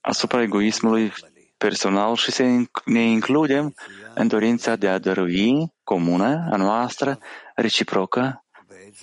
asupra 0.00 0.42
egoismului 0.42 1.12
personal 1.56 2.14
și 2.14 2.30
să 2.30 2.42
ne 2.84 3.00
includem 3.00 3.74
în 4.14 4.28
dorința 4.28 4.76
de 4.76 4.88
a 4.88 4.98
dărui 4.98 5.72
comună 5.84 6.48
a 6.52 6.56
noastră, 6.56 7.18
reciprocă. 7.54 8.44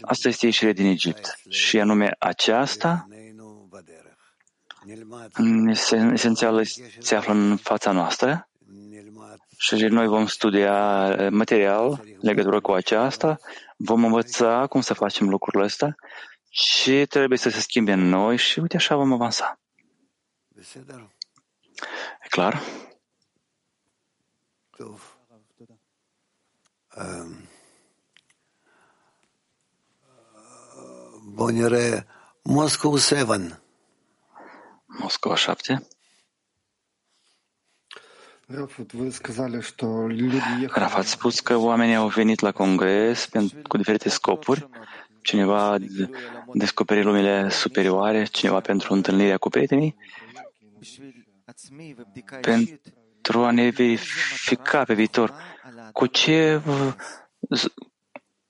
Asta 0.01 0.27
este 0.27 0.45
ieșirea 0.45 0.73
din 0.73 0.85
Egipt. 0.85 1.39
Și 1.49 1.79
anume 1.79 2.15
aceasta, 2.19 3.07
în 5.33 5.67
esențial, 6.13 6.63
se 6.99 7.15
află 7.15 7.33
în 7.33 7.57
fața 7.57 7.91
noastră 7.91 8.49
și 9.57 9.75
noi 9.75 10.07
vom 10.07 10.25
studia 10.25 11.07
material 11.29 12.03
legătură 12.21 12.61
cu 12.61 12.71
aceasta, 12.71 13.37
vom 13.78 14.03
învăța 14.05 14.67
cum 14.67 14.82
să 14.82 14.93
facem 14.93 15.30
lucrurile 15.30 15.65
astea 15.65 15.95
și 16.49 17.05
trebuie 17.05 17.38
să 17.38 17.49
se 17.49 17.59
schimbe 17.59 17.91
în 17.91 18.09
noi 18.09 18.38
și 18.38 18.59
uite 18.59 18.75
așa 18.75 18.95
vom 18.95 19.13
avansa. 19.13 19.59
E 22.23 22.28
clar? 22.30 22.61
Bun, 31.34 31.55
Moscow 32.43 32.97
7. 32.97 33.61
Moscova 34.86 35.36
7. 35.36 35.88
Raf, 40.73 40.95
ați 40.95 41.09
spus 41.09 41.39
că 41.39 41.55
oamenii 41.55 41.95
au 41.95 42.07
venit 42.07 42.39
la 42.39 42.51
congres 42.51 43.29
cu 43.67 43.77
diferite 43.77 44.09
scopuri. 44.09 44.69
Cineva 45.21 45.71
a 45.71 45.77
descoperit 46.53 47.03
lumile 47.03 47.49
superioare, 47.49 48.23
cineva 48.23 48.59
pentru 48.59 48.93
întâlnirea 48.93 49.37
cu 49.37 49.49
prietenii, 49.49 49.95
pentru 52.41 53.43
a 53.43 53.51
ne 53.51 53.69
verifica 53.69 54.83
pe 54.83 54.93
viitor 54.93 55.33
cu 55.91 56.05
ce 56.05 56.61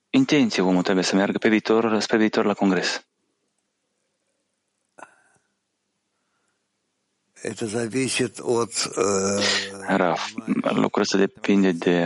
intenție 0.09 0.61
omul 0.63 0.83
trebuie 0.83 1.03
să 1.03 1.15
meargă 1.15 1.37
pe 1.37 1.49
viitor, 1.49 1.99
spre 1.99 2.17
viitor 2.17 2.45
la 2.45 2.53
congres. 2.53 3.07
Raf, 9.87 10.31
lucrul 10.69 11.01
ăsta 11.01 11.17
depinde 11.17 11.71
de, 11.71 12.05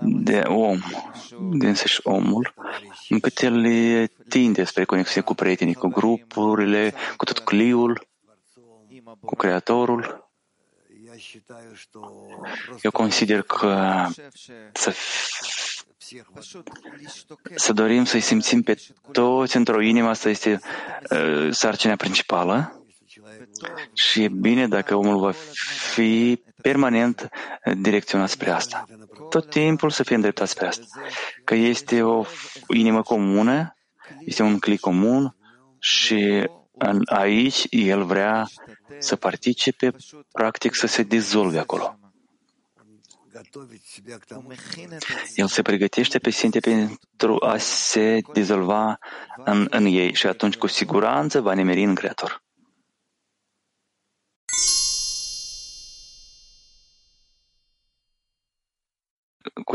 de 0.00 0.38
om, 0.38 0.78
de 1.58 1.68
însăși 1.68 2.00
omul, 2.02 2.54
încât 3.08 3.38
el 3.40 4.08
tinde 4.28 4.64
spre 4.64 4.84
conexiune 4.84 5.26
cu 5.26 5.34
prietenii, 5.34 5.74
cu 5.74 5.88
grupurile, 5.88 6.94
cu 7.16 7.24
tot 7.24 7.38
cliul, 7.38 8.06
cu 9.20 9.36
Creatorul. 9.36 10.30
Eu 12.82 12.90
consider 12.90 13.42
că 13.42 14.06
să, 14.72 14.94
să 17.54 17.72
dorim 17.72 18.04
să-i 18.04 18.20
simțim 18.20 18.62
pe 18.62 18.82
toți 19.12 19.56
într-o 19.56 19.80
inimă, 19.80 20.08
asta 20.08 20.28
este 20.28 20.60
uh, 21.10 21.48
sarcina 21.50 21.96
principală. 21.96 22.82
Și 23.92 24.22
e 24.22 24.28
bine 24.28 24.68
dacă 24.68 24.94
omul 24.94 25.18
va 25.18 25.32
fi 25.92 26.42
permanent 26.62 27.28
direcționat 27.76 28.28
spre 28.28 28.50
asta. 28.50 28.84
Tot 29.30 29.50
timpul 29.50 29.90
să 29.90 30.02
fie 30.02 30.14
îndreptat 30.14 30.48
spre 30.48 30.66
asta. 30.66 30.84
Că 31.44 31.54
este 31.54 32.02
o 32.02 32.24
inimă 32.68 33.02
comună, 33.02 33.74
este 34.24 34.42
un 34.42 34.58
clic 34.58 34.80
comun 34.80 35.36
și 35.78 36.48
în, 36.78 37.02
aici 37.04 37.66
el 37.70 38.04
vrea 38.04 38.48
să 38.98 39.16
participe, 39.16 39.90
practic 40.32 40.74
să 40.74 40.86
se 40.86 41.02
dizolve 41.02 41.58
acolo. 41.58 41.98
El 45.34 45.46
se 45.46 45.62
pregătește 45.62 46.18
pe 46.18 46.30
sine 46.30 46.58
pentru 46.60 47.36
a 47.40 47.56
se 47.56 48.20
dizolva 48.32 48.98
în, 49.44 49.66
în 49.70 49.84
ei 49.84 50.14
și 50.14 50.26
atunci 50.26 50.56
cu 50.56 50.66
siguranță 50.66 51.40
va 51.40 51.54
nemeri 51.54 51.82
în 51.82 51.94
Creator. 51.94 52.42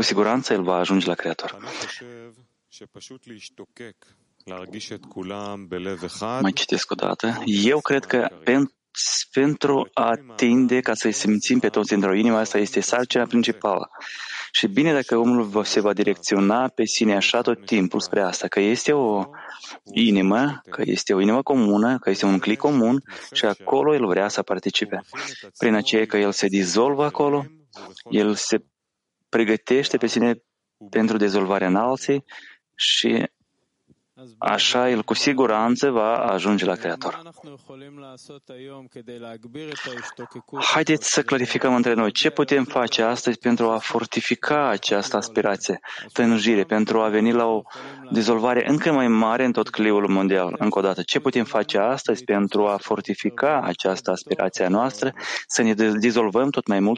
Siguranță 0.04 0.52
el 0.52 0.62
va 0.62 0.76
ajunge 0.76 1.06
la 1.06 1.14
Creator. 1.14 1.58
Mai 6.40 6.52
citesc 6.52 6.90
o 6.90 6.94
dată. 6.94 7.42
Eu 7.44 7.80
cred 7.80 8.04
că 8.04 8.28
pentru 9.30 9.90
a 9.92 10.12
tinde 10.36 10.80
ca 10.80 10.94
să-i 10.94 11.12
simțim 11.12 11.58
pe 11.58 11.68
toți 11.68 11.92
într-o 11.92 12.14
inimă, 12.14 12.36
asta 12.36 12.58
este 12.58 12.80
sarcina 12.80 13.24
principală. 13.24 13.90
Și 14.52 14.66
bine 14.66 14.92
dacă 14.92 15.16
omul 15.16 15.64
se 15.64 15.80
va 15.80 15.92
direcționa 15.92 16.68
pe 16.68 16.84
sine 16.84 17.16
așa 17.16 17.40
tot 17.40 17.66
timpul 17.66 18.00
spre 18.00 18.22
asta, 18.22 18.48
că 18.48 18.60
este 18.60 18.92
o 18.92 19.24
inimă, 19.92 20.62
că 20.70 20.82
este 20.84 21.14
o 21.14 21.20
inimă 21.20 21.42
comună, 21.42 21.98
că 21.98 22.10
este 22.10 22.26
un 22.26 22.38
clic 22.38 22.58
comun 22.58 23.02
și 23.32 23.44
acolo 23.44 23.94
el 23.94 24.06
vrea 24.06 24.28
să 24.28 24.42
participe. 24.42 25.00
Prin 25.58 25.74
aceea 25.74 26.06
că 26.06 26.16
el 26.16 26.32
se 26.32 26.46
dizolvă 26.46 27.04
acolo, 27.04 27.46
el 28.10 28.34
se 28.34 28.64
pregătește 29.34 29.96
pe 29.96 30.06
sine 30.06 30.34
pentru 30.90 31.16
dezolvarea 31.16 31.68
în 31.68 31.76
alții 31.76 32.24
și 32.74 33.26
așa 34.38 34.90
el 34.90 35.02
cu 35.02 35.14
siguranță 35.14 35.90
va 35.90 36.16
ajunge 36.16 36.64
la 36.64 36.74
Creator. 36.74 37.22
Haideți 40.60 41.12
să 41.12 41.22
clarificăm 41.22 41.74
între 41.74 41.94
noi 41.94 42.12
ce 42.12 42.30
putem 42.30 42.64
face 42.64 43.02
astăzi 43.02 43.38
pentru 43.38 43.70
a 43.70 43.78
fortifica 43.78 44.68
această 44.68 45.16
aspirație, 45.16 45.80
tânjire, 46.12 46.62
pentru 46.64 47.00
a 47.00 47.08
veni 47.08 47.32
la 47.32 47.44
o 47.44 47.62
dizolvare 48.10 48.68
încă 48.68 48.92
mai 48.92 49.08
mare 49.08 49.44
în 49.44 49.52
tot 49.52 49.70
cliul 49.70 50.08
mondial. 50.08 50.54
Încă 50.58 50.78
o 50.78 50.82
dată, 50.82 51.02
ce 51.02 51.20
putem 51.20 51.44
face 51.44 51.78
astăzi 51.78 52.24
pentru 52.24 52.66
a 52.66 52.76
fortifica 52.76 53.60
această 53.64 54.10
aspirație 54.10 54.64
a 54.64 54.68
noastră, 54.68 55.12
să 55.46 55.62
ne 55.62 55.74
dizolvăm 55.98 56.50
tot 56.50 56.66
mai 56.66 56.80
mult 56.80 56.92